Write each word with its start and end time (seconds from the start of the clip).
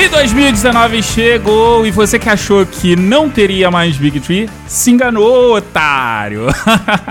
E 0.00 0.08
2019 0.08 1.02
chegou 1.02 1.84
e 1.84 1.90
você 1.90 2.20
que 2.20 2.28
achou 2.28 2.64
que 2.64 2.94
não 2.94 3.28
teria 3.28 3.68
mais 3.68 3.96
Big 3.96 4.20
Tree, 4.20 4.48
se 4.64 4.92
enganou, 4.92 5.56
otário. 5.56 6.46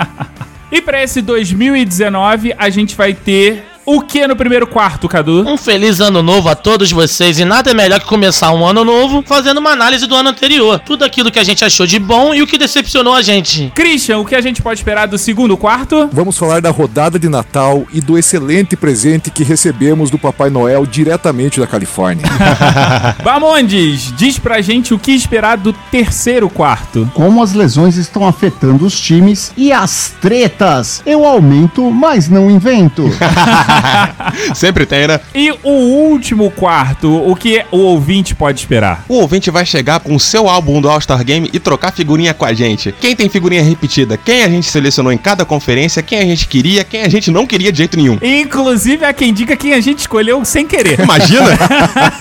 e 0.72 0.82
para 0.82 1.04
esse 1.04 1.22
2019 1.22 2.56
a 2.58 2.70
gente 2.70 2.96
vai 2.96 3.14
ter 3.14 3.66
o 3.88 4.02
que 4.02 4.28
no 4.28 4.36
primeiro 4.36 4.68
quarto, 4.68 5.08
Cadu? 5.08 5.48
Um 5.48 5.56
feliz 5.56 6.02
ano 6.02 6.22
novo 6.22 6.50
a 6.50 6.56
todos 6.56 6.92
vocês 6.92 7.40
e 7.40 7.46
nada 7.46 7.72
é 7.72 7.74
melhor 7.74 8.02
que 8.02 8.06
começar 8.06 8.52
um 8.52 8.66
ano 8.66 8.84
novo 8.84 9.24
fazendo 9.26 9.60
uma 9.60 9.70
análise 9.70 10.06
do 10.06 10.14
ano 10.14 10.28
anterior. 10.28 10.82
Tudo 10.86 11.06
aquilo 11.06 11.32
que 11.32 11.40
a 11.40 11.44
gente 11.44 11.64
achou 11.64 11.88
de 11.88 11.98
bom 11.98 12.36
e 12.36 12.42
o 12.42 12.48
que 12.48 12.58
decepcionou 12.58 13.14
a 13.14 13.22
gente. 13.22 13.72
Christian, 13.74 14.18
o 14.18 14.26
que 14.26 14.36
a 14.36 14.42
gente 14.42 14.62
pode 14.62 14.82
esperar 14.82 15.08
do 15.08 15.18
segundo 15.18 15.56
quarto? 15.56 16.10
Vamos 16.12 16.38
falar 16.38 16.60
da 16.60 16.70
rodada 16.70 17.18
de 17.18 17.30
Natal 17.30 17.88
e 17.94 18.02
do 18.02 18.18
excelente 18.18 18.76
presente 18.76 19.32
que 19.32 19.42
recebemos 19.42 20.10
do 20.10 20.20
Papai 20.20 20.50
Noel 20.50 20.86
diretamente 20.86 21.62
da 21.62 21.66
Califórnia. 21.66 22.26
Bamondes, 23.24 24.14
diz 24.18 24.38
pra 24.38 24.60
gente 24.60 24.94
o 24.94 25.00
que 25.00 25.14
esperar 25.14 25.56
do 25.56 25.72
terceiro 25.72 26.50
quarto. 26.50 27.10
Como 27.14 27.42
as 27.42 27.54
lesões 27.54 27.96
estão 27.96 28.28
afetando 28.28 28.86
os 28.86 29.00
times 29.00 29.54
e 29.56 29.72
as 29.72 30.14
tretas. 30.20 31.02
Eu 31.06 31.26
aumento, 31.26 31.90
mas 31.90 32.28
não 32.28 32.52
invento. 32.52 33.10
Sempre 34.56 34.86
tem, 34.86 35.08
né? 35.08 35.20
E 35.34 35.52
o 35.64 35.70
último 35.70 36.52
quarto, 36.52 37.12
o 37.30 37.36
que 37.36 37.64
o 37.72 37.78
ouvinte 37.78 38.36
pode 38.36 38.60
esperar? 38.60 39.04
O 39.08 39.16
ouvinte 39.16 39.50
vai 39.50 39.66
chegar 39.66 40.00
com 40.00 40.16
o 40.16 40.20
seu 40.20 40.50
álbum 40.50 40.82
do 40.82 40.90
All-Star 40.90 41.24
Game 41.24 41.50
e 41.54 41.60
trocar 41.60 41.92
figurinha 41.92 42.34
com 42.34 42.46
a 42.46 42.54
gente. 42.54 42.94
Quem 43.00 43.16
tem 43.16 43.30
figurinha 43.30 43.64
repetida? 43.64 44.18
Quem 44.18 44.44
a 44.44 44.50
gente 44.50 44.70
selecionou 44.70 45.12
em 45.12 45.18
cada 45.18 45.46
conferência? 45.46 46.02
Quem 46.02 46.20
a 46.20 46.26
gente 46.26 46.48
queria? 46.48 46.84
Quem 46.84 47.02
a 47.02 47.10
gente 47.10 47.32
não 47.32 47.46
queria 47.46 47.72
de 47.72 47.78
jeito 47.80 47.98
nenhum? 47.98 48.18
Inclusive 48.22 49.06
há 49.06 49.14
quem 49.14 49.34
diga 49.34 49.56
quem 49.56 49.74
a 49.74 49.82
gente 49.82 50.00
escolheu 50.00 50.44
sem 50.46 50.68
querer. 50.68 51.00
Imagina? 51.08 51.58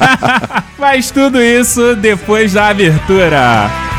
Mas 0.79 1.10
tudo 1.10 1.43
isso 1.43 1.96
depois 1.96 2.52
da 2.52 2.68
abertura. 2.68 3.95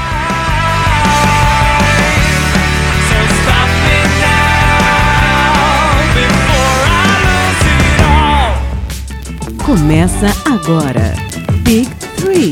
Começa 9.67 10.27
agora. 10.45 11.13
Big 11.61 11.89
Three. 12.15 12.51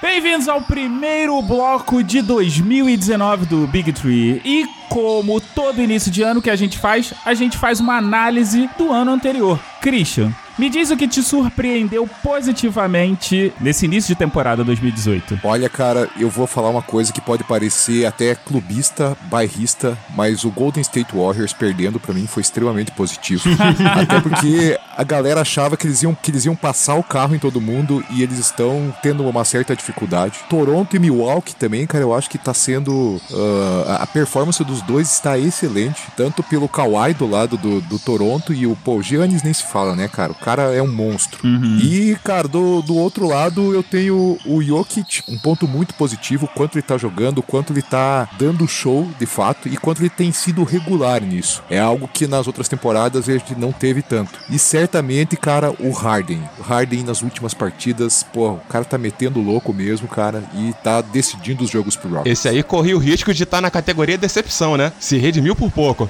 Bem-vindos 0.00 0.46
ao 0.46 0.60
primeiro 0.60 1.42
bloco 1.42 2.00
de 2.00 2.22
2019 2.22 3.46
do 3.46 3.66
Big 3.66 3.92
Tree. 3.92 4.40
E 4.44 4.68
como 4.88 5.40
todo 5.40 5.82
início 5.82 6.12
de 6.12 6.22
ano 6.22 6.40
que 6.40 6.48
a 6.48 6.54
gente 6.54 6.78
faz, 6.78 7.12
a 7.24 7.34
gente 7.34 7.58
faz 7.58 7.80
uma 7.80 7.96
análise 7.96 8.70
do 8.78 8.92
ano 8.92 9.10
anterior. 9.10 9.58
Christian, 9.80 10.32
me 10.58 10.68
diz 10.68 10.90
o 10.90 10.96
que 10.96 11.06
te 11.06 11.22
surpreendeu 11.22 12.08
positivamente 12.22 13.52
nesse 13.60 13.86
início 13.86 14.14
de 14.14 14.18
temporada 14.18 14.64
2018. 14.64 15.40
Olha, 15.44 15.68
cara, 15.68 16.08
eu 16.18 16.28
vou 16.28 16.46
falar 16.46 16.70
uma 16.70 16.82
coisa 16.82 17.12
que 17.12 17.20
pode 17.20 17.44
parecer 17.44 18.04
até 18.04 18.34
clubista, 18.34 19.16
bairrista, 19.30 19.96
mas 20.16 20.44
o 20.44 20.50
Golden 20.50 20.80
State 20.80 21.14
Warriors 21.14 21.52
perdendo 21.52 22.00
pra 22.00 22.12
mim 22.12 22.26
foi 22.26 22.40
extremamente 22.40 22.90
positivo. 22.92 23.48
até 23.94 24.20
porque 24.20 24.78
a 24.98 25.04
galera 25.04 25.42
achava 25.42 25.76
que 25.76 25.86
eles, 25.86 26.02
iam, 26.02 26.12
que 26.12 26.28
eles 26.28 26.44
iam 26.44 26.56
passar 26.56 26.96
o 26.96 27.04
carro 27.04 27.32
em 27.32 27.38
todo 27.38 27.60
mundo 27.60 28.04
e 28.10 28.20
eles 28.20 28.36
estão 28.36 28.92
tendo 29.00 29.24
uma 29.24 29.44
certa 29.44 29.76
dificuldade. 29.76 30.40
Toronto 30.50 30.96
e 30.96 30.98
Milwaukee 30.98 31.54
também, 31.54 31.86
cara, 31.86 32.02
eu 32.02 32.12
acho 32.12 32.28
que 32.28 32.36
tá 32.36 32.52
sendo. 32.52 33.20
Uh, 33.30 33.92
a 34.00 34.06
performance 34.08 34.62
dos 34.64 34.82
dois 34.82 35.12
está 35.12 35.38
excelente, 35.38 36.02
tanto 36.16 36.42
pelo 36.42 36.68
Kawhi 36.68 37.14
do 37.14 37.28
lado 37.28 37.56
do, 37.56 37.80
do 37.82 37.96
Toronto 37.96 38.52
e 38.52 38.66
o 38.66 38.74
Paul 38.74 39.00
Giannis 39.00 39.44
nem 39.44 39.54
se 39.54 39.62
fala, 39.62 39.94
né, 39.94 40.08
cara? 40.08 40.32
O 40.32 40.34
cara 40.34 40.74
é 40.74 40.82
um 40.82 40.92
monstro. 40.92 41.46
E, 41.80 42.16
cara, 42.24 42.48
do, 42.48 42.82
do 42.82 42.96
outro 42.96 43.28
lado 43.28 43.72
eu 43.72 43.84
tenho 43.84 44.36
o 44.44 44.60
Jokic, 44.60 45.22
um 45.28 45.38
ponto 45.38 45.68
muito 45.68 45.94
positivo, 45.94 46.48
quanto 46.48 46.74
ele 46.74 46.82
tá 46.82 46.98
jogando, 46.98 47.40
quanto 47.40 47.72
ele 47.72 47.82
tá 47.82 48.28
dando 48.36 48.66
show 48.66 49.08
de 49.16 49.26
fato 49.26 49.68
e 49.68 49.76
quanto 49.76 50.00
ele 50.00 50.10
tem 50.10 50.32
sido 50.32 50.64
regular 50.64 51.22
nisso. 51.22 51.62
É 51.70 51.78
algo 51.78 52.08
que 52.08 52.26
nas 52.26 52.48
outras 52.48 52.68
temporadas 52.68 53.28
a 53.28 53.32
gente 53.32 53.54
não 53.54 53.70
teve 53.70 54.02
tanto. 54.02 54.40
E 54.50 54.58
certamente, 54.88 55.36
cara, 55.36 55.70
o 55.78 55.90
Harden. 55.92 56.40
O 56.58 56.62
Harden 56.62 57.04
nas 57.04 57.20
últimas 57.22 57.52
partidas, 57.52 58.22
pô, 58.32 58.52
o 58.52 58.60
cara 58.70 58.84
tá 58.86 58.96
metendo 58.96 59.38
louco 59.40 59.72
mesmo, 59.72 60.08
cara, 60.08 60.42
e 60.54 60.72
tá 60.82 61.02
decidindo 61.02 61.62
os 61.62 61.70
jogos 61.70 61.94
pro 61.94 62.08
Rockets. 62.08 62.32
Esse 62.32 62.48
aí 62.48 62.62
corria 62.62 62.96
o 62.96 62.98
risco 62.98 63.32
de 63.34 63.42
estar 63.42 63.60
na 63.60 63.70
categoria 63.70 64.16
decepção, 64.16 64.76
né? 64.78 64.90
Se 64.98 65.18
redimiu 65.18 65.54
por 65.54 65.70
pouco. 65.70 66.08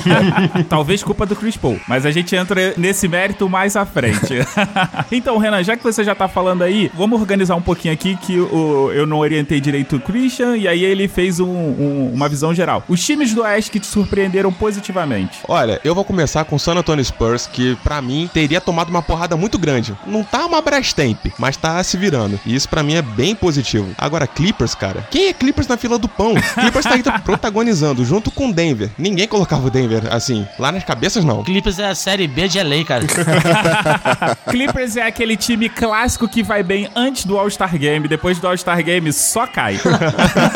Talvez 0.68 1.02
culpa 1.02 1.26
do 1.26 1.36
Chris 1.36 1.56
Paul, 1.58 1.78
mas 1.86 2.06
a 2.06 2.10
gente 2.10 2.34
entra 2.34 2.72
nesse 2.76 3.06
mérito 3.06 3.48
mais 3.48 3.76
à 3.76 3.84
frente. 3.84 4.34
então, 5.12 5.36
Renan, 5.36 5.62
já 5.62 5.76
que 5.76 5.84
você 5.84 6.02
já 6.02 6.14
tá 6.14 6.26
falando 6.26 6.62
aí, 6.62 6.90
vamos 6.94 7.20
organizar 7.20 7.54
um 7.54 7.62
pouquinho 7.62 7.92
aqui 7.92 8.16
que 8.16 8.38
o, 8.40 8.90
eu 8.92 9.06
não 9.06 9.18
orientei 9.18 9.60
direito 9.60 9.96
o 9.96 10.00
Christian 10.00 10.56
e 10.56 10.66
aí 10.66 10.82
ele 10.82 11.06
fez 11.06 11.38
um- 11.38 11.46
um- 11.46 12.10
uma 12.14 12.28
visão 12.28 12.54
geral. 12.54 12.82
Os 12.88 13.04
times 13.04 13.34
do 13.34 13.42
Oeste 13.42 13.70
que 13.70 13.80
te 13.80 13.86
surpreenderam 13.86 14.50
positivamente. 14.52 15.40
Olha, 15.46 15.78
eu 15.84 15.94
vou 15.94 16.04
começar 16.04 16.44
com 16.44 16.56
o 16.56 16.58
San 16.58 16.74
Antonio 16.74 17.04
Spurs, 17.04 17.46
que 17.46 17.76
pra 17.82 18.00
mim 18.00 18.05
teria 18.32 18.60
tomado 18.60 18.88
uma 18.88 19.02
porrada 19.02 19.36
muito 19.36 19.58
grande. 19.58 19.96
Não 20.06 20.22
tá 20.22 20.46
uma 20.46 20.60
Brastemp, 20.60 21.26
mas 21.38 21.56
tá 21.56 21.82
se 21.82 21.96
virando. 21.96 22.38
E 22.44 22.54
isso 22.54 22.68
pra 22.68 22.82
mim 22.82 22.94
é 22.94 23.02
bem 23.02 23.34
positivo. 23.34 23.88
Agora, 23.98 24.26
Clippers, 24.26 24.74
cara. 24.74 25.06
Quem 25.10 25.28
é 25.28 25.32
Clippers 25.32 25.68
na 25.68 25.76
fila 25.76 25.98
do 25.98 26.08
pão? 26.08 26.34
Clippers 26.34 26.84
tá 26.84 26.94
aí 26.94 27.02
protagonizando 27.24 28.04
junto 28.04 28.30
com 28.30 28.50
Denver. 28.50 28.90
Ninguém 28.98 29.26
colocava 29.26 29.66
o 29.66 29.70
Denver 29.70 30.02
assim, 30.10 30.46
lá 30.58 30.70
nas 30.72 30.84
cabeças 30.84 31.24
não. 31.24 31.42
Clippers 31.44 31.78
é 31.78 31.88
a 31.88 31.94
série 31.94 32.26
B 32.26 32.48
de 32.48 32.62
LA, 32.62 32.84
cara. 32.84 33.04
Clippers 34.50 34.96
é 34.96 35.06
aquele 35.06 35.36
time 35.36 35.68
clássico 35.68 36.28
que 36.28 36.42
vai 36.42 36.62
bem 36.62 36.88
antes 36.94 37.24
do 37.24 37.38
All-Star 37.38 37.76
Game, 37.78 38.08
depois 38.08 38.38
do 38.38 38.46
All-Star 38.46 38.82
Game 38.82 39.12
só 39.12 39.46
cai. 39.46 39.78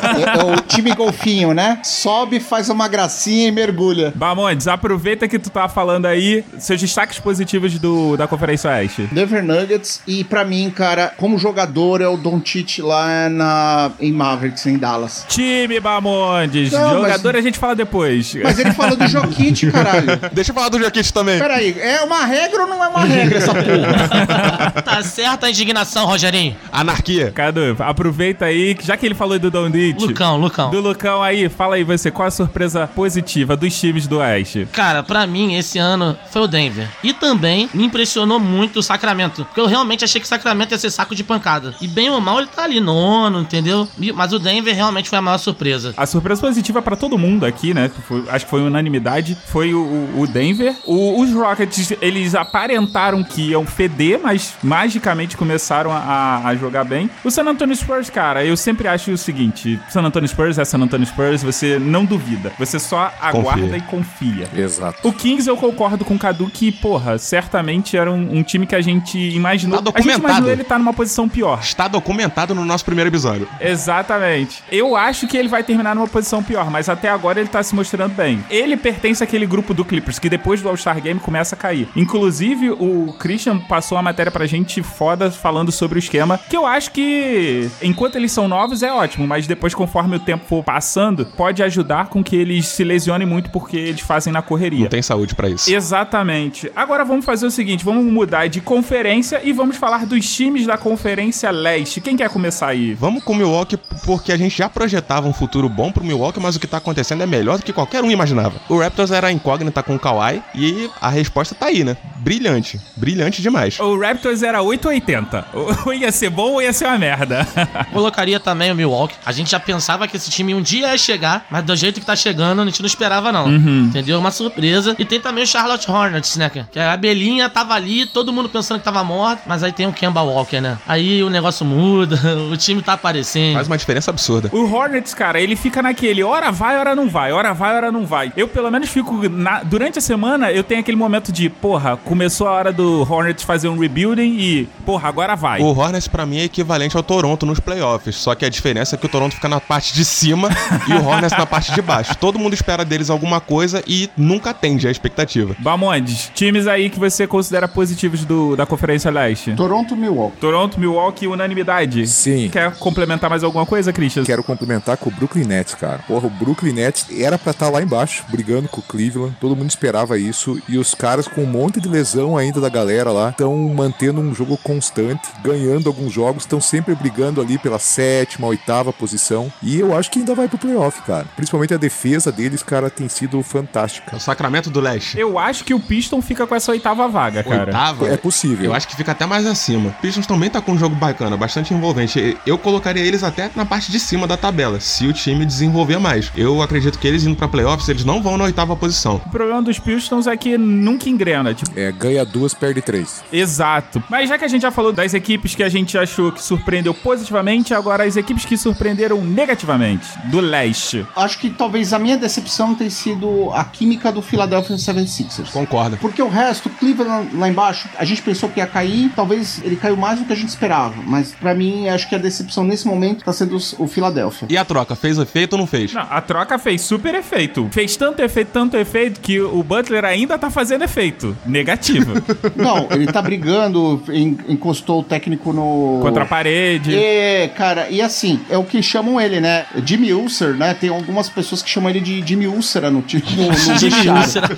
É, 0.01 0.41
é 0.41 0.45
o 0.45 0.61
time 0.61 0.95
golfinho, 0.95 1.55
né? 1.55 1.81
Sobe, 1.83 2.41
faz 2.41 2.69
uma 2.69 2.89
gracinha 2.89 3.49
e 3.49 3.53
mergulha. 3.53 4.13
Bamondes, 4.15 4.67
aproveita 4.67 5.29
que 5.29 5.39
tu 5.39 5.51
tá 5.51 5.69
falando 5.69 6.07
aí 6.07 6.45
seus 6.59 6.81
destaques 6.81 7.19
positivos 7.19 7.40
do, 7.81 8.17
da 8.17 8.27
Conferência 8.27 8.71
Oeste. 8.71 9.09
Denver 9.13 9.43
Nuggets 9.45 10.03
e 10.07 10.25
pra 10.25 10.45
mim, 10.45 10.71
cara, 10.71 11.13
como 11.17 11.39
jogador 11.39 12.01
é 12.01 12.09
o 12.09 12.17
Doncic 12.17 12.79
lá 12.81 13.29
na 13.29 13.91
em 14.01 14.13
Mavericks 14.13 14.67
em 14.67 14.77
Dallas. 14.79 15.25
Time 15.29 15.81
Bamondes, 15.81 16.73
Não, 16.73 16.95
jogador 17.03 17.33
mas- 17.33 17.41
a 17.41 17.43
gente 17.43 17.59
fala 17.59 17.75
depois. 17.75 18.35
Mas 18.43 18.59
ele 18.59 18.73
falou 18.73 18.97
do 18.97 19.07
Jokic, 19.07 19.71
caralho. 19.73 20.07
Deixa 20.33 20.51
eu 20.51 20.55
falar 20.55 20.69
do 20.69 20.79
Jokic 20.79 21.13
também. 21.13 21.39
Peraí, 21.39 21.77
é 21.79 22.01
uma 22.03 22.25
regra 22.25 22.63
ou 22.63 22.69
não 22.69 22.85
é 22.85 22.89
uma 22.89 23.05
regra 23.05 23.39
essa 23.39 23.55
porra? 23.55 24.71
tá 24.83 25.03
certa 25.03 25.47
a 25.47 25.51
indignação, 25.51 26.07
Rogerinho. 26.07 26.57
Anarquia. 26.73 27.31
Cadu, 27.33 27.77
aproveita 27.81 28.45
aí, 28.47 28.75
que 28.75 28.87
já 28.87 28.97
que 28.97 29.07
ele 29.07 29.15
falou 29.15 29.39
do 29.39 29.51
Don 29.51 29.71
Ditch, 29.71 30.01
Lucão, 30.01 30.37
Lucão. 30.37 30.71
do 30.71 30.81
Lucão 30.81 31.23
aí, 31.23 31.49
fala 31.49 31.77
aí 31.77 31.85
você, 31.85 32.11
qual 32.11 32.29
a 32.29 32.31
surpresa 32.31 32.87
positiva 32.87 33.57
dos 33.57 33.79
times 33.79 34.07
do 34.07 34.19
Oeste? 34.19 34.67
Cara, 34.73 35.03
pra 35.03 35.27
mim, 35.27 35.55
esse 35.57 35.79
ano 35.79 36.17
foi 36.31 36.43
o 36.43 36.47
Denver. 36.47 36.89
E 37.03 37.13
também 37.21 37.69
me 37.75 37.85
impressionou 37.85 38.41
muito 38.41 38.79
o 38.79 38.83
Sacramento. 38.83 39.45
Porque 39.45 39.61
eu 39.61 39.67
realmente 39.67 40.05
achei 40.05 40.21
que 40.21 40.25
o 40.27 40.29
Sacramento 40.29 40.73
ia 40.73 40.79
ser 40.79 40.91
saco 40.91 41.15
de 41.15 41.23
pancada. 41.23 41.75
E 41.81 41.87
bem 41.87 42.11
ou 42.11 42.21
mal, 42.21 42.39
ele 42.39 42.49
tá 42.49 42.65
ali 42.65 42.81
nono, 42.81 43.41
entendeu? 43.41 43.87
E- 44.01 44.13
Mas 44.13 44.33
o 44.33 44.39
Denver 44.39 44.75
realmente 44.75 45.09
foi 45.09 45.19
a 45.19 45.23
maior 45.23 45.39
surpresa. 45.39 45.95
A 45.97 46.07
surpresa 46.07 46.41
positiva 46.41 46.81
pra 46.83 46.97
todo 46.97 47.19
mundo 47.19 47.45
aqui, 47.47 47.75
né? 47.75 47.91
foi- 48.09 48.25
acho 48.29 48.45
que 48.47 48.51
foi 48.51 48.63
unanimidade. 48.63 49.37
Foi 49.47 49.75
o, 49.75 49.81
o 50.17 50.27
Denver. 50.27 50.75
O- 50.87 51.21
os 51.21 51.33
Rockets, 51.33 51.93
eles 52.01 52.35
aparentaram 52.35 53.23
que 53.23 53.51
iam 53.51 53.67
feder, 53.67 54.19
mas 54.23 54.55
magicamente 54.63 55.37
começaram 55.37 55.91
a, 55.93 56.43
a 56.45 56.55
jogar 56.57 56.85
bem. 56.85 57.11
O 57.25 57.31
San 57.31 57.45
Antonio 57.45 57.75
Spurs, 57.77 58.09
cara, 58.09 58.45
eu 58.45 58.57
sempre 58.57 58.89
acho 58.89 59.11
o 59.13 59.19
seguinte: 59.19 59.79
San 59.89 60.03
Antonio 60.03 60.29
Spurs 60.29 60.59
é 60.59 60.65
San 60.65 60.79
Antonio 60.81 61.07
Spurs, 61.07 61.43
você 61.43 61.79
não 61.79 62.05
duvida. 62.05 62.53
Você 62.59 62.79
só 62.79 63.13
aguarda 63.21 63.77
e 63.77 63.81
confia. 63.83 64.49
Exato. 64.57 65.07
O 65.07 65.13
Kings 65.13 65.49
eu 65.49 65.57
concordo 65.57 66.05
com 66.05 66.15
o 66.15 66.19
Cadu 66.19 66.49
que, 66.49 66.71
porra, 66.73 67.10
certamente 67.19 67.97
era 67.97 68.11
um, 68.11 68.39
um 68.39 68.43
time 68.43 68.67
que 68.67 68.75
a 68.75 68.81
gente 68.81 69.19
imaginou. 69.19 69.83
Tá 69.83 69.93
a 69.95 70.01
gente 70.01 70.19
imaginou 70.19 70.51
ele 70.51 70.63
estar 70.63 70.79
numa 70.79 70.93
posição 70.93 71.29
pior. 71.29 71.61
Está 71.61 71.89
documentado 71.89 72.55
no 72.55 72.65
nosso 72.65 72.85
primeiro 72.85 73.09
episódio. 73.09 73.49
Exatamente. 73.61 74.63
Eu 74.71 74.97
acho 74.97 75.27
que 75.27 75.37
ele 75.37 75.49
vai 75.49 75.63
terminar 75.63 75.95
numa 75.95 76.09
posição 76.09 76.43
pior, 76.43 76.71
mas 76.71 76.89
até 76.89 77.09
agora 77.09 77.41
ele 77.41 77.49
tá 77.49 77.63
se 77.63 77.75
mostrando 77.75 78.15
bem. 78.15 78.45
Ele 78.51 78.77
pertence 78.77 79.23
àquele 79.23 79.47
grupo 79.47 79.75
do 79.75 79.85
Clippers 79.85 80.19
que 80.19 80.29
depois 80.29 80.61
do 80.63 80.69
All-Star 80.69 81.01
Game 81.01 81.21
começa 81.21 81.55
a 81.55 81.59
cair. 81.59 81.89
Inclusive, 81.97 82.71
o 82.71 83.15
Christian 83.19 83.59
passou 83.59 83.97
uma 83.97 84.03
matéria 84.03 84.31
pra 84.31 84.47
gente 84.47 84.83
foda 84.83 85.31
falando 85.31 85.73
sobre 85.73 85.99
o 85.99 86.01
esquema, 86.01 86.39
que 86.49 86.57
eu 86.57 86.67
acho 86.67 86.91
que 86.91 87.71
enquanto 87.83 88.17
eles 88.17 88.33
são 88.33 88.49
novos 88.49 88.83
é 88.83 88.93
ótimo, 88.93 89.27
mas 89.27 89.47
depois 89.47 89.75
conforme 89.75 90.17
o 90.17 90.21
tempo 90.21 90.45
for 90.47 90.63
passando, 90.63 91.27
pode 91.27 91.63
ajudar 91.63 92.07
com 92.07 92.23
que 92.23 92.37
eles 92.37 92.67
se 92.67 92.85
lesionem 92.85 93.27
muito 93.27 93.51
porque 93.51 93.77
eles 93.77 94.01
fazem 94.01 94.33
na 94.33 94.43
correria. 94.43 94.81
Não 94.81 94.89
tem 94.89 95.03
saúde 95.03 95.35
pra 95.35 95.49
isso. 95.49 95.73
Exatamente. 95.73 96.71
Agora 96.75 97.00
vamos 97.05 97.25
fazer 97.25 97.47
o 97.47 97.51
seguinte, 97.51 97.85
vamos 97.85 98.05
mudar 98.05 98.49
de 98.49 98.61
conferência 98.61 99.41
e 99.43 99.53
vamos 99.53 99.77
falar 99.77 100.07
dos 100.07 100.33
times 100.33 100.67
da 100.67 100.77
Conferência 100.77 101.51
Leste. 101.51 102.01
Quem 102.01 102.17
quer 102.17 102.29
começar 102.31 102.69
aí? 102.69 102.95
Vamos 102.95 103.23
com 103.23 103.33
o 103.33 103.37
Milwaukee 103.37 103.79
porque 104.05 104.33
a 104.33 104.37
gente 104.37 104.57
já 104.57 104.69
projetava 104.69 105.29
um 105.29 105.33
futuro 105.33 105.69
bom 105.69 105.93
pro 105.93 106.05
Milwaukee, 106.05 106.41
mas 106.41 106.57
o 106.57 106.61
que 106.61 106.67
tá 106.67 106.79
acontecendo 106.79 107.23
é 107.23 107.27
melhor 107.27 107.59
do 107.59 107.65
que 107.65 107.73
qualquer 107.73 108.03
um 108.03 108.11
imaginava. 108.11 108.61
O 108.69 108.79
Raptors 108.79 109.11
era 109.11 109.31
incógnita 109.31 109.83
com 109.83 109.95
o 109.95 109.99
Kawhi 109.99 110.43
e 110.55 110.91
a 111.01 111.09
resposta 111.09 111.55
tá 111.55 111.67
aí, 111.67 111.85
né? 111.85 111.97
brilhante. 112.21 112.81
Brilhante 112.97 113.43
demais. 113.43 113.79
O 113.81 113.99
Raptors 113.99 114.43
era 114.43 114.63
880. 114.63 115.47
Ou 115.85 115.95
ia 115.95 116.13
ser 116.13 116.31
bom 116.31 116.53
ou 116.53 116.63
ia 116.63 116.73
ser 116.73 116.87
uma 116.87 116.99
merda. 116.99 117.47
Colocaria 117.93 118.39
também 118.39 118.71
o 118.71 118.75
Milwaukee. 118.75 119.17
A 119.25 119.33
gente 119.33 119.51
já 119.51 119.59
pensava 119.59 120.07
que 120.07 120.17
esse 120.17 120.31
time 120.31 120.55
um 120.55 120.63
dia 120.63 120.91
ia 120.91 120.99
chegar, 120.99 121.47
mas 121.51 121.65
do 121.65 121.75
jeito 121.75 121.99
que 121.99 122.07
tá 122.07 122.15
chegando, 122.15 122.61
a 122.63 122.65
gente 122.65 122.81
não 122.81 122.87
esperava, 122.87 123.33
não. 123.33 123.49
Entendeu? 123.51 124.19
Uma 124.19 124.31
surpresa. 124.31 124.95
E 124.99 125.05
tem 125.05 125.21
também 125.21 125.45
o 125.45 125.47
Charlotte 125.47 125.91
Hornets, 125.91 126.37
né? 126.37 126.51
Que 126.51 126.79
a 126.91 126.95
abelhinha 126.95 127.49
tava 127.49 127.75
ali, 127.75 128.07
todo 128.07 128.33
mundo 128.33 128.49
pensando 128.49 128.79
que 128.79 128.85
tava 128.85 129.03
morto, 129.05 129.43
mas 129.47 129.63
aí 129.63 129.73
tem 129.73 129.87
o 129.87 129.93
Kemba 129.93 130.23
Walker, 130.23 130.61
né? 130.61 130.79
Aí 130.87 131.23
o 131.23 131.31
negócio 131.31 131.65
muda, 131.65 132.19
o 132.53 132.57
time 132.57 132.83
tá 132.83 132.95
aparecendo. 132.95 133.55
Faz 133.55 133.67
uma 133.67 133.79
diferença 133.79 134.11
absurda. 134.11 134.49
O 134.53 134.71
Hornets, 134.73 135.15
cara, 135.15 135.41
ele 135.41 135.57
fica 135.57 135.83
naquele 135.83 136.23
hora 136.23 136.51
vai, 136.53 136.77
hora 136.79 136.95
não 136.95 137.09
vai, 137.09 137.33
hora 137.33 137.53
vai, 137.55 137.75
hora 137.77 137.93
não 137.93 138.05
vai. 138.07 138.33
Eu, 138.37 138.49
pelo 138.49 138.71
menos, 138.71 138.89
fico. 138.89 139.29
na- 139.29 139.63
durante 139.63 139.99
a 139.99 140.03
semana, 140.03 140.51
eu 140.53 140.63
tenho 140.65 140.81
aquele 140.81 140.97
momento 140.97 141.33
de, 141.33 141.49
porra, 141.49 141.97
começou 141.97 142.47
a 142.49 142.53
hora 142.53 142.73
do 142.73 143.07
Hornets 143.11 143.45
fazer 143.45 143.69
um 143.69 143.79
rebuilding 143.79 144.37
e, 144.39 144.69
porra, 144.85 145.09
agora 145.09 145.35
vai. 145.37 145.61
O 145.61 145.67
Hornets 145.67 146.09
pra 146.09 146.25
mim 146.27 146.39
é 146.39 146.45
equivalente 146.45 146.97
ao 146.97 147.03
Toronto 147.03 147.47
nos 147.47 147.61
playoffs, 147.61 148.17
só 148.17 148.35
que 148.35 148.45
a 148.45 148.49
diferença 148.49 148.97
é 148.97 148.99
que 148.99 149.07
o 149.07 149.09
Toronto 149.09 149.35
fica 149.35 149.49
na 149.49 149.61
parte 149.61 149.95
de 149.95 150.05
cima 150.05 150.49
e 150.89 150.93
o 150.93 151.05
Hornets 151.07 151.37
na 151.37 151.47
parte 151.47 151.73
de 151.73 151.83
baixo. 151.83 152.15
Todo 152.17 152.39
mundo 152.39 152.55
espera 152.55 152.85
deles 152.85 153.11
alguma 153.11 153.41
coisa 153.41 153.83
e 153.87 154.09
nunca 154.17 154.51
atende 154.51 154.89
a 154.89 154.91
expectativa. 154.91 155.55
Bamondes, 155.59 156.31
times 156.35 156.67
aí 156.67 156.80
que 156.89 156.99
você 156.99 157.27
considera 157.27 157.69
positivos 157.69 158.25
do, 158.25 158.57
da 158.57 158.65
Conferência 158.65 159.11
Leste. 159.11 159.53
Toronto, 159.55 159.97
Milwaukee. 159.97 160.37
Toronto, 160.39 160.81
Milwaukee, 160.81 161.27
unanimidade. 161.27 162.07
Sim. 162.07 162.49
Quer 162.51 162.75
complementar 162.77 163.29
mais 163.29 163.45
alguma 163.45 163.67
coisa, 163.67 163.93
Christian? 163.93 164.25
Quero 164.25 164.43
complementar 164.43 164.97
com 164.97 165.11
o 165.11 165.13
Brooklyn 165.13 165.45
Nets, 165.45 165.75
cara. 165.75 165.99
Porra, 166.07 166.27
o 166.27 166.31
Brooklyn 166.31 166.73
Nets 166.73 167.07
era 167.11 167.37
pra 167.37 167.51
estar 167.51 167.69
lá 167.69 167.83
embaixo, 167.83 168.25
brigando 168.31 168.69
com 168.69 168.81
o 168.81 168.85
Cleveland. 168.85 169.37
Todo 169.41 169.57
mundo 169.57 169.69
esperava 169.69 170.19
isso. 170.19 170.61
E 170.69 170.79
os 170.79 170.95
caras, 170.95 171.27
com 171.27 171.43
um 171.43 171.47
monte 171.47 171.81
de 171.81 171.89
lesão 171.89 172.37
ainda 172.37 172.61
da 172.61 172.69
galera 172.69 173.11
lá, 173.11 173.31
estão 173.31 173.57
mantendo 173.57 174.21
um 174.21 174.35
jogo 174.35 174.57
constante, 174.57 175.29
ganhando 175.43 175.89
alguns 175.89 176.13
jogos, 176.13 176.45
estão 176.45 176.61
sempre 176.61 176.95
brigando 176.95 177.41
ali 177.41 177.59
pela 177.59 177.79
sétima, 177.79 178.47
oitava 178.47 178.93
posição. 178.93 179.53
E 179.63 179.79
eu 179.79 179.97
acho 179.97 180.11
que 180.11 180.21
ainda 180.21 180.35
vai 180.35 180.49
pro 180.49 180.59
playoff, 180.59 181.03
cara. 181.03 181.27
Principalmente 181.37 181.75
a 181.75 181.77
defesa 181.77 182.31
deles, 182.31 182.63
cara, 182.63 182.89
tem 182.89 183.09
sido 183.09 183.43
fantástica. 183.43 184.17
O 184.17 184.21
Sacramento 184.21 184.71
do 184.71 184.81
Leste. 184.81 185.19
Eu 185.19 185.39
acho 185.39 185.65
que 185.65 185.75
o 185.75 185.81
Piston 185.81 186.23
fica 186.23 186.47
com 186.47 186.55
essa 186.55 186.70
oitava 186.71 187.09
vaga, 187.09 187.43
cara. 187.43 187.67
Oitava? 187.67 188.09
É 188.09 188.17
possível. 188.17 188.67
Eu 188.67 188.75
acho 188.75 188.89
que 188.89 188.97
fica 188.97 189.13
até 189.13 189.27
mais 189.27 189.47
acima. 189.47 189.91
Pistons 190.01 190.27
também 190.27 190.51
tá 190.51 190.61
com 190.61 190.73
um 190.73 190.79
jogo 190.79 190.95
bacana, 190.95 191.37
bastante 191.37 191.73
envolvente. 191.75 192.37
Eu 192.47 192.59
colocaria 192.59 193.03
eles 193.03 193.23
até 193.23 193.51
na 193.55 193.65
parte 193.65 193.91
de 193.91 193.99
cima 193.99 194.27
da 194.27 194.37
tabela, 194.37 194.81
se 194.81 195.07
o 195.07 195.13
time 195.13 195.45
desenvolver 195.47 195.99
mais. 195.99 196.31
Eu 196.37 196.63
acredito 196.63 196.99
que 196.99 197.07
eles 197.07 197.25
indo 197.25 197.37
pra 197.37 197.49
playoffs, 197.49 197.89
eles 197.89 198.05
não 198.05 198.23
vão 198.23 198.37
na 198.37 198.45
oitava 198.45 198.77
posição. 198.77 199.17
O 199.27 199.31
problema 199.31 199.63
dos 199.63 199.79
Pistons 199.79 200.27
é 200.27 200.37
que 200.37 200.59
nunca 200.59 201.09
engrena, 201.09 201.55
tipo, 201.55 201.71
É, 201.79 201.91
ganha 201.93 202.25
duas, 202.25 202.53
perde 202.53 202.83
três. 202.83 203.23
Exato. 203.33 204.03
Mas 204.09 204.29
já 204.29 204.37
que 204.39 204.45
a 204.45 204.49
gente 204.49 204.63
já 204.63 204.71
falou 204.71 204.93
das 204.93 205.15
equipes 205.15 205.55
que 205.55 205.63
a 205.63 205.69
gente 205.69 205.97
achou 205.97 206.33
que 206.33 206.43
surpreendeu 206.43 206.93
positivamente, 206.93 207.73
agora 207.73 208.05
as 208.05 208.17
equipes 208.17 208.45
que 208.45 208.57
surpreenderam 208.57 209.21
negativamente, 209.23 210.07
do 210.27 210.41
leste. 210.41 211.07
Acho 211.17 211.39
que 211.39 211.51
talvez 211.51 211.93
a 211.93 211.99
minha 211.99 212.17
decepção 212.17 212.75
tenha 212.75 212.91
sido 212.91 213.51
a 213.53 213.65
química 213.65 214.11
do 214.13 214.21
Philadelphia 214.21 214.77
76ers. 214.77 215.51
Concordo. 215.51 215.97
Porque 215.99 216.21
o 216.23 216.29
resto, 216.29 216.60
Cleveland 216.69 217.29
lá 217.35 217.49
embaixo, 217.49 217.89
a 217.97 218.05
gente 218.05 218.21
pensou 218.23 218.49
que 218.49 218.61
ia 218.61 218.67
cair, 218.67 219.11
talvez 219.17 219.61
ele 219.65 219.77
caiu 219.77 219.97
mais 219.97 220.19
do 220.19 220.25
que 220.25 220.33
a 220.33 220.37
gente 220.37 220.49
esperava. 220.49 220.95
Mas 221.07 221.33
pra 221.33 221.55
mim, 221.55 221.89
acho 221.89 222.09
que 222.09 222.15
a 222.15 222.19
decepção 222.19 222.65
nesse 222.65 222.87
momento 222.87 223.25
tá 223.25 223.33
sendo 223.33 223.57
o 223.79 223.87
Philadelphia. 223.87 224.47
E 224.51 224.57
a 224.59 224.65
troca, 224.65 224.95
fez 224.95 225.17
efeito 225.19 225.55
ou 225.55 225.59
não 225.61 225.67
fez? 225.67 225.93
Não, 225.93 226.03
a 226.11 226.21
troca 226.21 226.59
fez 226.59 226.81
super 226.83 227.15
efeito. 227.15 227.69
Fez 227.71 227.97
tanto 227.97 228.21
efeito, 228.21 228.49
tanto 228.53 228.77
efeito, 228.77 229.21
que 229.21 229.41
o 229.41 229.63
Butler 229.63 230.05
ainda 230.05 230.37
tá 230.39 230.51
fazendo 230.51 230.83
efeito. 230.83 231.37
Negativo. 231.47 232.13
Não, 232.57 232.89
ele 232.91 233.07
tá 233.07 233.23
brigando, 233.23 234.03
en- 234.09 234.37
encostou 234.49 235.01
o 235.01 235.05
técnico 235.05 235.53
no. 235.53 236.01
Contra 236.03 236.25
a 236.25 236.27
parede. 236.27 236.95
É, 236.95 237.49
cara, 237.49 237.89
e 237.89 238.03
assim, 238.03 238.41
é 238.51 238.57
o 238.59 238.65
que 238.65 238.83
chamam 238.83 239.21
ele, 239.21 239.41
né? 239.41 239.67
Jimmy 239.85 240.13
Ulcer, 240.13 240.55
né? 240.55 240.75
Tem 240.75 240.91
algumas 240.91 241.29
pessoas 241.29 241.63
que 241.63 241.71
chamam 241.71 241.91
ele 241.91 242.01
de 242.01 242.23
Jimmy 242.27 242.47
Úlcera 242.47 242.91
no, 242.91 243.03
ti- 243.03 243.23
no, 243.37 243.47
no 243.49 243.55
Jimmy. 243.79 244.09
Úlcera. 244.11 244.49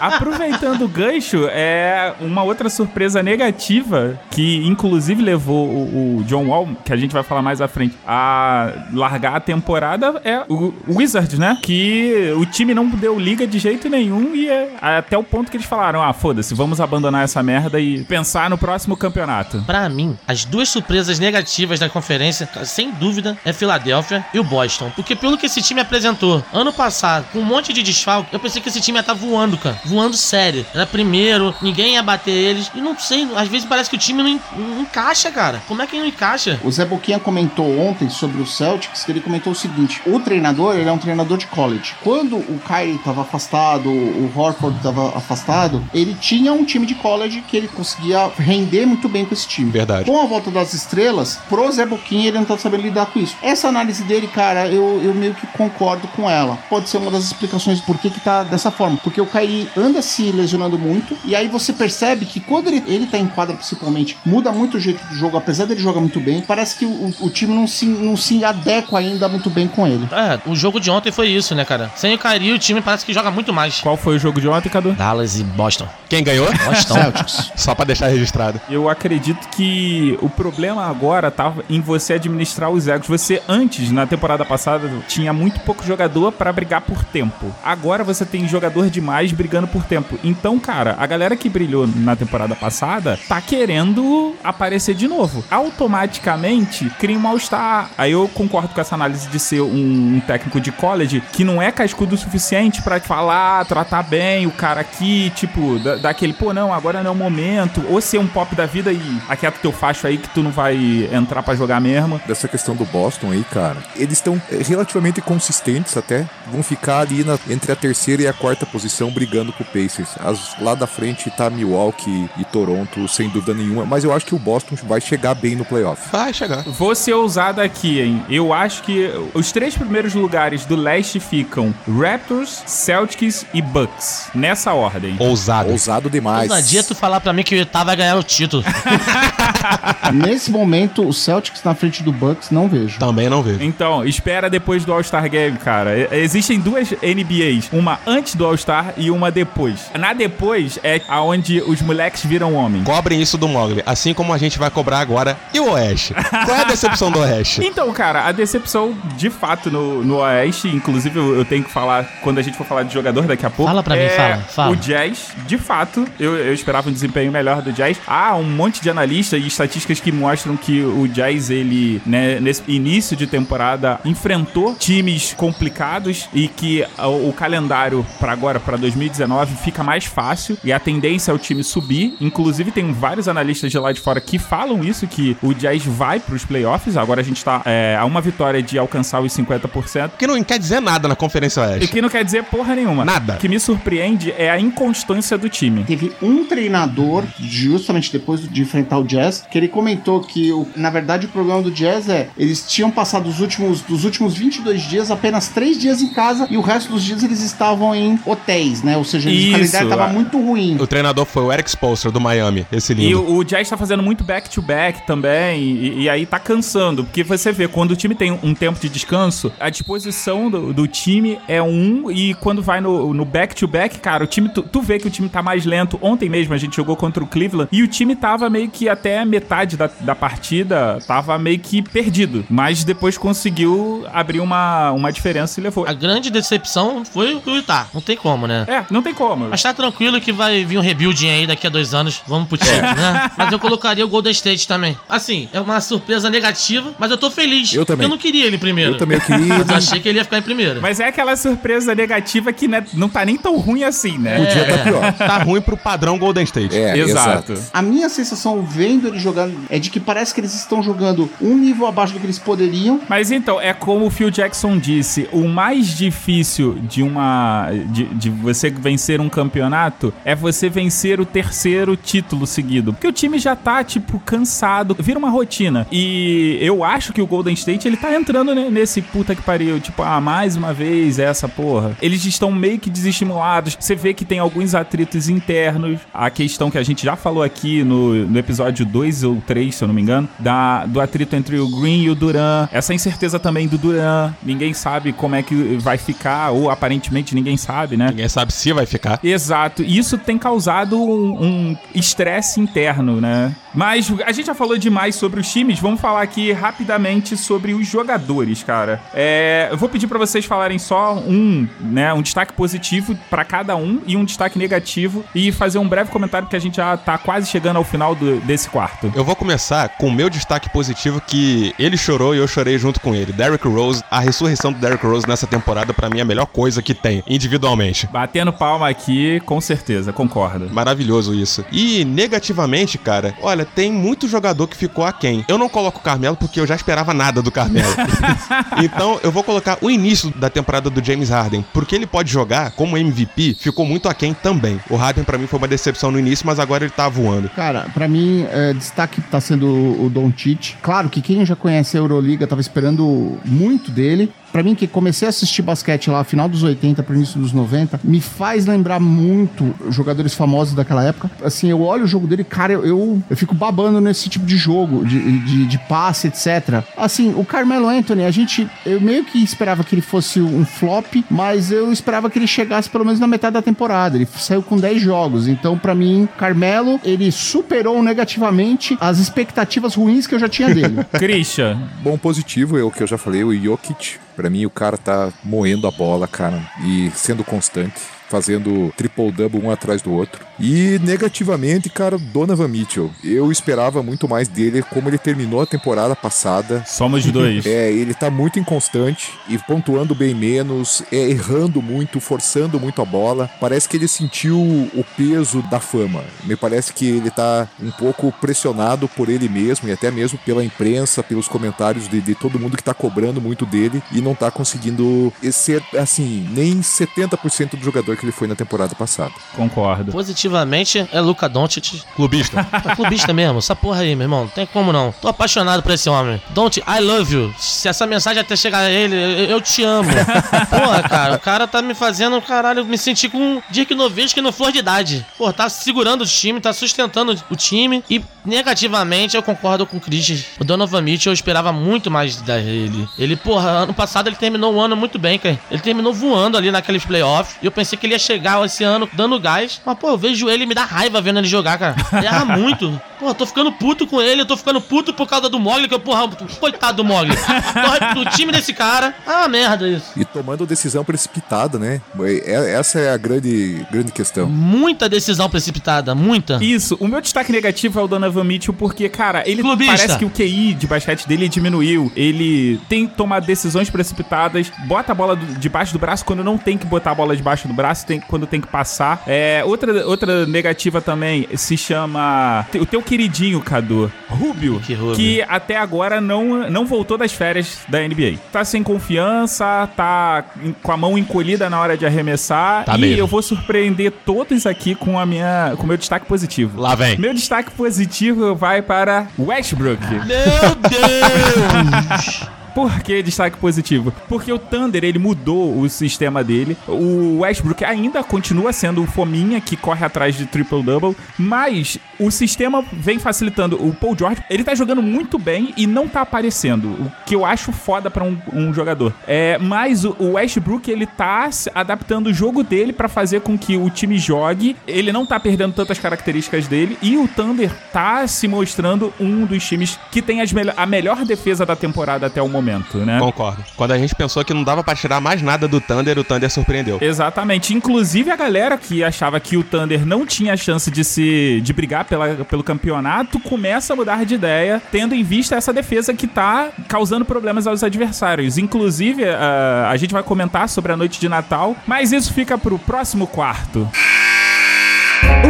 Aproveitando 0.00 0.82
o 0.84 0.88
gancho, 0.88 1.11
é 1.50 2.14
uma 2.20 2.42
outra 2.42 2.68
surpresa 2.68 3.22
negativa 3.22 4.18
que 4.30 4.66
inclusive 4.66 5.22
levou 5.22 5.68
o, 5.68 6.18
o 6.18 6.24
John 6.24 6.46
Wall, 6.46 6.68
que 6.84 6.92
a 6.92 6.96
gente 6.96 7.12
vai 7.12 7.22
falar 7.22 7.42
mais 7.42 7.60
à 7.60 7.68
frente, 7.68 7.96
a 8.06 8.72
largar 8.92 9.36
a 9.36 9.40
temporada 9.40 10.20
é 10.24 10.44
o 10.48 10.72
Wizards, 10.88 11.38
né? 11.38 11.58
Que 11.62 12.32
o 12.36 12.46
time 12.46 12.74
não 12.74 12.88
deu 12.88 13.18
liga 13.18 13.46
de 13.46 13.58
jeito 13.58 13.88
nenhum 13.88 14.34
e 14.34 14.48
é 14.48 14.70
até 14.80 15.16
o 15.16 15.22
ponto 15.22 15.50
que 15.50 15.56
eles 15.56 15.66
falaram: 15.66 16.02
ah, 16.02 16.12
foda-se, 16.12 16.54
vamos 16.54 16.80
abandonar 16.80 17.24
essa 17.24 17.42
merda 17.42 17.80
e 17.80 18.04
pensar 18.04 18.50
no 18.50 18.58
próximo 18.58 18.96
campeonato. 18.96 19.62
Pra 19.66 19.88
mim, 19.88 20.16
as 20.26 20.44
duas 20.44 20.68
surpresas 20.68 21.18
negativas 21.18 21.78
da 21.78 21.88
conferência, 21.88 22.48
sem 22.64 22.90
dúvida, 22.92 23.36
é 23.44 23.52
Filadélfia 23.52 24.24
e 24.32 24.38
o 24.38 24.44
Boston. 24.44 24.90
Porque 24.94 25.14
pelo 25.14 25.38
que 25.38 25.46
esse 25.46 25.62
time 25.62 25.80
apresentou 25.80 26.44
ano 26.52 26.72
passado, 26.72 27.26
com 27.32 27.38
um 27.38 27.44
monte 27.44 27.72
de 27.72 27.82
desfalque, 27.82 28.32
eu 28.32 28.40
pensei 28.40 28.60
que 28.60 28.68
esse 28.68 28.80
time 28.80 28.98
ia 28.98 29.00
estar 29.00 29.14
voando, 29.14 29.56
cara. 29.56 29.80
Voando 29.84 30.16
sério. 30.16 30.64
Era 30.74 30.86
primeiro, 30.92 31.54
ninguém 31.62 31.94
ia 31.94 32.02
bater 32.02 32.30
eles. 32.30 32.70
E 32.74 32.80
não 32.80 32.96
sei, 32.98 33.26
às 33.34 33.48
vezes 33.48 33.66
parece 33.66 33.88
que 33.88 33.96
o 33.96 33.98
time 33.98 34.22
não, 34.22 34.40
não 34.56 34.82
encaixa, 34.82 35.30
cara. 35.30 35.62
Como 35.66 35.82
é 35.82 35.86
que 35.86 35.98
não 35.98 36.06
encaixa? 36.06 36.60
O 36.62 36.70
Zé 36.70 36.84
Boquinha 36.84 37.18
comentou 37.18 37.80
ontem 37.80 38.08
sobre 38.10 38.40
o 38.40 38.46
Celtics 38.46 39.04
que 39.04 39.10
ele 39.10 39.20
comentou 39.20 39.52
o 39.52 39.56
seguinte: 39.56 40.02
o 40.06 40.20
treinador 40.20 40.76
ele 40.76 40.88
é 40.88 40.92
um 40.92 40.98
treinador 40.98 41.38
de 41.38 41.46
college. 41.46 41.94
Quando 42.04 42.36
o 42.36 42.60
Kyrie 42.64 42.96
estava 42.96 43.22
afastado, 43.22 43.88
o 43.90 44.30
Horford 44.36 44.76
estava 44.76 45.16
afastado, 45.16 45.82
ele 45.94 46.14
tinha 46.14 46.52
um 46.52 46.64
time 46.64 46.84
de 46.86 46.94
college 46.94 47.42
que 47.48 47.56
ele 47.56 47.68
conseguia 47.68 48.30
render 48.36 48.84
muito 48.84 49.08
bem 49.08 49.24
com 49.24 49.32
esse 49.32 49.48
time. 49.48 49.70
Verdade. 49.70 50.04
Com 50.04 50.20
a 50.20 50.26
volta 50.26 50.50
das 50.50 50.74
estrelas, 50.74 51.38
pro 51.48 51.72
Zé 51.72 51.86
Boquinha 51.86 52.28
ele 52.28 52.38
não 52.38 52.44
tá 52.44 52.58
sabendo 52.58 52.82
lidar 52.82 53.06
com 53.06 53.18
isso. 53.18 53.36
Essa 53.42 53.68
análise 53.68 54.04
dele, 54.04 54.26
cara, 54.26 54.68
eu, 54.68 55.00
eu 55.02 55.14
meio 55.14 55.34
que 55.34 55.46
concordo 55.48 56.06
com 56.08 56.28
ela. 56.28 56.58
Pode 56.68 56.88
ser 56.88 56.98
uma 56.98 57.10
das 57.10 57.24
explicações 57.24 57.80
por 57.80 57.96
que, 57.98 58.10
que 58.10 58.20
tá 58.20 58.42
dessa 58.42 58.70
forma. 58.70 58.98
Porque 59.02 59.20
o 59.20 59.26
Kyrie 59.26 59.68
anda 59.76 60.02
se 60.02 60.30
lesionando 60.30 60.78
muito, 60.82 61.16
e 61.24 61.36
aí 61.36 61.48
você 61.48 61.72
percebe 61.72 62.26
que 62.26 62.40
quando 62.40 62.68
ele, 62.68 62.82
ele 62.86 63.06
tá 63.06 63.18
em 63.18 63.26
quadra 63.26 63.54
principalmente, 63.54 64.18
muda 64.24 64.50
muito 64.50 64.76
o 64.76 64.80
jeito 64.80 65.04
do 65.06 65.14
jogo, 65.14 65.36
apesar 65.36 65.66
dele 65.66 65.80
jogar 65.80 66.00
muito 66.00 66.20
bem, 66.20 66.40
parece 66.40 66.76
que 66.76 66.84
o, 66.84 67.14
o 67.20 67.30
time 67.30 67.54
não 67.54 67.66
se, 67.66 67.86
não 67.86 68.16
se 68.16 68.44
adequa 68.44 68.98
ainda 68.98 69.28
muito 69.28 69.48
bem 69.48 69.68
com 69.68 69.86
ele. 69.86 70.08
É, 70.12 70.38
o 70.48 70.56
jogo 70.56 70.80
de 70.80 70.90
ontem 70.90 71.12
foi 71.12 71.28
isso, 71.28 71.54
né, 71.54 71.64
cara? 71.64 71.90
Sem 71.94 72.14
o 72.14 72.18
Kyrie, 72.18 72.52
o 72.52 72.58
time 72.58 72.80
parece 72.80 73.06
que 73.06 73.12
joga 73.12 73.30
muito 73.30 73.52
mais. 73.52 73.80
Qual 73.80 73.96
foi 73.96 74.16
o 74.16 74.18
jogo 74.18 74.40
de 74.40 74.48
ontem, 74.48 74.68
Cadu? 74.68 74.92
Dallas 74.92 75.38
e 75.38 75.44
Boston. 75.44 75.86
Quem 76.08 76.22
ganhou? 76.22 76.46
Boston. 76.64 76.94
Celtics. 76.94 77.52
Só 77.56 77.74
pra 77.74 77.84
deixar 77.84 78.08
registrado. 78.08 78.60
Eu 78.68 78.88
acredito 78.88 79.48
que 79.48 80.18
o 80.20 80.28
problema 80.28 80.84
agora 80.84 81.30
tava 81.30 81.64
em 81.68 81.80
você 81.80 82.14
administrar 82.14 82.70
os 82.70 82.88
egos. 82.88 83.08
Você 83.08 83.42
antes, 83.48 83.90
na 83.90 84.06
temporada 84.06 84.44
passada, 84.44 84.90
tinha 85.08 85.32
muito 85.32 85.60
pouco 85.60 85.84
jogador 85.84 86.32
pra 86.32 86.52
brigar 86.52 86.80
por 86.80 87.04
tempo. 87.04 87.54
Agora 87.62 88.04
você 88.04 88.24
tem 88.24 88.48
jogador 88.48 88.90
demais 88.90 89.32
brigando 89.32 89.66
por 89.66 89.84
tempo. 89.84 90.18
Então, 90.24 90.58
cara, 90.58 90.71
a 90.80 91.06
galera 91.06 91.36
que 91.36 91.48
brilhou 91.48 91.86
na 91.86 92.16
temporada 92.16 92.54
passada 92.56 93.18
tá 93.28 93.40
querendo 93.40 94.34
aparecer 94.42 94.94
de 94.94 95.06
novo. 95.06 95.44
Automaticamente 95.50 96.90
cria 96.98 97.16
um 97.16 97.20
mal-estar. 97.20 97.90
Aí 97.98 98.12
eu 98.12 98.28
concordo 98.34 98.68
com 98.74 98.80
essa 98.80 98.94
análise 98.94 99.28
de 99.28 99.38
ser 99.38 99.60
um, 99.60 100.20
técnico 100.26 100.60
de 100.60 100.72
college 100.72 101.22
que 101.32 101.44
não 101.44 101.60
é 101.60 101.70
cascudo 101.70 102.14
o 102.14 102.18
suficiente 102.18 102.80
pra 102.82 102.98
falar, 103.00 103.64
tratar 103.66 104.02
bem 104.02 104.46
o 104.46 104.50
cara 104.50 104.80
aqui, 104.80 105.30
tipo, 105.34 105.78
da, 105.78 105.96
daquele, 105.96 106.32
pô, 106.32 106.52
não, 106.52 106.72
agora 106.72 107.02
não 107.02 107.10
é 107.10 107.12
o 107.12 107.16
momento. 107.16 107.84
Ou 107.88 108.00
ser 108.00 108.18
um 108.18 108.26
pop 108.26 108.54
da 108.54 108.66
vida 108.66 108.92
e 108.92 109.00
aquieta 109.28 109.58
teu 109.60 109.72
facho 109.72 110.06
aí 110.06 110.16
que 110.18 110.28
tu 110.28 110.42
não 110.42 110.50
vai 110.50 111.08
entrar 111.12 111.42
pra 111.42 111.54
jogar 111.54 111.80
mesmo. 111.80 112.20
Dessa 112.26 112.48
questão 112.48 112.74
do 112.74 112.84
Boston 112.86 113.32
aí, 113.32 113.44
cara, 113.50 113.76
eles 113.96 114.14
estão 114.18 114.40
eh, 114.50 114.62
relativamente 114.66 115.20
consistentes 115.20 115.96
até. 115.96 116.26
Vão 116.50 116.62
ficar 116.62 117.00
ali 117.00 117.24
na- 117.24 117.38
entre 117.48 117.72
a 117.72 117.76
terceira 117.76 118.22
e 118.22 118.26
a 118.26 118.32
quarta 118.32 118.64
posição 118.66 119.10
brigando 119.10 119.52
com 119.52 119.62
o 119.62 119.66
Pacers. 119.66 120.10
As- 120.24 120.56
lá 120.62 120.74
da 120.74 120.86
frente 120.86 121.30
tá 121.30 121.50
Milwaukee 121.50 122.28
e 122.38 122.44
Toronto, 122.44 123.06
sem 123.08 123.28
dúvida 123.28 123.54
nenhuma. 123.54 123.84
Mas 123.84 124.04
eu 124.04 124.12
acho 124.12 124.26
que 124.26 124.34
o 124.34 124.38
Boston 124.38 124.76
vai 124.84 125.00
chegar 125.00 125.34
bem 125.34 125.56
no 125.56 125.64
playoff. 125.64 126.10
Vai 126.10 126.32
chegar. 126.32 126.62
Vou 126.62 126.94
ser 126.94 127.14
ousado 127.14 127.60
aqui, 127.60 128.00
hein? 128.00 128.24
Eu 128.30 128.52
acho 128.52 128.82
que 128.82 129.10
os 129.34 129.52
três 129.52 129.76
primeiros 129.76 130.14
lugares 130.14 130.64
do 130.64 130.76
leste 130.76 131.18
ficam 131.20 131.74
Raptors, 131.86 132.62
Celtics 132.66 133.44
e 133.52 133.60
Bucks. 133.60 134.28
Nessa 134.34 134.72
ordem. 134.72 135.16
Ousado. 135.18 135.70
Ousado 135.70 136.08
demais. 136.08 136.48
Não 136.48 136.56
adianta 136.56 136.88
tu 136.88 136.94
falar 136.94 137.20
pra 137.20 137.32
mim 137.32 137.42
que 137.42 137.54
o 137.54 137.58
Utah 137.58 137.84
vai 137.84 137.96
ganhar 137.96 138.16
o 138.16 138.22
título. 138.22 138.62
Nesse 140.12 140.50
momento, 140.50 141.06
o 141.06 141.12
Celtics 141.12 141.62
na 141.62 141.74
frente 141.74 142.02
do 142.02 142.12
Bucks, 142.12 142.50
não 142.50 142.68
vejo. 142.68 142.98
Também 142.98 143.28
não 143.28 143.42
vejo. 143.42 143.62
Então, 143.62 144.04
espera 144.04 144.48
depois 144.50 144.84
do 144.84 144.92
All-Star 144.92 145.28
Game, 145.28 145.56
cara. 145.58 146.14
Existem 146.16 146.58
duas 146.60 146.90
NBAs, 146.90 147.68
uma 147.72 147.98
antes 148.06 148.34
do 148.34 148.44
All-Star 148.44 148.94
e 148.96 149.10
uma 149.10 149.30
depois. 149.30 149.90
Na 149.98 150.12
depois 150.12 150.51
é 150.82 151.00
aonde 151.08 151.60
os 151.62 151.80
moleques 151.82 152.24
viram 152.24 152.54
homem. 152.54 152.84
Cobrem 152.84 153.20
isso 153.20 153.38
do 153.38 153.48
Mogli, 153.48 153.82
assim 153.86 154.14
como 154.14 154.32
a 154.32 154.38
gente 154.38 154.58
vai 154.58 154.70
cobrar 154.70 155.00
agora. 155.00 155.36
E 155.52 155.60
o 155.60 155.70
Oeste? 155.70 156.14
Qual 156.14 156.56
é 156.56 156.60
a 156.60 156.64
decepção 156.64 157.10
do 157.10 157.18
Oeste? 157.18 157.62
Então, 157.72 157.90
cara, 157.92 158.26
a 158.26 158.32
decepção 158.32 158.94
de 159.16 159.30
fato 159.30 159.70
no, 159.70 160.04
no 160.04 160.16
Oeste, 160.18 160.68
inclusive 160.68 161.18
eu, 161.18 161.36
eu 161.36 161.44
tenho 161.44 161.64
que 161.64 161.70
falar 161.70 162.04
quando 162.20 162.38
a 162.38 162.42
gente 162.42 162.56
for 162.56 162.66
falar 162.66 162.82
de 162.82 162.92
jogador 162.92 163.24
daqui 163.24 163.46
a 163.46 163.50
pouco. 163.50 163.70
Fala 163.70 163.82
pra 163.82 163.96
mim, 163.96 164.02
é 164.02 164.08
fala, 164.10 164.36
fala. 164.42 164.72
O 164.72 164.76
Jazz, 164.76 165.28
de 165.46 165.56
fato. 165.56 166.06
Eu, 166.20 166.36
eu 166.36 166.52
esperava 166.52 166.90
um 166.90 166.92
desempenho 166.92 167.32
melhor 167.32 167.62
do 167.62 167.72
Jazz. 167.72 167.98
Há 168.06 168.36
um 168.36 168.44
monte 168.44 168.82
de 168.82 168.90
analistas 168.90 169.42
e 169.42 169.46
estatísticas 169.46 170.00
que 170.00 170.12
mostram 170.12 170.54
que 170.54 170.82
o 170.82 171.08
Jazz, 171.08 171.48
ele, 171.48 172.02
né, 172.04 172.38
nesse 172.40 172.62
início 172.68 173.16
de 173.16 173.26
temporada, 173.26 173.98
enfrentou 174.04 174.74
times 174.74 175.32
complicados 175.32 176.28
e 176.34 176.48
que 176.48 176.84
o, 176.98 177.30
o 177.30 177.32
calendário 177.32 178.04
para 178.20 178.32
agora, 178.32 178.60
para 178.60 178.76
2019, 178.76 179.56
fica 179.56 179.82
mais 179.82 180.04
fácil 180.04 180.41
e 180.64 180.72
a 180.72 180.78
tendência 180.78 181.30
é 181.30 181.34
o 181.34 181.38
time 181.38 181.62
subir. 181.64 182.16
Inclusive, 182.20 182.70
tem 182.70 182.92
vários 182.92 183.28
analistas 183.28 183.70
de 183.70 183.78
lá 183.78 183.92
de 183.92 184.00
fora 184.00 184.20
que 184.20 184.38
falam 184.38 184.82
isso, 184.84 185.06
que 185.06 185.36
o 185.42 185.52
Jazz 185.54 185.82
vai 185.84 186.18
pros 186.20 186.44
playoffs. 186.44 186.96
Agora 186.96 187.20
a 187.20 187.24
gente 187.24 187.42
tá 187.44 187.62
é, 187.64 187.96
a 187.98 188.04
uma 188.04 188.20
vitória 188.20 188.62
de 188.62 188.78
alcançar 188.78 189.20
os 189.20 189.32
50%. 189.36 190.10
Que 190.18 190.26
não 190.26 190.42
quer 190.42 190.58
dizer 190.58 190.80
nada 190.80 191.08
na 191.08 191.16
Conferência 191.16 191.60
E 191.60 191.64
Oeste. 191.64 191.88
que 191.88 192.02
não 192.02 192.08
quer 192.08 192.24
dizer 192.24 192.44
porra 192.44 192.74
nenhuma. 192.74 193.04
Nada. 193.04 193.34
O 193.34 193.36
que 193.38 193.48
me 193.48 193.58
surpreende 193.60 194.32
é 194.36 194.50
a 194.50 194.58
inconstância 194.58 195.36
do 195.38 195.48
time. 195.48 195.84
Teve 195.84 196.12
um 196.22 196.44
treinador, 196.44 197.24
justamente 197.38 198.10
depois 198.12 198.40
de 198.48 198.62
enfrentar 198.62 198.98
o 198.98 199.04
Jazz, 199.04 199.44
que 199.50 199.58
ele 199.58 199.68
comentou 199.68 200.20
que, 200.20 200.52
o- 200.52 200.66
na 200.76 200.90
verdade, 200.90 201.26
o 201.26 201.28
problema 201.28 201.62
do 201.62 201.70
Jazz 201.70 202.08
é 202.08 202.28
eles 202.36 202.64
tinham 202.68 202.90
passado 202.90 203.28
os 203.28 203.40
últimos, 203.40 203.80
dos 203.82 204.04
últimos 204.04 204.34
22 204.36 204.82
dias 204.82 205.10
apenas 205.10 205.48
3 205.48 205.78
dias 205.78 206.00
em 206.02 206.08
casa 206.08 206.46
e 206.50 206.56
o 206.56 206.60
resto 206.60 206.92
dos 206.92 207.02
dias 207.02 207.22
eles 207.22 207.40
estavam 207.42 207.94
em 207.94 208.18
hotéis, 208.24 208.82
né? 208.82 208.96
Ou 208.96 209.04
seja, 209.04 209.28
o 209.28 209.32
calendário 209.52 209.88
tava 209.88 210.10
é. 210.10 210.12
Muito 210.32 210.38
ruim. 210.38 210.76
O 210.80 210.86
treinador 210.86 211.24
foi 211.24 211.42
o 211.42 211.52
Eric 211.52 211.68
Spoelstra 211.68 212.10
do 212.10 212.20
Miami, 212.20 212.66
esse 212.72 212.92
E 212.92 212.96
lindo. 212.96 213.22
o, 213.22 213.36
o 213.38 213.44
Jazz 213.44 213.68
tá 213.68 213.76
fazendo 213.76 214.02
muito 214.02 214.24
back-to-back 214.24 215.06
também, 215.06 215.60
e, 215.60 216.02
e 216.02 216.08
aí 216.10 216.24
tá 216.26 216.38
cansando. 216.38 217.04
Porque 217.04 217.22
você 217.22 217.52
vê, 217.52 217.68
quando 217.68 217.92
o 217.92 217.96
time 217.96 218.14
tem 218.14 218.32
um 218.42 218.54
tempo 218.54 218.80
de 218.80 218.88
descanso, 218.88 219.52
a 219.60 219.68
disposição 219.70 220.50
do, 220.50 220.72
do 220.72 220.86
time 220.88 221.38
é 221.46 221.62
um, 221.62 222.10
e 222.10 222.34
quando 222.34 222.62
vai 222.62 222.80
no 222.80 223.24
back-to-back, 223.24 223.98
cara, 223.98 224.24
o 224.24 224.26
time, 224.26 224.48
tu, 224.48 224.62
tu 224.62 224.80
vê 224.80 224.98
que 224.98 225.06
o 225.06 225.10
time 225.10 225.28
tá 225.28 225.42
mais 225.42 225.64
lento. 225.64 225.98
Ontem 226.00 226.28
mesmo 226.28 226.54
a 226.54 226.58
gente 226.58 226.76
jogou 226.76 226.96
contra 226.96 227.22
o 227.22 227.26
Cleveland, 227.26 227.68
e 227.72 227.82
o 227.82 227.88
time 227.88 228.16
tava 228.16 228.48
meio 228.48 228.70
que 228.70 228.88
até 228.88 229.24
metade 229.24 229.76
da, 229.76 229.90
da 230.00 230.14
partida, 230.14 230.98
tava 231.06 231.38
meio 231.38 231.58
que 231.58 231.82
perdido. 231.82 232.44
Mas 232.48 232.84
depois 232.84 233.18
conseguiu 233.18 234.04
abrir 234.12 234.40
uma, 234.40 234.90
uma 234.92 235.12
diferença 235.12 235.60
e 235.60 235.62
levou. 235.62 235.86
A 235.86 235.92
grande 235.92 236.30
decepção 236.30 237.04
foi 237.04 237.34
o 237.34 237.50
Utah. 237.50 237.86
Não 237.92 238.00
tem 238.00 238.16
como, 238.16 238.46
né? 238.46 238.64
É, 238.68 238.84
não 238.90 239.02
tem 239.02 239.14
como. 239.14 239.48
Mas 239.48 239.62
tá 239.62 239.74
tranquilo 239.74 240.16
que 240.22 240.32
vai 240.32 240.64
vir 240.64 240.78
um 240.78 240.80
rebuilding 240.80 241.28
aí 241.28 241.46
daqui 241.46 241.66
a 241.66 241.70
dois 241.70 241.92
anos. 241.92 242.22
Vamos 242.26 242.48
pro 242.48 242.56
time, 242.56 242.80
né? 242.80 243.30
Mas 243.36 243.52
eu 243.52 243.58
colocaria 243.58 244.04
o 244.04 244.08
Golden 244.08 244.32
State 244.32 244.66
também. 244.66 244.96
Assim, 245.08 245.48
é 245.52 245.60
uma 245.60 245.80
surpresa 245.80 246.30
negativa, 246.30 246.92
mas 246.98 247.10
eu 247.10 247.18
tô 247.18 247.30
feliz. 247.30 247.74
Eu 247.74 247.84
também. 247.84 248.04
Eu 248.04 248.08
não 248.08 248.18
queria 248.18 248.46
ele 248.46 248.58
primeiro. 248.58 248.92
Eu 248.92 248.98
também 248.98 249.20
queria. 249.20 249.42
Mas 249.58 249.68
eu 249.68 249.76
achei 249.76 250.00
que 250.00 250.08
ele 250.08 250.18
ia 250.18 250.24
ficar 250.24 250.38
em 250.38 250.42
primeiro. 250.42 250.80
Mas 250.80 251.00
é 251.00 251.08
aquela 251.08 251.36
surpresa 251.36 251.94
negativa 251.94 252.52
que 252.52 252.66
né, 252.66 252.84
não 252.94 253.08
tá 253.08 253.24
nem 253.24 253.36
tão 253.36 253.56
ruim 253.58 253.84
assim, 253.84 254.16
né? 254.18 254.38
Podia 254.38 254.64
tá 254.64 254.84
pior. 254.84 255.12
Tá 255.32 255.38
ruim 255.38 255.60
pro 255.60 255.76
padrão 255.76 256.18
Golden 256.18 256.44
State. 256.44 256.74
É, 256.74 256.96
Exato. 256.96 257.52
exato. 257.52 257.70
A 257.72 257.82
minha 257.82 258.08
sensação 258.08 258.62
vendo 258.62 259.08
ele 259.08 259.18
jogando 259.18 259.56
é 259.68 259.78
de 259.78 259.90
que 259.90 260.00
parece 260.00 260.34
que 260.34 260.40
eles 260.40 260.54
estão 260.54 260.82
jogando 260.82 261.30
um 261.40 261.56
nível 261.56 261.86
abaixo 261.86 262.12
do 262.12 262.20
que 262.20 262.26
eles 262.26 262.38
poderiam. 262.38 263.00
Mas 263.08 263.30
então, 263.30 263.60
é 263.60 263.72
como 263.72 264.06
o 264.06 264.10
Phil 264.10 264.30
Jackson 264.30 264.78
disse: 264.78 265.28
o 265.32 265.46
mais 265.46 265.96
difícil 265.96 266.78
de 266.82 267.02
uma. 267.02 267.68
De, 267.86 268.04
de 268.06 268.30
você 268.30 268.70
vencer 268.70 269.20
um 269.20 269.28
campeonato 269.28 270.01
é 270.24 270.34
você 270.34 270.70
vencer 270.70 271.20
o 271.20 271.26
terceiro 271.26 271.96
título 271.96 272.46
seguido. 272.46 272.92
Porque 272.94 273.06
o 273.06 273.12
time 273.12 273.38
já 273.38 273.54
tá, 273.54 273.84
tipo, 273.84 274.18
cansado, 274.20 274.96
vira 274.98 275.18
uma 275.18 275.28
rotina. 275.30 275.86
E 275.92 276.56
eu 276.60 276.82
acho 276.82 277.12
que 277.12 277.20
o 277.20 277.26
Golden 277.26 277.52
State 277.54 277.86
ele 277.86 277.96
tá 277.96 278.14
entrando 278.14 278.54
ne- 278.54 278.70
nesse 278.70 279.02
puta 279.02 279.34
que 279.34 279.42
pariu. 279.42 279.78
Tipo, 279.80 280.02
ah, 280.02 280.20
mais 280.20 280.56
uma 280.56 280.72
vez 280.72 281.18
essa 281.18 281.48
porra. 281.48 281.96
Eles 282.00 282.24
estão 282.24 282.50
meio 282.50 282.78
que 282.78 282.88
desestimulados. 282.90 283.76
Você 283.78 283.94
vê 283.94 284.14
que 284.14 284.24
tem 284.24 284.38
alguns 284.38 284.74
atritos 284.74 285.28
internos. 285.28 286.00
A 286.12 286.30
questão 286.30 286.70
que 286.70 286.78
a 286.78 286.82
gente 286.82 287.04
já 287.04 287.16
falou 287.16 287.42
aqui 287.42 287.82
no, 287.84 288.14
no 288.26 288.38
episódio 288.38 288.84
2 288.86 289.24
ou 289.24 289.42
3, 289.46 289.74
se 289.74 289.84
eu 289.84 289.88
não 289.88 289.94
me 289.94 290.02
engano, 290.02 290.28
da, 290.38 290.86
do 290.86 291.00
atrito 291.00 291.36
entre 291.36 291.58
o 291.58 291.68
Green 291.80 292.02
e 292.04 292.10
o 292.10 292.14
Duran. 292.14 292.68
Essa 292.72 292.94
incerteza 292.94 293.38
também 293.38 293.68
do 293.68 293.76
Duran. 293.76 294.32
Ninguém 294.42 294.72
sabe 294.72 295.12
como 295.12 295.34
é 295.34 295.42
que 295.42 295.54
vai 295.80 295.98
ficar, 295.98 296.50
ou 296.50 296.70
aparentemente 296.70 297.34
ninguém 297.34 297.56
sabe, 297.56 297.96
né? 297.96 298.08
Ninguém 298.08 298.28
sabe 298.28 298.52
se 298.52 298.72
vai 298.72 298.86
ficar. 298.86 299.18
Exato, 299.22 299.82
isso 299.98 300.16
tem 300.18 300.38
causado 300.38 301.00
um 301.00 301.32
um 301.42 301.76
estresse 301.94 302.60
interno, 302.60 303.20
né? 303.20 303.54
Mas 303.74 304.12
a 304.26 304.32
gente 304.32 304.46
já 304.46 304.54
falou 304.54 304.76
demais 304.76 305.14
sobre 305.16 305.40
os 305.40 305.50
times, 305.50 305.78
vamos 305.78 306.00
falar 306.00 306.20
aqui 306.22 306.52
rapidamente 306.52 307.36
sobre 307.36 307.72
os 307.72 307.86
jogadores, 307.86 308.62
cara. 308.62 309.00
É, 309.14 309.68
eu 309.70 309.78
vou 309.78 309.88
pedir 309.88 310.06
pra 310.06 310.18
vocês 310.18 310.44
falarem 310.44 310.78
só 310.78 311.14
um, 311.14 311.66
né, 311.80 312.12
um 312.12 312.20
destaque 312.22 312.52
positivo 312.52 313.16
pra 313.30 313.44
cada 313.44 313.74
um 313.76 314.00
e 314.06 314.16
um 314.16 314.24
destaque 314.24 314.58
negativo 314.58 315.24
e 315.34 315.50
fazer 315.50 315.78
um 315.78 315.88
breve 315.88 316.10
comentário 316.10 316.46
porque 316.46 316.56
a 316.56 316.60
gente 316.60 316.76
já 316.76 316.96
tá 316.96 317.16
quase 317.16 317.48
chegando 317.48 317.76
ao 317.76 317.84
final 317.84 318.14
do- 318.14 318.40
desse 318.40 318.68
quarto. 318.68 319.10
Eu 319.16 319.24
vou 319.24 319.34
começar 319.34 319.88
com 319.90 320.08
o 320.08 320.12
meu 320.12 320.28
destaque 320.28 320.68
positivo 320.70 321.20
que 321.20 321.74
ele 321.78 321.96
chorou 321.96 322.34
e 322.34 322.38
eu 322.38 322.46
chorei 322.48 322.78
junto 322.78 323.00
com 323.00 323.14
ele. 323.14 323.32
Derrick 323.32 323.66
Rose, 323.66 324.02
a 324.10 324.20
ressurreição 324.20 324.72
do 324.72 324.78
Derrick 324.78 325.04
Rose 325.06 325.26
nessa 325.26 325.46
temporada 325.46 325.94
pra 325.94 326.10
mim 326.10 326.18
é 326.18 326.22
a 326.22 326.26
melhor 326.26 326.46
coisa 326.46 326.82
que 326.82 326.92
tem, 326.94 327.22
individualmente. 327.26 328.06
Batendo 328.12 328.52
palma 328.52 328.88
aqui, 328.88 329.40
com 329.46 329.60
certeza, 329.60 329.81
concordo. 330.12 330.68
Maravilhoso 330.70 331.34
isso. 331.34 331.64
E 331.72 332.04
negativamente, 332.04 332.98
cara, 332.98 333.34
olha, 333.40 333.64
tem 333.64 333.92
muito 333.92 334.28
jogador 334.28 334.66
que 334.66 334.76
ficou 334.76 335.04
aquém. 335.04 335.44
Eu 335.48 335.58
não 335.58 335.68
coloco 335.68 335.98
o 335.98 336.02
Carmelo 336.02 336.36
porque 336.36 336.60
eu 336.60 336.66
já 336.66 336.74
esperava 336.74 337.12
nada 337.14 337.42
do 337.42 337.50
Carmelo. 337.50 337.92
então 338.82 339.18
eu 339.22 339.30
vou 339.30 339.42
colocar 339.42 339.78
o 339.80 339.90
início 339.90 340.30
da 340.36 340.48
temporada 340.48 340.90
do 340.90 341.04
James 341.04 341.28
Harden, 341.28 341.64
porque 341.72 341.94
ele 341.94 342.06
pode 342.06 342.30
jogar 342.30 342.72
como 342.72 342.96
MVP, 342.96 343.56
ficou 343.58 343.84
muito 343.84 344.08
aquém 344.08 344.34
também. 344.34 344.80
O 344.88 344.96
Harden 344.96 345.24
pra 345.24 345.38
mim 345.38 345.46
foi 345.46 345.58
uma 345.58 345.68
decepção 345.68 346.10
no 346.10 346.18
início, 346.18 346.46
mas 346.46 346.58
agora 346.58 346.84
ele 346.84 346.92
tá 346.92 347.08
voando. 347.08 347.48
Cara, 347.50 347.86
pra 347.92 348.08
mim, 348.08 348.46
é, 348.50 348.72
destaque 348.72 349.20
tá 349.20 349.40
sendo 349.40 349.66
o 349.66 350.10
Doncic. 350.10 350.76
Claro 350.82 351.08
que 351.08 351.20
quem 351.20 351.44
já 351.44 351.56
conhece 351.56 351.96
a 351.96 352.00
Euroliga 352.00 352.46
tava 352.46 352.60
esperando 352.60 353.38
muito 353.44 353.90
dele. 353.90 354.32
Pra 354.52 354.62
mim, 354.62 354.74
que 354.74 354.86
comecei 354.86 355.26
a 355.26 355.30
assistir 355.30 355.62
basquete 355.62 356.10
lá, 356.10 356.22
final 356.24 356.48
dos 356.48 356.62
80 356.62 357.02
pro 357.02 357.14
início 357.14 357.40
dos 357.40 357.52
90, 357.52 358.00
me 358.04 358.20
faz 358.20 358.66
lembrar 358.66 359.00
muito 359.00 359.74
jogadores 359.88 360.34
famosos 360.34 360.74
daquela 360.74 361.02
época. 361.02 361.30
Assim, 361.42 361.70
eu 361.70 361.80
olho 361.80 362.04
o 362.04 362.06
jogo 362.06 362.26
dele, 362.26 362.44
cara, 362.44 362.74
eu, 362.74 362.84
eu, 362.84 363.22
eu 363.30 363.36
fico 363.36 363.54
babando 363.54 364.00
nesse 364.00 364.28
tipo 364.28 364.44
de 364.44 364.56
jogo, 364.56 365.04
de, 365.04 365.38
de, 365.40 365.66
de 365.66 365.78
passe, 365.78 366.28
etc. 366.28 366.84
Assim, 366.96 367.34
o 367.34 367.44
Carmelo 367.44 367.88
Anthony, 367.88 368.24
a 368.24 368.30
gente, 368.30 368.68
eu 368.84 369.00
meio 369.00 369.24
que 369.24 369.42
esperava 369.42 369.82
que 369.82 369.94
ele 369.94 370.02
fosse 370.02 370.40
um 370.40 370.64
flop, 370.64 371.24
mas 371.30 371.70
eu 371.72 371.90
esperava 371.90 372.28
que 372.28 372.38
ele 372.38 372.46
chegasse 372.46 372.90
pelo 372.90 373.04
menos 373.04 373.18
na 373.18 373.26
metade 373.26 373.54
da 373.54 373.62
temporada. 373.62 374.16
Ele 374.16 374.28
saiu 374.36 374.62
com 374.62 374.76
10 374.76 375.00
jogos, 375.00 375.48
então 375.48 375.78
pra 375.78 375.94
mim, 375.94 376.28
Carmelo, 376.36 377.00
ele 377.02 377.32
superou 377.32 378.02
negativamente 378.02 378.96
as 379.00 379.18
expectativas 379.18 379.94
ruins 379.94 380.26
que 380.26 380.34
eu 380.34 380.38
já 380.38 380.48
tinha 380.48 380.74
dele. 380.74 381.04
Christian, 381.18 381.78
Bom 382.02 382.18
positivo 382.18 382.78
é 382.78 382.82
o 382.82 382.90
que 382.90 383.02
eu 383.02 383.06
já 383.06 383.16
falei, 383.16 383.44
o 383.44 383.54
Jokic. 383.54 384.18
Pra 384.34 384.48
mim, 384.48 384.64
o 384.64 384.70
cara 384.70 384.96
tá 384.96 385.32
moendo 385.44 385.86
a 385.86 385.90
bola, 385.90 386.26
cara, 386.26 386.60
e 386.84 387.10
sendo 387.10 387.44
constante, 387.44 388.00
fazendo 388.32 388.90
triple-double 388.96 389.60
um 389.62 389.70
atrás 389.70 390.00
do 390.00 390.10
outro. 390.10 390.42
E 390.58 390.98
negativamente, 391.04 391.90
cara, 391.90 392.16
Donovan 392.16 392.66
Mitchell. 392.66 393.10
Eu 393.22 393.52
esperava 393.52 394.02
muito 394.02 394.26
mais 394.26 394.48
dele, 394.48 394.82
como 394.82 395.10
ele 395.10 395.18
terminou 395.18 395.60
a 395.60 395.66
temporada 395.66 396.16
passada. 396.16 396.82
somos 396.86 397.26
dois. 397.26 397.66
É, 397.66 397.92
ele 397.92 398.14
tá 398.14 398.30
muito 398.30 398.58
inconstante 398.58 399.32
e 399.48 399.58
pontuando 399.58 400.14
bem 400.14 400.34
menos, 400.34 401.02
é, 401.12 401.16
errando 401.16 401.82
muito, 401.82 402.20
forçando 402.20 402.80
muito 402.80 403.02
a 403.02 403.04
bola. 403.04 403.50
Parece 403.60 403.86
que 403.86 403.98
ele 403.98 404.08
sentiu 404.08 404.58
o 404.58 405.04
peso 405.14 405.60
da 405.70 405.78
fama. 405.78 406.24
Me 406.44 406.56
parece 406.56 406.94
que 406.94 407.06
ele 407.06 407.30
tá 407.30 407.68
um 407.82 407.90
pouco 407.90 408.32
pressionado 408.40 409.06
por 409.08 409.28
ele 409.28 409.46
mesmo 409.46 409.88
e 409.88 409.92
até 409.92 410.10
mesmo 410.10 410.38
pela 410.38 410.64
imprensa, 410.64 411.22
pelos 411.22 411.48
comentários 411.48 412.08
de, 412.08 412.20
de 412.20 412.34
todo 412.34 412.58
mundo 412.58 412.78
que 412.78 412.82
tá 412.82 412.94
cobrando 412.94 413.42
muito 413.42 413.66
dele 413.66 414.02
e 414.10 414.22
não 414.22 414.34
tá 414.34 414.50
conseguindo 414.50 415.30
ser, 415.52 415.82
assim, 415.98 416.48
nem 416.50 416.80
70% 416.80 417.76
do 417.76 417.84
jogador 417.84 418.16
que 418.22 418.26
ele 418.26 418.32
foi 418.32 418.46
na 418.46 418.54
temporada 418.54 418.94
passada. 418.94 419.32
Concordo. 419.56 420.12
Positivamente 420.12 421.06
é 421.12 421.20
Luca 421.20 421.48
Doncic. 421.48 422.02
Clubista. 422.14 422.64
É 422.88 422.94
clubista 422.94 423.32
mesmo, 423.32 423.58
essa 423.58 423.74
porra 423.74 424.02
aí, 424.02 424.14
meu 424.14 424.26
irmão. 424.26 424.42
Não 424.42 424.48
tem 424.48 424.64
como 424.64 424.92
não. 424.92 425.12
Tô 425.20 425.26
apaixonado 425.26 425.82
por 425.82 425.90
esse 425.90 426.08
homem. 426.08 426.40
Don't, 426.50 426.80
I 426.80 427.00
love 427.00 427.34
you. 427.34 427.54
Se 427.58 427.88
essa 427.88 428.06
mensagem 428.06 428.40
até 428.40 428.54
chegar 428.54 428.78
a 428.78 428.90
ele, 428.90 429.16
eu, 429.16 429.50
eu 429.50 429.60
te 429.60 429.82
amo. 429.82 430.08
Porra, 430.70 431.02
cara, 431.02 431.34
o 431.34 431.38
cara 431.40 431.66
tá 431.66 431.82
me 431.82 431.94
fazendo, 431.94 432.40
caralho, 432.40 432.84
me 432.84 432.96
sentir 432.96 433.28
com 433.28 433.38
um 433.38 433.62
Dirk 433.70 433.92
Nowitzki 433.94 434.40
no 434.40 434.52
flor 434.52 434.70
de 434.70 434.78
idade. 434.78 435.26
Pô, 435.36 435.52
tá 435.52 435.68
segurando 435.68 436.22
o 436.22 436.26
time, 436.26 436.60
tá 436.60 436.72
sustentando 436.72 437.36
o 437.50 437.56
time. 437.56 438.04
E 438.08 438.22
negativamente 438.44 439.36
eu 439.36 439.42
concordo 439.42 439.84
com 439.84 439.96
o 439.96 440.00
Chris. 440.00 440.46
O 440.60 440.64
Donovan 440.64 441.02
Mitchell 441.02 441.30
eu 441.32 441.34
esperava 441.34 441.72
muito 441.72 442.10
mais 442.10 442.36
dele. 442.36 443.08
Ele, 443.18 443.34
porra, 443.34 443.68
ano 443.68 443.94
passado 443.94 444.28
ele 444.28 444.36
terminou 444.36 444.74
o 444.74 444.80
ano 444.80 444.96
muito 444.96 445.18
bem, 445.18 445.38
cara. 445.38 445.58
Ele 445.70 445.80
terminou 445.80 446.14
voando 446.14 446.56
ali 446.56 446.70
naqueles 446.70 447.04
playoffs. 447.04 447.56
E 447.60 447.66
eu 447.66 447.72
pensei 447.72 447.98
que 447.98 448.06
ele 448.06 448.11
ia 448.12 448.18
chegar 448.18 448.64
esse 448.64 448.84
ano 448.84 449.08
dando 449.12 449.38
gás. 449.40 449.80
Mas, 449.84 449.98
pô, 449.98 450.10
eu 450.10 450.18
vejo 450.18 450.48
ele 450.48 450.64
e 450.64 450.66
me 450.66 450.74
dá 450.74 450.84
raiva 450.84 451.20
vendo 451.20 451.38
ele 451.38 451.48
jogar, 451.48 451.78
cara. 451.78 451.96
Ele 452.12 452.26
erra 452.26 452.44
muito. 452.56 453.00
Pô, 453.18 453.32
tô 453.34 453.46
ficando 453.46 453.70
puto 453.72 454.06
com 454.06 454.20
ele, 454.20 454.40
eu 454.42 454.46
tô 454.46 454.56
ficando 454.56 454.80
puto 454.80 455.14
por 455.14 455.28
causa 455.28 455.48
do 455.48 455.58
Mogli, 455.60 455.86
que 455.86 455.94
eu, 455.94 456.00
porra, 456.00 456.28
coitado 456.58 456.96
do 456.98 457.04
Mogli. 457.04 457.34
Torre 457.36 458.14
do 458.14 458.30
time 458.30 458.50
desse 458.52 458.72
cara. 458.72 459.14
Ah, 459.26 459.46
merda 459.48 459.88
isso. 459.88 460.10
E 460.16 460.24
tomando 460.24 460.66
decisão 460.66 461.04
precipitada, 461.04 461.78
né? 461.78 462.00
É- 462.20 462.72
Essa 462.72 462.98
é 462.98 463.12
a 463.12 463.16
grande, 463.16 463.86
grande 463.90 464.10
questão. 464.12 464.48
Muita 464.48 465.08
decisão 465.08 465.48
precipitada, 465.48 466.14
muita. 466.14 466.58
Isso, 466.62 466.96
o 467.00 467.06
meu 467.06 467.20
destaque 467.20 467.52
negativo 467.52 468.00
é 468.00 468.02
o 468.02 468.08
Donovan 468.08 468.42
Mitchell, 468.44 468.74
porque, 468.74 469.08
cara, 469.08 469.42
ele 469.48 469.62
Clubista. 469.62 469.94
parece 469.96 470.18
que 470.18 470.24
o 470.24 470.30
QI 470.30 470.74
de 470.74 470.86
basquete 470.86 471.26
dele 471.28 471.48
diminuiu. 471.48 472.10
Ele 472.16 472.80
tem 472.88 473.06
que 473.06 473.14
tomar 473.14 473.40
decisões 473.40 473.88
precipitadas, 473.88 474.72
bota 474.86 475.12
a 475.12 475.14
bola 475.14 475.36
debaixo 475.36 475.92
do 475.92 475.98
braço 475.98 476.24
quando 476.24 476.42
não 476.42 476.58
tem 476.58 476.76
que 476.76 476.86
botar 476.86 477.12
a 477.12 477.14
bola 477.14 477.36
debaixo 477.36 477.68
do 477.68 477.74
braço, 477.74 478.01
tem, 478.04 478.20
quando 478.20 478.46
tem 478.46 478.60
que 478.60 478.66
passar. 478.66 479.22
É, 479.26 479.62
outra, 479.64 480.06
outra 480.06 480.46
negativa 480.46 481.00
também 481.00 481.48
se 481.54 481.76
chama. 481.76 482.66
O 482.80 482.86
teu 482.86 483.02
queridinho, 483.02 483.60
Cadu, 483.60 484.10
Rubio, 484.28 484.80
Que 484.80 484.94
Rubio? 484.94 485.16
que 485.16 485.42
até 485.48 485.76
agora 485.76 486.20
não, 486.20 486.68
não 486.70 486.86
voltou 486.86 487.16
das 487.18 487.32
férias 487.32 487.78
da 487.88 488.00
NBA. 488.00 488.34
Tá 488.50 488.64
sem 488.64 488.82
confiança, 488.82 489.88
tá 489.96 490.44
com 490.82 490.92
a 490.92 490.96
mão 490.96 491.16
encolhida 491.18 491.68
na 491.70 491.80
hora 491.80 491.96
de 491.96 492.06
arremessar. 492.06 492.84
Tá 492.84 492.96
e 492.96 493.00
mesmo. 493.00 493.18
eu 493.18 493.26
vou 493.26 493.42
surpreender 493.42 494.12
todos 494.24 494.66
aqui 494.66 494.94
com 494.94 495.18
a 495.18 495.26
minha 495.26 495.74
com 495.76 495.84
o 495.84 495.86
meu 495.86 495.96
destaque 495.96 496.26
positivo. 496.26 496.80
Lá 496.80 496.94
vem. 496.94 497.18
Meu 497.18 497.32
destaque 497.34 497.70
positivo 497.70 498.54
vai 498.54 498.82
para 498.82 499.26
Westbrook. 499.38 500.02
Meu 500.06 500.74
Deus! 500.88 502.48
Por 502.74 503.00
que 503.00 503.22
destaque 503.22 503.56
positivo? 503.56 504.12
Porque 504.28 504.52
o 504.52 504.58
Thunder, 504.58 505.04
ele 505.04 505.18
mudou 505.18 505.78
o 505.78 505.88
sistema 505.88 506.42
dele. 506.42 506.76
O 506.86 507.40
Westbrook 507.40 507.84
ainda 507.84 508.22
continua 508.22 508.72
sendo 508.72 509.02
o 509.02 509.06
fominha 509.06 509.60
que 509.60 509.76
corre 509.76 510.04
atrás 510.04 510.36
de 510.36 510.46
triple-double, 510.46 511.16
mas 511.38 511.98
o 512.18 512.30
sistema 512.30 512.84
vem 512.92 513.18
facilitando. 513.18 513.76
O 513.84 513.92
Paul 513.92 514.16
George, 514.16 514.42
ele 514.48 514.64
tá 514.64 514.74
jogando 514.74 515.02
muito 515.02 515.38
bem 515.38 515.72
e 515.76 515.86
não 515.86 516.08
tá 516.08 516.22
aparecendo, 516.22 516.88
o 516.88 517.12
que 517.26 517.34
eu 517.34 517.44
acho 517.44 517.72
foda 517.72 518.10
pra 518.10 518.24
um, 518.24 518.38
um 518.52 518.72
jogador. 518.72 519.12
É, 519.26 519.58
mas 519.58 520.04
o, 520.04 520.32
Westbrook, 520.32 520.90
ele 520.90 521.06
tá 521.06 521.48
adaptando 521.74 522.28
o 522.28 522.34
jogo 522.34 522.62
dele 522.62 522.92
pra 522.92 523.08
fazer 523.08 523.40
com 523.40 523.58
que 523.58 523.76
o 523.76 523.90
time 523.90 524.18
jogue. 524.18 524.76
Ele 524.86 525.12
não 525.12 525.26
tá 525.26 525.38
perdendo 525.38 525.74
tantas 525.74 525.98
características 525.98 526.66
dele 526.66 526.96
e 527.02 527.16
o 527.16 527.26
Thunder 527.26 527.72
tá 527.92 528.26
se 528.26 528.46
mostrando 528.46 529.12
um 529.18 529.44
dos 529.44 529.66
times 529.66 529.98
que 530.10 530.22
tem 530.22 530.40
as 530.40 530.52
a 530.76 530.86
melhor 530.86 531.24
defesa 531.24 531.64
da 531.64 531.74
temporada 531.74 532.26
até 532.26 532.40
o 532.42 532.48
momento, 532.48 532.61
né? 532.98 533.18
Concordo. 533.18 533.64
Quando 533.76 533.92
a 533.92 533.98
gente 533.98 534.14
pensou 534.14 534.44
que 534.44 534.54
não 534.54 534.64
dava 534.64 534.82
pra 534.82 534.94
tirar 534.94 535.20
mais 535.20 535.42
nada 535.42 535.68
do 535.68 535.80
Thunder, 535.80 536.18
o 536.18 536.24
Thunder 536.24 536.50
surpreendeu. 536.50 536.98
Exatamente. 537.00 537.74
Inclusive 537.74 538.30
a 538.30 538.36
galera 538.36 538.78
que 538.78 539.02
achava 539.02 539.38
que 539.40 539.56
o 539.56 539.62
Thunder 539.62 540.06
não 540.06 540.24
tinha 540.26 540.56
chance 540.56 540.90
de 540.90 541.04
se 541.04 541.60
de 541.62 541.72
brigar 541.72 542.04
pela, 542.04 542.44
pelo 542.44 542.62
campeonato 542.62 543.38
começa 543.40 543.92
a 543.92 543.96
mudar 543.96 544.24
de 544.24 544.34
ideia, 544.34 544.80
tendo 544.90 545.14
em 545.14 545.22
vista 545.22 545.56
essa 545.56 545.72
defesa 545.72 546.14
que 546.14 546.26
tá 546.26 546.70
causando 546.88 547.24
problemas 547.24 547.66
aos 547.66 547.82
adversários. 547.82 548.58
Inclusive, 548.58 549.24
ah, 549.24 549.88
a 549.90 549.96
gente 549.96 550.12
vai 550.12 550.22
comentar 550.22 550.68
sobre 550.68 550.92
a 550.92 550.96
noite 550.96 551.20
de 551.20 551.28
Natal, 551.28 551.76
mas 551.86 552.12
isso 552.12 552.32
fica 552.32 552.56
pro 552.56 552.78
próximo 552.78 553.26
quarto. 553.26 553.88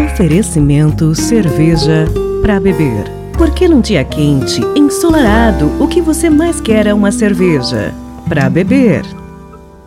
Oferecimento 0.07 1.15
cerveja 1.15 2.07
para 2.43 2.61
beber. 2.61 3.22
Porque 3.43 3.67
num 3.67 3.81
dia 3.81 4.05
quente, 4.05 4.61
ensolarado, 4.77 5.73
o 5.83 5.89
que 5.89 6.01
você 6.01 6.31
mais 6.31 6.61
quer 6.61 6.87
é 6.87 6.95
uma 6.95 7.11
cerveja 7.11 7.93
para 8.29 8.49
beber. 8.49 9.03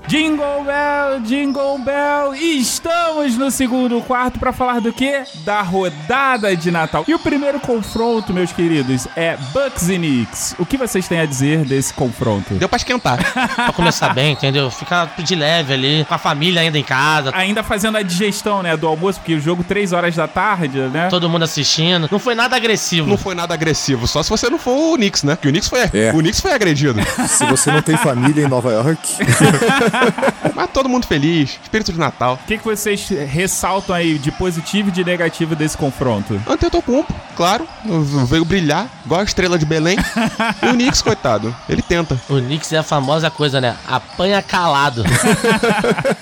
Jingle 0.08 0.64
Bell, 0.64 1.20
Jingle 1.22 1.80
Bell, 1.80 2.36
e 2.36 2.60
estamos 2.62 3.36
no 3.38 3.50
segundo 3.50 4.00
quarto 4.02 4.38
pra 4.40 4.54
falar 4.54 4.80
do 4.80 4.94
quê? 4.94 5.24
Da 5.44 5.64
rodada 5.64 6.56
de 6.56 6.70
Natal. 6.70 7.04
E 7.08 7.14
o 7.14 7.18
primeiro 7.20 7.60
confronto, 7.60 8.32
meus 8.32 8.52
queridos, 8.52 9.08
é 9.16 9.36
Bucks 9.52 9.90
e 9.90 9.98
Knicks. 9.98 10.56
O 10.60 10.66
que 10.66 10.78
vocês 10.78 11.08
têm 11.08 11.20
a 11.20 11.26
dizer 11.26 11.66
desse 11.66 11.92
confronto? 11.92 12.54
Deu 12.54 12.70
pra 12.70 12.78
esquentar. 12.78 13.18
pra 13.56 13.74
começar 13.74 14.14
bem, 14.14 14.34
entendeu? 14.34 14.70
Ficar 14.70 15.12
de 15.18 15.34
leve 15.36 15.74
ali, 15.74 16.06
com 16.08 16.14
a 16.14 16.20
família 16.20 16.62
ainda 16.62 16.78
em 16.78 16.84
casa, 16.84 17.32
Ainda 17.34 17.64
fazendo 17.64 17.98
a 17.98 18.04
digestão, 18.04 18.62
né, 18.62 18.78
do 18.78 18.88
almoço, 18.88 19.20
porque 19.20 19.34
o 19.34 19.40
jogo 19.40 19.64
3 19.64 19.92
horas 19.92 20.16
da 20.16 20.28
tarde, 20.28 20.78
né? 20.80 21.08
todo 21.10 21.28
mundo 21.28 21.44
assistindo. 21.44 22.08
Não 22.12 22.20
foi 22.20 22.36
nada 22.36 22.56
agressivo. 22.56 23.08
Não 23.08 23.18
foi 23.18 23.34
nada 23.34 23.56
agressivo, 23.56 24.06
só 24.08 24.22
se 24.22 24.30
você 24.30 24.50
não 24.52 24.60
for 24.60 24.94
o 24.94 24.96
Knicks, 24.98 25.24
né? 25.24 25.36
Que 25.42 25.48
o 25.48 25.52
Knicks 25.52 25.68
foi, 25.68 25.80
É. 25.92 26.12
o 26.14 26.20
Knicks 26.20 26.40
foi 26.40 26.54
agredido. 26.54 27.00
Se 27.28 27.44
você 27.48 27.72
não 27.72 27.82
tem 27.82 27.98
família 27.98 28.46
em 28.46 28.48
Nova 28.48 28.72
York, 28.72 29.00
Mas 30.56 30.70
todo 30.72 30.90
mundo 30.90 31.06
feliz, 31.06 31.60
espírito 31.62 31.92
de 31.92 32.00
Natal. 32.00 32.40
O 32.44 32.48
que, 32.48 32.58
que 32.58 32.64
vocês 32.64 33.10
ressaltam 33.10 33.96
aí 33.96 34.18
de 34.18 34.32
positivo 34.32 34.90
e 34.90 34.92
de 34.92 35.04
negativo 35.04 35.56
desse 35.56 35.78
confronto? 35.78 36.42
Antetokounmpo, 36.48 37.14
claro, 37.36 37.68
veio 38.28 38.46
brilhar, 38.46 38.88
igual 39.06 39.22
a 39.22 39.24
estrela 39.24 39.58
de 39.58 39.66
Belém. 39.66 39.98
e 40.64 40.68
o 40.68 40.74
Knicks, 40.74 41.02
coitado, 41.02 41.56
ele 41.68 41.82
tenta. 41.82 42.20
O 42.30 42.40
Knicks 42.40 42.72
é 42.72 42.78
a 42.78 42.84
famosa 42.84 43.30
coisa, 43.30 43.60
né? 43.60 43.76
Apanha 43.88 44.42
calado. 44.42 45.04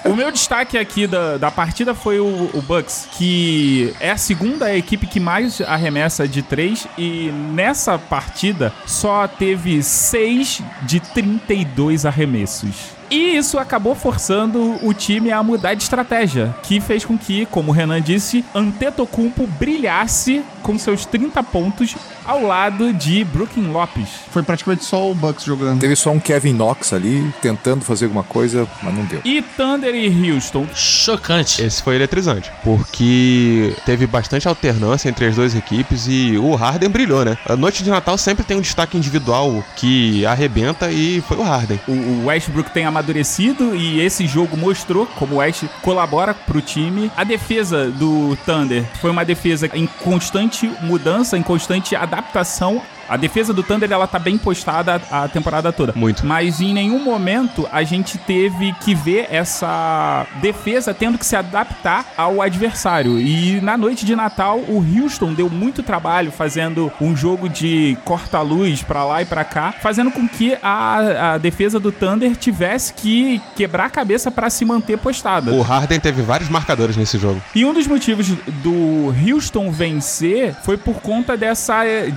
O 0.05 0.15
meu 0.15 0.31
destaque 0.31 0.77
aqui 0.77 1.07
da, 1.07 1.37
da 1.37 1.49
partida 1.49 1.95
foi 1.95 2.19
o, 2.19 2.49
o 2.53 2.61
Bucks, 2.61 3.07
que 3.13 3.95
é 3.99 4.11
a 4.11 4.17
segunda 4.17 4.75
equipe 4.75 5.07
que 5.07 5.19
mais 5.19 5.61
arremessa 5.61 6.27
de 6.27 6.41
três 6.41 6.87
e 6.97 7.31
nessa 7.31 7.97
partida 7.97 8.73
só 8.85 9.27
teve 9.27 9.81
6 9.81 10.61
de 10.83 10.99
32 10.99 12.05
arremessos. 12.05 12.93
E 13.13 13.37
isso 13.37 13.59
acabou 13.59 13.93
forçando 13.93 14.79
o 14.81 14.93
time 14.93 15.31
a 15.31 15.43
mudar 15.43 15.75
de 15.75 15.83
estratégia, 15.83 16.55
que 16.63 16.81
fez 16.81 17.05
com 17.05 17.15
que, 17.17 17.45
como 17.45 17.69
o 17.71 17.73
Renan 17.73 18.01
disse, 18.01 18.43
Antetokounmpo 18.55 19.45
brilhasse 19.59 20.41
com 20.63 20.79
seus 20.79 21.05
30 21.05 21.43
pontos 21.43 21.95
ao 22.25 22.41
lado 22.41 22.93
de 22.93 23.23
Brooklyn 23.25 23.67
Lopes. 23.71 24.07
Foi 24.31 24.41
praticamente 24.41 24.85
só 24.85 25.11
o 25.11 25.13
Bucks 25.13 25.43
jogando. 25.43 25.79
teve 25.81 25.95
só 25.95 26.09
um 26.11 26.19
Kevin 26.19 26.53
Knox 26.53 26.93
ali 26.93 27.31
tentando 27.41 27.83
fazer 27.83 28.05
alguma 28.05 28.23
coisa, 28.23 28.65
mas 28.81 28.93
não 28.95 29.03
deu. 29.03 29.19
E 29.25 29.41
Thunder 29.41 29.93
e 29.93 30.31
Houston. 30.31 30.65
Chocante. 30.73 31.61
Esse 31.61 31.83
foi 31.83 31.95
eletrizante, 31.95 32.49
porque 32.63 33.75
teve 33.85 34.07
bastante 34.07 34.47
alternância 34.47 35.09
entre 35.09 35.25
as 35.25 35.35
duas 35.35 35.53
equipes 35.53 36.07
e 36.07 36.37
o 36.37 36.55
Harden 36.55 36.89
brilhou, 36.89 37.25
né? 37.25 37.37
A 37.45 37.55
noite 37.57 37.83
de 37.83 37.89
Natal 37.89 38.17
sempre 38.17 38.43
tem 38.45 38.55
um 38.57 38.61
destaque 38.61 38.97
individual 38.97 39.63
que 39.75 40.25
arrebenta 40.25 40.89
e 40.91 41.21
foi 41.27 41.37
o 41.37 41.43
Harden. 41.43 41.79
o- 41.87 41.91
o 41.91 42.25
Westbrook 42.27 42.71
tem 42.71 42.85
amadurecido 43.03 43.75
e 43.75 43.99
esse 43.99 44.25
jogo 44.25 44.55
mostrou 44.55 45.05
como 45.05 45.35
o 45.35 45.37
West 45.39 45.65
colabora 45.81 46.33
pro 46.33 46.61
time. 46.61 47.11
A 47.15 47.23
defesa 47.23 47.91
do 47.91 48.37
Thunder 48.45 48.85
foi 49.01 49.11
uma 49.11 49.25
defesa 49.25 49.69
em 49.73 49.85
constante 49.85 50.71
mudança, 50.81 51.37
em 51.37 51.43
constante 51.43 51.95
adaptação. 51.95 52.81
A 53.13 53.17
defesa 53.17 53.53
do 53.53 53.63
Thunder 53.63 53.91
ela 53.91 54.07
tá 54.07 54.19
bem 54.19 54.37
postada 54.37 55.01
a 55.11 55.23
a 55.23 55.27
temporada 55.27 55.71
toda. 55.71 55.93
Muito. 55.95 56.25
Mas 56.25 56.61
em 56.61 56.73
nenhum 56.73 56.99
momento 56.99 57.67
a 57.71 57.83
gente 57.83 58.17
teve 58.17 58.73
que 58.81 58.93
ver 58.93 59.27
essa 59.29 60.27
defesa 60.41 60.93
tendo 60.93 61.17
que 61.17 61.25
se 61.25 61.35
adaptar 61.35 62.05
ao 62.17 62.41
adversário. 62.41 63.19
E 63.19 63.61
na 63.61 63.77
noite 63.77 64.05
de 64.05 64.15
Natal, 64.15 64.59
o 64.59 64.83
Houston 64.83 65.33
deu 65.33 65.49
muito 65.49 65.81
trabalho 65.81 66.31
fazendo 66.31 66.91
um 66.99 67.15
jogo 67.15 67.47
de 67.47 67.97
corta-luz 68.03 68.83
pra 68.83 69.03
lá 69.05 69.21
e 69.21 69.25
pra 69.25 69.43
cá, 69.43 69.73
fazendo 69.81 70.11
com 70.11 70.27
que 70.27 70.57
a, 70.61 71.33
a 71.33 71.37
defesa 71.37 71.79
do 71.79 71.91
Thunder 71.91 72.35
tivesse 72.35 72.93
que 72.93 73.41
quebrar 73.55 73.85
a 73.85 73.89
cabeça 73.89 74.29
pra 74.29 74.49
se 74.49 74.65
manter 74.65 74.97
postada. 74.97 75.51
O 75.51 75.61
Harden 75.61 75.99
teve 75.99 76.21
vários 76.21 76.49
marcadores 76.49 76.97
nesse 76.97 77.17
jogo. 77.17 77.41
E 77.55 77.65
um 77.65 77.73
dos 77.73 77.87
motivos 77.87 78.27
do 78.61 79.13
Houston 79.25 79.71
vencer 79.71 80.55
foi 80.63 80.77
por 80.77 80.95
conta 80.95 81.37
dessa 81.37 81.85
eh, 81.85 82.09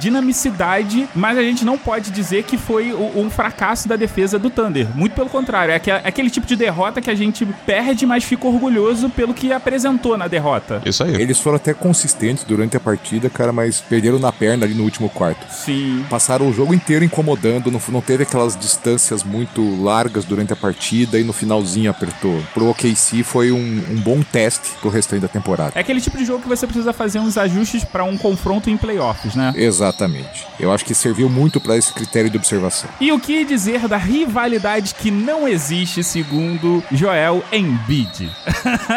mas 1.15 1.39
a 1.39 1.43
gente 1.43 1.65
não 1.65 1.77
pode 1.79 2.11
dizer 2.11 2.43
que 2.45 2.57
foi 2.57 2.93
um 2.93 3.29
fracasso 3.31 3.89
da 3.89 3.97
defesa 3.97 4.39
do 4.39 4.51
Thunder. 4.51 4.89
Muito 4.95 5.13
pelo 5.15 5.29
contrário, 5.29 5.73
é 5.73 5.77
aque- 5.77 5.91
aquele 5.91 6.31
tipo 6.31 6.47
de 6.47 6.57
derrota 6.57 7.01
que 7.01 7.11
a 7.11 7.15
gente 7.15 7.45
perde, 7.67 8.07
mas 8.07 8.25
fica 8.25 8.47
orgulhoso 8.47 9.09
pelo 9.11 9.35
que 9.35 9.53
apresentou 9.53 10.17
na 10.17 10.29
derrota. 10.29 10.83
Isso 10.85 11.03
aí. 11.03 11.15
Eles 11.21 11.39
foram 11.39 11.57
até 11.57 11.73
consistentes 11.75 12.45
durante 12.45 12.77
a 12.77 12.81
partida, 12.81 13.29
cara, 13.31 13.53
mas 13.53 13.81
perderam 13.81 14.19
na 14.19 14.33
perna 14.33 14.65
ali 14.65 14.75
no 14.75 14.85
último 14.85 15.09
quarto. 15.09 15.45
Sim. 15.53 16.05
Passaram 16.09 16.49
o 16.49 16.53
jogo 16.53 16.75
inteiro 16.75 17.05
incomodando, 17.05 17.71
não, 17.71 17.81
não 17.89 18.01
teve 18.01 18.23
aquelas 18.23 18.57
distâncias 18.57 19.23
muito 19.25 19.83
largas 19.83 20.25
durante 20.25 20.53
a 20.53 20.57
partida 20.57 21.19
e 21.19 21.25
no 21.25 21.33
finalzinho 21.33 21.91
apertou. 21.91 22.41
Pro 22.55 22.69
OKC 22.71 23.23
foi 23.23 23.51
um, 23.53 23.57
um 23.91 23.97
bom 24.01 24.23
teste 24.23 24.71
pro 24.81 24.91
restante 24.91 25.23
da 25.23 25.29
temporada. 25.29 25.73
É 25.75 25.81
aquele 25.81 26.01
tipo 26.01 26.17
de 26.17 26.25
jogo 26.25 26.43
que 26.43 26.49
você 26.49 26.67
precisa 26.67 26.93
fazer 26.93 27.19
uns 27.19 27.37
ajustes 27.39 27.85
pra 27.85 28.05
um 28.05 28.17
confronto 28.17 28.69
em 28.71 28.77
playoffs, 28.77 29.35
né? 29.35 29.53
Exatamente. 29.57 30.47
É 30.61 30.66
Eu 30.67 30.73
acho 30.73 30.85
que 30.85 30.95
serviu 30.95 31.29
muito 31.29 31.61
para 31.61 31.77
esse 31.77 31.93
critério 31.93 32.29
de 32.29 32.37
observação. 32.37 32.91
E 33.01 33.13
o 33.13 33.21
que 33.21 33.45
dizer 33.45 33.87
da 33.87 33.97
rivalidade 33.97 34.97
que 34.97 35.13
não 35.13 35.47
existe, 35.47 36.03
segundo 36.03 36.83
Joel 36.91 37.45
Embiid? 37.53 38.29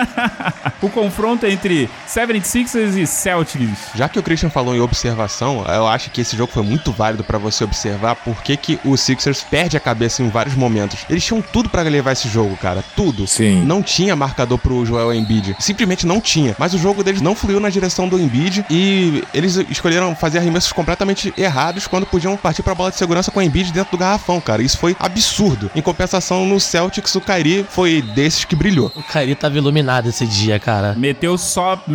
o 0.81 0.89
confronto 0.89 1.45
entre 1.45 1.87
76ers 2.09 2.97
e 2.97 3.05
Celtics. 3.05 3.89
Já 3.93 4.09
que 4.09 4.17
o 4.17 4.23
Christian 4.23 4.49
falou 4.49 4.75
em 4.75 4.79
observação, 4.79 5.63
eu 5.67 5.87
acho 5.87 6.09
que 6.09 6.21
esse 6.21 6.35
jogo 6.35 6.51
foi 6.51 6.63
muito 6.63 6.91
válido 6.91 7.23
pra 7.23 7.37
você 7.37 7.63
observar 7.63 8.15
por 8.15 8.41
que, 8.41 8.57
que 8.57 8.79
o 8.83 8.97
Sixers 8.97 9.43
perde 9.43 9.77
a 9.77 9.79
cabeça 9.79 10.23
em 10.23 10.29
vários 10.29 10.55
momentos. 10.55 11.05
Eles 11.09 11.23
tinham 11.23 11.41
tudo 11.41 11.69
pra 11.69 11.83
levar 11.83 12.13
esse 12.13 12.27
jogo, 12.27 12.57
cara. 12.57 12.83
Tudo. 12.95 13.27
Sim. 13.27 13.63
Não 13.63 13.83
tinha 13.83 14.15
marcador 14.15 14.57
pro 14.57 14.85
Joel 14.85 15.13
Embiid. 15.13 15.55
Simplesmente 15.59 16.07
não 16.07 16.19
tinha. 16.19 16.55
Mas 16.57 16.73
o 16.73 16.79
jogo 16.79 17.03
deles 17.03 17.21
não 17.21 17.35
fluiu 17.35 17.59
na 17.59 17.69
direção 17.69 18.07
do 18.07 18.19
Embiid 18.19 18.65
e 18.69 19.23
eles 19.33 19.55
escolheram 19.69 20.15
fazer 20.15 20.39
arremessos 20.39 20.71
completamente 20.71 21.33
errados 21.37 21.85
quando 21.85 22.05
podiam 22.07 22.35
partir 22.35 22.63
pra 22.63 22.73
bola 22.73 22.89
de 22.89 22.97
segurança 22.97 23.31
com 23.31 23.39
o 23.39 23.43
Embiid 23.43 23.71
dentro 23.71 23.91
do 23.91 23.97
garrafão, 23.97 24.41
cara. 24.41 24.63
Isso 24.63 24.77
foi 24.77 24.95
absurdo. 24.99 25.69
Em 25.75 25.81
compensação, 25.81 26.45
no 26.45 26.59
Celtics, 26.59 27.13
o 27.15 27.21
Kyrie 27.21 27.65
foi 27.69 28.01
desses 28.01 28.45
que 28.45 28.55
brilhou. 28.55 28.91
O 28.95 29.03
Kyrie 29.03 29.35
tava 29.35 29.57
iluminado 29.57 30.09
esse 30.09 30.25
dia, 30.25 30.59
cara. 30.59 30.95
Meteu 30.97 31.37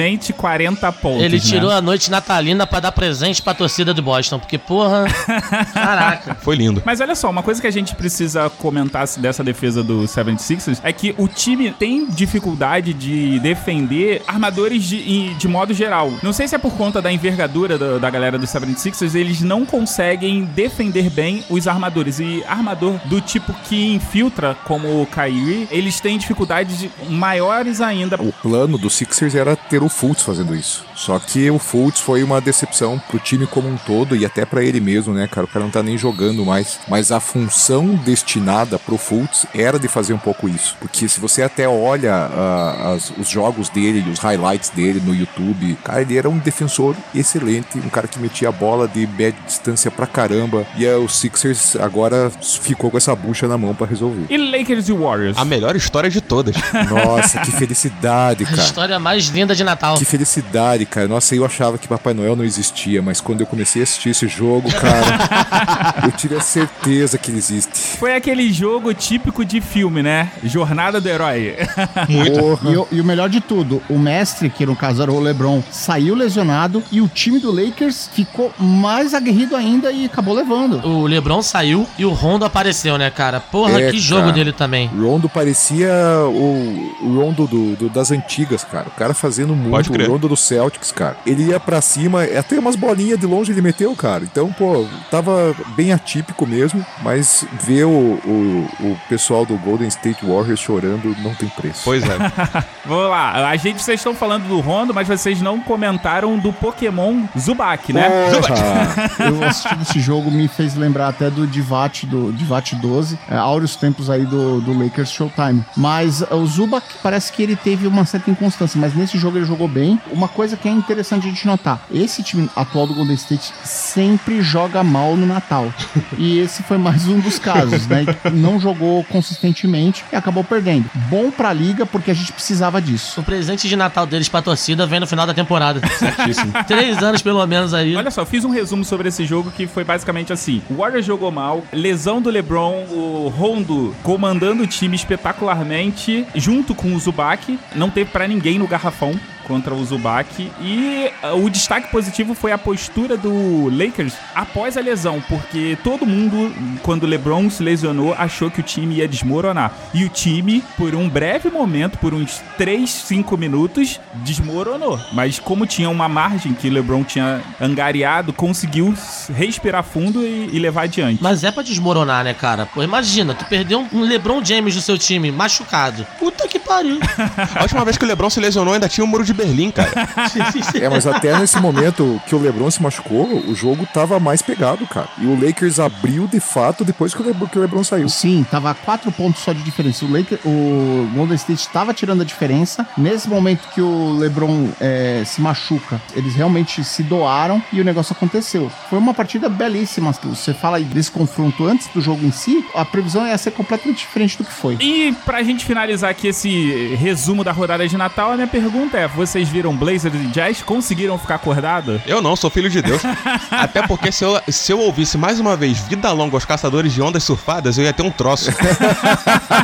somente 0.05 0.33
40 0.33 0.93
pontos. 0.93 1.23
Ele 1.23 1.37
né? 1.37 1.43
tirou 1.43 1.71
a 1.71 1.81
noite 1.81 2.11
natalina 2.11 2.67
pra 2.67 2.81
dar 2.81 2.93
presente 2.93 3.41
pra 3.41 3.55
torcida 3.55 3.95
do 3.95 4.03
Boston, 4.03 4.39
porque, 4.39 4.59
porra. 4.59 5.07
Caraca. 5.73 6.35
Foi 6.41 6.57
lindo. 6.57 6.83
Mas 6.85 7.01
olha 7.01 7.15
só, 7.15 7.31
uma 7.31 7.43
coisa 7.43 7.61
que 7.61 7.67
a 7.67 7.71
gente 7.71 7.95
precisa 7.95 8.51
comentar 8.51 9.07
dessa 9.19 9.43
defesa 9.43 9.83
do 9.83 10.03
76ers 10.03 10.81
é 10.83 10.93
que 10.93 11.15
o 11.17 11.27
time 11.27 11.71
tem 11.71 12.07
dificuldade 12.07 12.93
de 12.93 13.39
defender 13.41 14.23
armadores 14.27 14.85
de, 14.85 15.35
de 15.35 15.49
modo 15.49 15.73
geral. 15.73 16.13
Não 16.23 16.33
sei 16.33 16.47
se 16.47 16.55
é 16.55 16.59
por 16.59 16.73
conta 16.75 17.01
da 17.01 17.11
envergadura 17.11 17.79
da, 17.79 17.99
da 17.99 18.11
galera 18.11 18.39
do 18.39 18.47
76ers, 18.47 19.15
eles 19.15 19.41
não 19.41 19.65
conseguem 19.65 20.45
defender 20.45 21.11
bem 21.11 21.45
os 21.49 21.67
armadores. 21.67 22.21
E 22.21 22.45
armador 22.47 22.99
do 23.07 23.21
tipo 23.21 23.53
que 23.65 23.95
infiltra, 23.95 24.57
como 24.65 25.03
o 25.03 25.07
Kyrie, 25.07 25.69
eles 25.71 26.01
têm 26.01 26.19
dificuldades 26.19 26.79
de- 26.79 26.91
maiores 27.09 27.81
ainda. 27.81 28.17
O 28.21 28.33
plano 28.33 28.77
do 28.77 28.91
Sixers 28.91 29.35
era 29.35 29.57
ter 29.57 29.83
o 29.83 29.89
Fultz 29.95 30.23
fazendo 30.25 30.57
isso. 30.57 30.85
Só 30.95 31.19
que 31.19 31.51
o 31.51 31.59
Fultz 31.59 32.01
foi 32.01 32.23
uma 32.23 32.41
decepção 32.41 33.01
pro 33.11 33.19
time 33.19 33.47
como 33.47 33.69
um 33.69 33.77
todo 33.77 34.15
e 34.17 34.25
até 34.25 34.45
pra 34.45 34.63
ele 34.63 34.81
mesmo, 34.81 35.13
né, 35.13 35.27
cara? 35.29 35.45
O 35.45 35.49
cara 35.49 35.65
não 35.65 35.71
tá 35.71 35.83
nem 35.83 35.99
jogando 35.99 36.45
mais. 36.45 36.79
Mas 36.89 37.11
a 37.13 37.21
função 37.21 37.95
destinada 37.97 38.79
pro 38.79 38.97
Fultz 38.97 39.47
era 39.55 39.79
de 39.79 39.89
fazer 39.89 40.13
um 40.15 40.19
pouco 40.19 40.49
isso. 40.49 40.77
Porque 40.81 41.09
se 41.09 41.21
você 41.21 41.43
até 41.43 41.69
olha 41.69 42.15
ah, 42.15 42.93
as- 42.95 43.13
os 43.19 43.29
jogos 43.29 43.69
dele, 43.69 44.09
os 44.11 44.19
highlights 44.19 44.71
dele 44.71 45.03
no 45.05 45.15
YouTube, 45.15 45.77
cara, 45.85 46.03
ele 46.03 46.17
era 46.17 46.29
um 46.29 46.39
defensor 46.39 46.95
excelente, 47.15 47.79
um 47.79 47.89
cara 47.89 48.07
que 48.09 48.19
metia 48.19 48.49
a 48.49 48.53
bola 48.53 48.87
de 48.89 49.07
média 49.07 49.35
distância 49.47 49.91
pra 49.91 50.07
caramba. 50.07 50.67
E 50.77 50.87
aí, 50.87 50.95
o 50.95 51.09
Sixers 51.09 51.77
agora 51.77 52.31
ficou 52.61 52.91
com 52.91 52.97
essa 52.97 53.15
bucha 53.17 53.49
na 53.49 53.59
mão 53.59 53.75
pra 53.75 53.87
resolver. 53.87 54.27
E 54.31 54.37
Lakers 54.37 54.89
e 54.89 54.93
Warriors? 54.93 55.37
A 55.39 55.45
melhor 55.45 55.75
história 55.77 56.09
de 56.11 56.21
todas. 56.21 56.55
Nossa, 56.91 57.41
que 57.41 57.51
felicidade, 57.53 58.45
A 58.45 58.47
cara. 58.49 58.63
história 58.63 58.99
mais 58.99 59.25
linda 59.27 59.55
de 59.55 59.65
Natal. 59.65 59.97
Que 59.97 60.05
felicidade, 60.05 60.84
cara. 60.87 61.09
Nossa, 61.09 61.35
eu 61.35 61.45
achava 61.45 61.79
que 61.79 61.87
Papai 61.89 62.15
Noel 62.15 62.37
não 62.37 62.45
existia, 62.45 63.01
mas 63.03 63.21
quando 63.21 63.41
eu 63.41 63.47
comecei 63.47 63.83
a 63.83 63.85
assistir 63.85 64.11
esse 64.11 64.27
jogo, 64.29 64.69
cara, 64.73 66.05
eu 66.07 66.13
tive 66.13 66.37
a 66.37 66.41
certeza 66.41 67.19
que 67.19 67.31
ele 67.31 67.39
existe. 67.39 67.97
Foi 67.99 68.15
aquele 68.15 68.53
jogo 68.53 68.93
típico 68.95 69.45
de 69.45 69.61
filme, 69.61 70.03
né? 70.03 70.31
Jornada 70.43 71.01
do 71.01 71.09
Herói. 71.09 71.57
Porra. 72.39 72.71
E, 72.73 72.77
o- 72.77 72.89
e 72.93 73.01
o 73.01 73.05
melhor 73.05 73.29
de 73.29 73.41
tudo, 73.41 73.83
o 73.89 73.99
mestre, 73.99 74.49
que 74.51 74.65
no 74.67 74.77
caso 74.77 75.03
era 75.03 75.13
o 75.13 75.21
LeBron, 75.21 75.63
saiu 75.71 76.15
lesionado 76.15 76.83
e 76.91 77.01
o 77.01 77.09
time 77.09 77.39
do 77.39 77.51
Lakers 77.51 78.09
ficou 78.13 78.53
mais 78.59 79.15
aguerrido 79.15 79.57
ainda 79.57 79.91
e 79.93 80.07
acabou 80.07 80.35
levando. 80.35 80.87
O 80.87 81.07
LeBron 81.07 81.43
saiu 81.43 81.87
e 81.99 82.05
o 82.05 82.11
Rondo 82.11 82.45
apareceu, 82.45 82.97
né, 82.99 83.11
cara? 83.11 83.41
Porra, 83.41 83.81
É, 83.81 83.91
que 83.91 83.99
jogo 83.99 84.23
cara. 84.23 84.33
dele 84.33 84.53
também. 84.53 84.89
Rondo 84.89 85.29
parecia 85.29 85.91
o, 86.29 86.93
o 87.03 87.15
Rondo 87.21 87.47
do, 87.47 87.77
do- 87.77 87.89
das 87.89 88.11
antigas, 88.11 88.65
cara. 88.65 88.87
O 88.89 88.91
cara 88.93 89.15
fazendo 89.15 89.55
muito, 89.55 89.93
o 89.93 90.07
Rondo 90.07 90.29
do 90.29 90.37
Celtics, 90.75 90.93
cara. 90.93 91.17
Ele 91.25 91.45
ia 91.45 91.61
pra 91.61 91.81
cima, 91.81 92.25
até 92.25 92.59
umas 92.59 92.77
bolinhas 92.77 93.19
de 93.19 93.27
longe 93.27 93.53
ele 93.53 93.63
meteu, 93.63 93.95
cara. 93.95 94.25
Então, 94.25 94.53
pô, 94.53 94.87
tava 95.11 95.55
bem 95.77 95.93
atípico 95.93 96.47
mesmo, 96.47 96.85
mas 97.03 97.47
ver 97.61 97.85
o, 97.85 97.91
o, 97.91 98.69
o 98.81 98.99
pessoal 99.09 99.47
do 99.47 99.57
Golden 99.57 99.89
State 99.89 100.25
Warriors 100.25 100.61
chorando 100.61 101.15
não 101.21 101.35
tem 101.35 101.49
preço. 101.49 101.83
Pois 101.85 102.03
é. 102.03 102.19
Vamos 102.85 103.11
lá, 103.11 103.49
a 103.49 103.57
gente, 103.57 103.83
vocês 103.83 104.01
estão 104.01 104.15
falando 104.15 104.47
do 104.47 104.61
Rondo, 104.61 104.93
mas 104.93 105.09
vocês 105.09 105.41
não 105.41 105.61
comentaram 105.61 106.39
do 106.39 106.53
Pokémon 106.53 107.25
Zubat, 107.39 107.93
né? 107.93 108.09
Porra. 108.31 109.29
Eu 109.31 109.45
assistindo 109.45 109.83
esse 109.83 110.01
jogo 110.01 110.31
me 110.31 110.49
fez 110.49 110.75
lembrar 110.75 111.09
até 111.09 111.31
do 111.31 111.47
Divat, 111.47 112.05
do 112.05 112.33
Divat 112.33 112.73
12, 112.75 113.19
é, 113.29 113.37
áureos 113.37 113.77
tempos 113.77 114.11
aí 114.11 114.25
do, 114.25 114.61
do 114.61 114.77
Lakers 114.77 115.11
Showtime. 115.11 115.65
Mas 115.77 116.23
é, 116.23 116.35
o 116.35 116.47
Zubac 116.47 116.87
parece 117.03 117.33
que 117.33 117.43
ele 117.43 117.57
teve 117.57 117.87
uma 117.87 118.05
certa 118.05 118.31
inconstância, 118.31 118.81
mas 118.81 118.95
nesse 118.95 119.19
jogo 119.19 119.39
ele 119.39 119.47
jogou 119.47 119.69
bem. 119.69 120.01
Uma 120.11 120.29
coisa 120.29 120.57
que 120.57 120.64
é 120.69 120.73
interessante 120.73 121.27
a 121.27 121.31
gente 121.31 121.47
notar, 121.47 121.87
esse 121.93 122.23
time 122.23 122.49
atual 122.55 122.87
do 122.87 122.95
Golden 122.95 123.15
State 123.15 123.53
sempre 123.65 124.43
joga 124.43 124.83
mal 124.83 125.17
no 125.17 125.27
Natal. 125.27 125.73
E 126.17 126.39
esse 126.39 126.63
foi 126.63 126.79
mais 126.79 127.09
um 127.09 127.19
dos 127.19 127.39
casos, 127.39 127.87
né? 127.89 128.05
Não 128.33 128.61
jogou 128.61 129.03
consistentemente 129.05 130.05
e 130.13 130.17
acabou 130.17 130.45
perdendo. 130.45 130.89
Bom 131.09 131.31
pra 131.31 131.53
liga 131.53 131.85
porque 131.85 132.11
a 132.11 132.15
gente 132.15 132.33
precisava 132.33 132.81
disso. 132.81 133.21
O 133.21 133.25
presente 133.25 133.69
de 133.69 133.75
Natal 133.75 134.07
deles 134.07 134.29
pra 134.29 134.41
torcida 134.41 134.87
vem 134.87 135.01
no 135.01 135.07
final 135.07 135.27
da 135.27 135.35
temporada. 135.35 135.81
Certíssimo. 135.99 136.53
Três 136.67 137.03
anos 137.03 137.21
pelo 137.21 137.45
menos 137.47 137.75
aí. 137.75 137.97
Olha 137.97 138.11
só, 138.11 138.23
eu 138.23 138.27
fiz 138.27 138.45
um 138.45 138.51
resumo 138.51 138.85
sobre 138.85 139.09
esse 139.09 139.27
jogo 139.27 139.51
que 139.51 139.67
foi 139.67 139.83
basicamente 139.83 140.33
assim: 140.33 140.63
o 140.71 140.75
Warriors 140.77 141.05
jogou 141.05 141.31
mal, 141.31 141.65
lesão 141.73 142.23
do 142.23 142.31
LeBron, 142.31 142.85
o 142.91 143.33
Rondo 143.37 143.95
comandando 144.03 144.63
o 144.63 144.67
time 144.67 144.95
espetacularmente, 144.95 146.27
junto 146.35 146.75
com 146.75 146.95
o 146.95 146.99
Zubac, 146.99 147.59
não 147.75 147.91
teve 147.91 148.11
pra 148.11 148.29
ninguém 148.29 148.59
no 148.59 148.67
garrafão 148.67 149.19
contra 149.47 149.75
o 149.75 149.85
Zubac 149.85 150.51
e 150.61 151.11
uh, 151.23 151.45
o 151.45 151.49
destaque 151.49 151.91
positivo 151.91 152.35
foi 152.35 152.53
a 152.53 152.59
postura 152.59 153.17
do 153.17 153.69
Lakers 153.71 154.15
após 154.35 154.77
a 154.77 154.81
lesão, 154.81 155.23
porque 155.29 155.79
todo 155.83 156.07
mundo 156.07 156.53
quando 156.83 157.05
o 157.05 157.07
LeBron 157.07 157.49
se 157.51 157.63
lesionou 157.63 158.15
achou 158.15 158.51
que 158.51 158.61
o 158.61 158.63
time 158.63 158.97
ia 158.97 159.09
desmoronar. 159.09 159.73
E 159.93 160.05
o 160.05 160.09
time 160.09 160.63
por 160.77 160.95
um 160.95 161.09
breve 161.09 161.51
momento, 161.51 161.99
por 161.99 162.15
uns 162.15 162.43
3, 162.57 162.89
5 162.91 163.37
minutos, 163.37 164.01
desmoronou. 164.17 164.99
Mas 165.13 165.39
como 165.39 165.67
tinha 165.67 165.91
uma 165.91 166.09
margem 166.09 166.55
que 166.55 166.69
o 166.69 166.73
LeBron 166.73 167.05
tinha 167.05 167.43
angariado, 167.61 168.33
conseguiu 168.33 168.95
respirar 169.35 169.85
fundo 169.85 170.23
e, 170.23 170.51
e 170.53 170.59
levar 170.59 170.83
adiante. 170.83 171.23
Mas 171.23 171.45
é 171.45 171.51
pra 171.51 171.63
desmoronar, 171.63 172.25
né, 172.25 172.35
cara? 172.35 172.67
Pô, 172.67 172.83
imagina, 172.83 173.35
tu 173.35 173.45
perdeu 173.45 173.87
um 173.93 174.01
LeBron 174.01 174.45
James 174.45 174.75
do 174.75 174.81
seu 174.81 174.97
time, 174.97 175.31
machucado. 175.31 176.07
Puta 176.19 176.49
que 176.49 176.59
pariu. 176.59 176.99
A 177.55 177.63
última 177.63 177.85
vez 177.85 177.99
que 177.99 178.05
o 178.05 178.09
LeBron 178.09 178.31
se 178.31 178.41
lesionou 178.41 178.75
ainda 178.75 178.89
tinha 178.89 179.05
o 179.05 179.09
muro 179.09 179.25
de 179.25 179.34
Berlim, 179.35 179.71
cara. 179.71 179.91
É, 180.81 180.89
mas 180.89 181.07
até 181.07 181.37
nesse 181.39 181.59
momento 181.61 182.21
que 182.27 182.35
o 182.35 182.39
LeBron 182.39 182.71
se 182.71 182.83
machucou, 182.83 183.27
o 183.47 183.55
jogo 183.55 183.87
tava 183.93 184.19
mais 184.19 184.43
pegado, 184.43 184.87
cara. 184.87 185.09
E 185.19 185.27
o 185.27 185.39
Lakers 185.45 185.79
abriu 185.79 186.27
de 186.27 186.41
fato 186.41 186.85
depois 186.85 187.15
que 187.15 187.23
o, 187.23 187.25
Le- 187.27 187.35
que 187.49 187.59
o 187.59 187.61
LeBron 187.63 187.83
saiu. 187.85 188.09
Sim, 188.09 188.45
tava 188.51 188.75
quatro 188.75 189.11
pontos 189.13 189.43
só 189.43 189.53
de 189.53 189.63
diferença. 189.63 190.05
O, 190.05 190.11
Lakers, 190.13 190.41
o 190.45 191.09
Golden 191.15 191.35
State 191.37 191.61
estava 191.61 191.93
tirando 191.95 192.23
a 192.23 192.25
diferença. 192.25 192.87
Nesse 192.97 193.29
momento 193.29 193.69
que 193.75 193.81
o 193.81 194.13
LeBron 194.19 194.69
é, 194.81 195.23
se 195.25 195.41
machuca, 195.41 196.01
eles 196.15 196.35
realmente 196.35 196.83
se 196.85 197.03
doaram 197.03 197.63
e 197.73 197.81
o 197.81 197.85
negócio 197.85 198.13
aconteceu. 198.15 198.71
Foi 198.89 198.99
uma 198.99 199.15
partida 199.15 199.49
belíssima. 199.49 200.13
Você 200.13 200.53
fala 200.55 200.79
aí 200.79 200.85
desse 200.85 201.11
confronto 201.11 201.65
antes 201.67 201.89
do 201.89 202.01
jogo 202.01 202.25
em 202.25 202.33
si, 202.33 202.65
a 202.75 202.85
previsão 202.85 203.27
ia 203.27 203.37
ser 203.39 203.51
completamente 203.53 203.99
diferente 203.99 204.39
do 204.39 204.45
que 204.45 204.53
foi. 204.53 204.77
E 204.81 205.13
pra 205.25 205.43
gente 205.43 205.65
finalizar 205.65 206.11
aqui 206.11 206.29
esse 206.29 206.95
resumo 206.97 207.45
da 207.45 207.53
rodada 207.53 207.87
de 207.87 207.97
Natal, 207.97 208.33
a 208.33 208.35
minha 208.37 208.47
pergunta 208.47 208.97
é: 208.99 209.07
vocês 209.27 209.49
viram 209.49 209.75
Blazers 209.75 210.15
e 210.15 210.27
Jazz? 210.27 210.63
Conseguiram 210.63 211.19
ficar 211.19 211.37
acordados? 211.37 212.01
Eu 212.07 212.21
não, 212.21 212.37
sou 212.37 212.51
filho 212.51 212.69
de 212.69 212.83
Deus. 212.83 213.03
Até 213.51 213.87
porque 213.87 214.13
se 214.13 214.25
eu, 214.25 214.41
se 214.49 214.73
eu 214.73 214.79
ouvisse 214.81 215.17
mais 215.17 215.41
uma 215.41 215.57
vez 215.57 215.79
Vida 215.81 216.13
Longa 216.13 216.37
aos 216.37 216.45
Caçadores 216.45 216.93
de 216.93 217.01
Ondas 217.01 217.25
Surfadas, 217.25 217.79
eu 217.79 217.85
ia 217.85 217.93
ter 217.93 218.03
um 218.03 218.11
troço. 218.11 218.51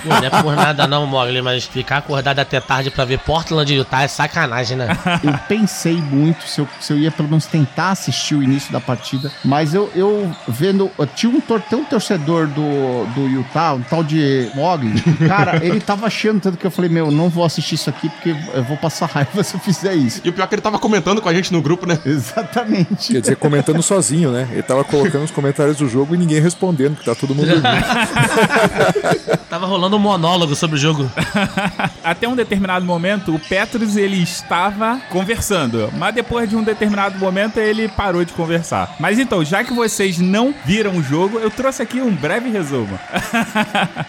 Pô, 0.02 0.08
não 0.08 0.24
é 0.24 0.30
por 0.42 0.56
nada 0.56 0.86
não, 0.86 1.06
Mogli, 1.06 1.42
mas 1.42 1.64
ficar 1.64 1.98
acordado 1.98 2.38
até 2.38 2.60
tarde 2.60 2.90
pra 2.90 3.04
ver 3.04 3.18
Portland 3.18 3.72
e 3.72 3.76
Utah 3.76 4.02
é 4.02 4.08
sacanagem, 4.08 4.76
né? 4.76 4.88
Eu 5.22 5.36
pensei 5.48 5.96
muito 5.96 6.48
se 6.48 6.60
eu, 6.60 6.68
se 6.80 6.92
eu 6.92 6.98
ia 6.98 7.10
pelo 7.10 7.28
menos 7.28 7.46
tentar 7.46 7.90
assistir 7.90 8.34
o 8.34 8.42
início 8.42 8.72
da 8.72 8.80
partida, 8.80 9.30
mas 9.44 9.74
eu, 9.74 9.90
eu 9.94 10.34
vendo. 10.48 10.90
eu 10.98 11.06
Tinha 11.06 11.30
um, 11.30 11.40
tor 11.40 11.62
um 11.72 11.84
torcedor 11.84 12.46
do, 12.46 13.04
do 13.14 13.28
Utah, 13.28 13.74
um 13.74 13.82
tal 13.82 14.02
de 14.02 14.50
Mogli. 14.54 15.00
Cara, 15.28 15.64
ele 15.64 15.80
tava 15.80 16.06
achando 16.06 16.40
tanto 16.40 16.56
que 16.56 16.66
eu 16.66 16.70
falei: 16.70 16.90
Meu, 16.90 17.10
não 17.10 17.28
vou 17.28 17.44
assistir 17.44 17.74
isso 17.74 17.90
aqui 17.90 18.08
porque 18.08 18.34
eu 18.54 18.64
vou 18.64 18.76
passar 18.76 19.06
raiva 19.06 19.42
você 19.50 19.58
fizer 19.58 19.94
isso. 19.94 20.20
E 20.24 20.28
o 20.28 20.32
pior 20.32 20.44
é 20.44 20.46
que 20.46 20.54
ele 20.54 20.62
tava 20.62 20.78
comentando 20.78 21.20
com 21.20 21.28
a 21.28 21.34
gente 21.34 21.52
no 21.52 21.60
grupo, 21.60 21.86
né? 21.86 21.98
Exatamente. 22.04 23.12
Quer 23.12 23.20
dizer, 23.20 23.36
comentando 23.36 23.82
sozinho, 23.82 24.30
né? 24.30 24.48
Ele 24.52 24.62
tava 24.62 24.84
colocando 24.84 25.24
os 25.24 25.30
comentários 25.30 25.76
do 25.76 25.88
jogo 25.88 26.14
e 26.14 26.18
ninguém 26.18 26.40
respondendo, 26.40 26.96
que 26.96 27.04
tá 27.04 27.14
todo 27.14 27.34
mundo 27.34 27.46
dormindo. 27.48 27.70
Tava 29.50 29.66
rolando 29.66 29.96
um 29.96 29.98
monólogo 29.98 30.54
sobre 30.54 30.76
o 30.76 30.78
jogo. 30.78 31.10
Até 32.04 32.28
um 32.28 32.36
determinado 32.36 32.84
momento, 32.84 33.34
o 33.34 33.38
Petrus 33.38 33.96
ele 33.96 34.22
estava 34.22 35.00
conversando, 35.10 35.90
mas 35.96 36.14
depois 36.14 36.48
de 36.48 36.54
um 36.54 36.62
determinado 36.62 37.18
momento 37.18 37.58
ele 37.58 37.88
parou 37.88 38.24
de 38.24 38.32
conversar. 38.32 38.94
Mas 39.00 39.18
então, 39.18 39.44
já 39.44 39.64
que 39.64 39.72
vocês 39.72 40.18
não 40.18 40.54
viram 40.64 40.96
o 40.96 41.02
jogo, 41.02 41.40
eu 41.40 41.50
trouxe 41.50 41.82
aqui 41.82 42.00
um 42.00 42.14
breve 42.14 42.48
resumo. 42.48 42.96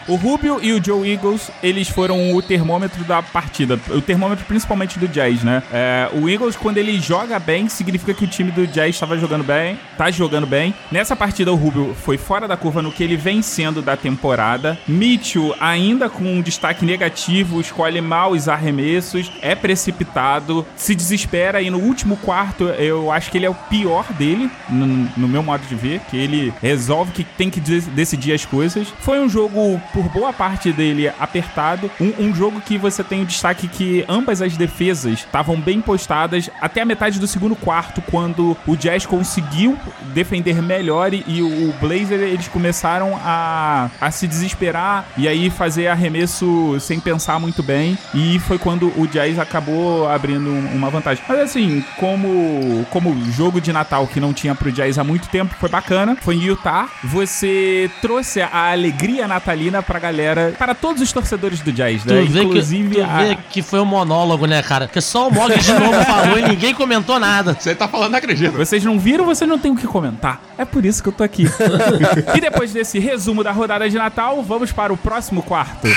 o 0.07 0.15
Rubio 0.15 0.59
e 0.61 0.73
o 0.73 0.83
Joe 0.83 1.11
Eagles, 1.11 1.49
eles 1.63 1.89
foram 1.89 2.35
o 2.35 2.41
termômetro 2.41 3.03
da 3.03 3.23
partida, 3.23 3.79
o 3.89 4.01
termômetro 4.01 4.45
principalmente 4.45 4.99
do 4.99 5.07
Jazz, 5.07 5.30
né? 5.43 5.63
É, 5.71 6.09
o 6.13 6.29
Eagles, 6.29 6.55
quando 6.55 6.77
ele 6.77 6.99
joga 6.99 7.39
bem, 7.39 7.67
significa 7.69 8.13
que 8.13 8.25
o 8.25 8.27
time 8.27 8.51
do 8.51 8.67
Jazz 8.67 8.89
estava 8.95 9.17
jogando 9.17 9.43
bem, 9.43 9.79
tá 9.97 10.11
jogando 10.11 10.45
bem. 10.45 10.73
Nessa 10.91 11.15
partida, 11.15 11.51
o 11.51 11.55
Rubio 11.55 11.95
foi 11.95 12.17
fora 12.17 12.47
da 12.47 12.57
curva 12.57 12.81
no 12.81 12.91
que 12.91 13.03
ele 13.03 13.15
vem 13.15 13.41
sendo 13.41 13.81
da 13.81 13.95
temporada. 13.95 14.77
Mitchell, 14.87 15.55
ainda 15.59 16.09
com 16.09 16.23
um 16.23 16.41
destaque 16.41 16.85
negativo, 16.85 17.59
escolhe 17.61 18.01
mal 18.01 18.31
os 18.31 18.47
arremessos, 18.47 19.31
é 19.41 19.55
precipitado, 19.55 20.65
se 20.75 20.93
desespera 20.95 21.61
e 21.61 21.69
no 21.69 21.79
último 21.79 22.17
quarto 22.17 22.65
eu 22.65 23.11
acho 23.11 23.31
que 23.31 23.37
ele 23.37 23.45
é 23.45 23.49
o 23.49 23.55
pior 23.55 24.05
dele, 24.13 24.49
no, 24.69 24.85
no 25.17 25.27
meu 25.27 25.41
modo 25.43 25.65
de 25.67 25.75
ver, 25.75 25.99
que 26.09 26.17
ele 26.17 26.53
resolve 26.61 27.11
que 27.11 27.23
tem 27.23 27.49
que 27.49 27.59
de- 27.59 27.81
decidir 27.81 28.33
as 28.33 28.45
coisas. 28.45 28.87
Foi 28.99 29.19
um 29.19 29.29
jogo, 29.29 29.81
por 29.93 30.03
boa 30.09 30.33
parte 30.33 30.71
dele, 30.71 31.11
apertado. 31.19 31.89
Um, 31.99 32.27
um 32.27 32.35
jogo 32.35 32.61
que 32.61 32.77
você 32.77 33.03
tem 33.03 33.21
o 33.21 33.25
destaque 33.25 33.67
que 33.67 34.05
ambas 34.07 34.41
as 34.41 34.55
defesas 34.57 35.20
estavam 35.25 35.59
bem 35.59 35.81
postadas 35.81 36.49
até 36.61 36.81
a 36.81 36.85
metade 36.85 37.19
do 37.19 37.27
segundo 37.27 37.55
quarto, 37.55 38.01
quando 38.09 38.55
o 38.67 38.75
Jazz 38.75 39.05
conseguiu 39.05 39.77
defender 40.13 40.61
melhor 40.61 41.13
e, 41.13 41.41
o 41.41 41.73
Blazer 41.79 42.19
eles 42.19 42.47
começaram 42.47 43.19
a, 43.23 43.89
a 43.99 44.11
se 44.11 44.27
desesperar 44.27 45.05
e 45.17 45.27
aí 45.27 45.49
fazer 45.49 45.87
arremesso 45.87 46.77
sem 46.79 46.99
pensar 46.99 47.39
muito 47.39 47.61
bem. 47.63 47.97
E 48.13 48.39
foi 48.39 48.57
quando 48.57 48.91
o 48.97 49.07
Jazz 49.07 49.39
acabou 49.39 50.07
abrindo 50.09 50.49
um- 50.49 50.75
uma 50.75 50.89
vantagem. 50.89 51.23
Mas 51.27 51.39
assim, 51.39 51.83
como, 51.97 52.85
como 52.89 53.15
jogo 53.31 53.59
de 53.61 53.71
Natal 53.71 54.07
que 54.07 54.19
não 54.19 54.33
tinha 54.33 54.53
pro 54.55 54.71
Jazz 54.71 54.97
há 54.97 55.03
muito 55.03 55.27
tempo, 55.29 55.53
foi 55.59 55.69
bacana. 55.69 56.17
Foi 56.21 56.35
em 56.35 56.41
Utah. 56.43 56.87
Você 57.03 57.89
trouxe 58.01 58.41
a 58.41 58.71
alegria 58.71 59.27
natalina 59.27 59.81
pra 59.83 59.99
galera, 59.99 60.53
para 60.57 60.73
todos 60.73 61.01
os 61.01 61.11
torcedores 61.11 61.59
do 61.61 61.71
Jazz, 61.71 62.03
Tu 62.03 62.13
né? 62.13 62.21
vê, 62.23 62.43
Inclusive 62.43 62.95
que, 62.95 63.01
tu 63.01 63.09
a- 63.09 63.17
vê 63.23 63.37
que 63.49 63.61
foi 63.61 63.79
um 63.79 63.85
monólogo, 63.85 64.45
né, 64.45 64.61
cara? 64.61 64.87
Porque 64.87 65.01
só 65.11 65.27
o 65.27 65.31
Mog 65.31 65.53
de 65.53 65.73
novo 65.73 66.01
falou 66.05 66.39
e 66.39 66.41
ninguém 66.41 66.73
comentou 66.73 67.19
nada. 67.19 67.53
Você 67.59 67.75
tá 67.75 67.85
falando, 67.85 68.11
não 68.11 68.17
acredito. 68.17 68.53
Vocês 68.53 68.83
não 68.85 68.97
viram, 68.97 69.25
vocês 69.25 69.49
não 69.49 69.59
têm 69.59 69.73
o 69.73 69.75
que 69.75 69.85
comentar. 69.85 70.41
É 70.57 70.63
por 70.63 70.85
isso 70.85 71.03
que 71.03 71.09
eu 71.09 71.13
tô 71.13 71.21
aqui. 71.21 71.45
e 72.33 72.39
depois 72.39 72.71
desse 72.71 72.97
resumo 72.97 73.43
da 73.43 73.51
rodada 73.51 73.89
de 73.89 73.97
Natal, 73.97 74.41
vamos 74.41 74.71
para 74.71 74.93
o 74.93 74.97
próximo 74.97 75.43
quarto. 75.43 75.89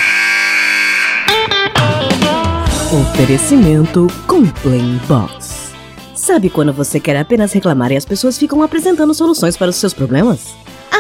Oferecimento 2.93 4.09
Complain 4.27 5.01
Box. 5.07 5.73
Sabe 6.17 6.51
quando 6.51 6.73
você 6.73 6.99
quer 6.99 7.17
apenas 7.17 7.53
reclamar 7.53 7.93
e 7.93 7.97
as 7.97 8.05
pessoas 8.05 8.37
ficam 8.37 8.63
apresentando 8.63 9.15
soluções 9.15 9.57
para 9.57 9.71
os 9.71 9.77
seus 9.77 9.95
problemas? 9.95 10.55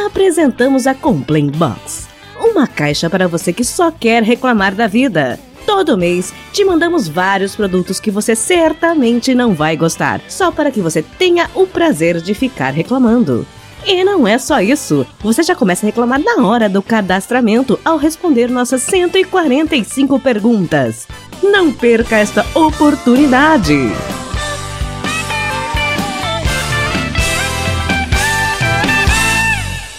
Apresentamos 0.06 0.86
a 0.86 0.94
Complain 0.94 1.50
Box. 1.50 2.06
Uma 2.38 2.68
caixa 2.68 3.10
para 3.10 3.26
você 3.26 3.52
que 3.52 3.64
só 3.64 3.90
quer 3.90 4.22
reclamar 4.22 4.72
da 4.72 4.86
vida. 4.86 5.38
Todo 5.66 5.96
mês 5.96 6.32
te 6.52 6.64
mandamos 6.64 7.08
vários 7.08 7.56
produtos 7.56 7.98
que 7.98 8.10
você 8.10 8.36
certamente 8.36 9.34
não 9.34 9.54
vai 9.54 9.76
gostar, 9.76 10.20
só 10.28 10.50
para 10.50 10.70
que 10.70 10.80
você 10.80 11.02
tenha 11.02 11.50
o 11.54 11.66
prazer 11.66 12.20
de 12.20 12.34
ficar 12.34 12.70
reclamando. 12.70 13.46
E 13.86 14.02
não 14.02 14.26
é 14.26 14.38
só 14.38 14.60
isso. 14.60 15.06
Você 15.20 15.42
já 15.42 15.54
começa 15.54 15.84
a 15.84 15.88
reclamar 15.88 16.18
na 16.18 16.46
hora 16.46 16.68
do 16.68 16.82
cadastramento 16.82 17.78
ao 17.84 17.96
responder 17.96 18.48
nossas 18.48 18.82
145 18.82 20.18
perguntas. 20.20 21.06
Não 21.42 21.72
perca 21.72 22.16
esta 22.16 22.46
oportunidade. 22.54 23.76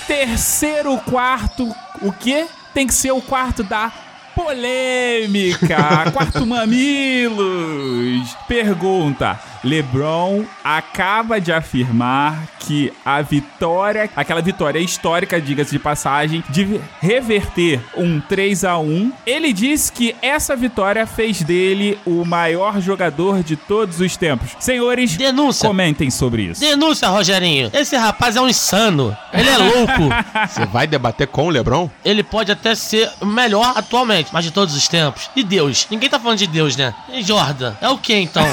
Terceiro 0.08 0.97
quarto, 1.10 1.69
o 2.01 2.12
quê? 2.12 2.47
Tem 2.73 2.88
que 2.88 2.93
ser 2.93 3.12
o 3.12 3.21
quarto 3.21 3.63
da 3.63 3.91
polêmica. 4.36 6.12
quarto 6.12 6.45
Mamilos. 6.45 8.36
Pergunta: 8.48 9.39
LeBron 9.65 10.45
acaba 10.63 11.41
de 11.41 11.51
afirmar 11.51 12.47
que 12.60 12.93
a 13.04 13.21
vitória, 13.21 14.10
aquela 14.15 14.41
vitória 14.41 14.80
histórica, 14.80 15.41
diga-se 15.41 15.71
de 15.71 15.80
passagem, 15.80 16.43
de 16.49 16.80
reverter 17.01 17.82
um 17.97 18.19
3 18.19 18.63
a 18.63 18.78
1 18.78 19.12
ele 19.25 19.51
disse 19.51 19.91
que 19.91 20.15
essa 20.21 20.56
vitória 20.56 21.06
fez 21.08 21.41
dele 21.41 21.97
o 22.06 22.23
maior 22.23 22.80
jogador 22.80 23.43
de 23.43 23.56
todos 23.56 23.99
os 23.99 24.15
tempos. 24.15 24.51
Senhores, 24.60 25.17
Denúncia. 25.17 25.67
comentem 25.67 26.10
sobre 26.10 26.43
isso. 26.43 26.62
Denúncia, 26.62 27.08
Rogerinho. 27.08 27.69
Esse 27.73 27.95
rapaz 27.95 28.36
é 28.36 28.41
um 28.41 28.47
insano. 28.47 29.15
Ele 29.34 29.49
é 29.49 29.58
louco. 29.58 30.10
Você 30.47 30.65
vai 30.65 30.88
debater 30.88 31.28
com 31.28 31.47
o 31.47 31.49
LeBron? 31.49 31.89
Ele 32.04 32.23
pode 32.23 32.51
até 32.51 32.75
ser 32.75 33.10
o 33.19 33.25
melhor 33.25 33.73
atualmente, 33.75 34.30
mas 34.32 34.45
de 34.45 34.51
todos 34.51 34.75
os 34.75 34.88
tempos. 34.88 35.30
E 35.36 35.43
Deus? 35.43 35.88
Ninguém 35.89 36.10
tá 36.10 36.19
falando 36.19 36.38
de 36.38 36.47
Deus, 36.47 36.75
né? 36.75 36.93
E 37.12 37.23
Jordan? 37.23 37.73
É 37.82 37.89
o 37.89 37.97
que 37.97 38.15
então? 38.15 38.45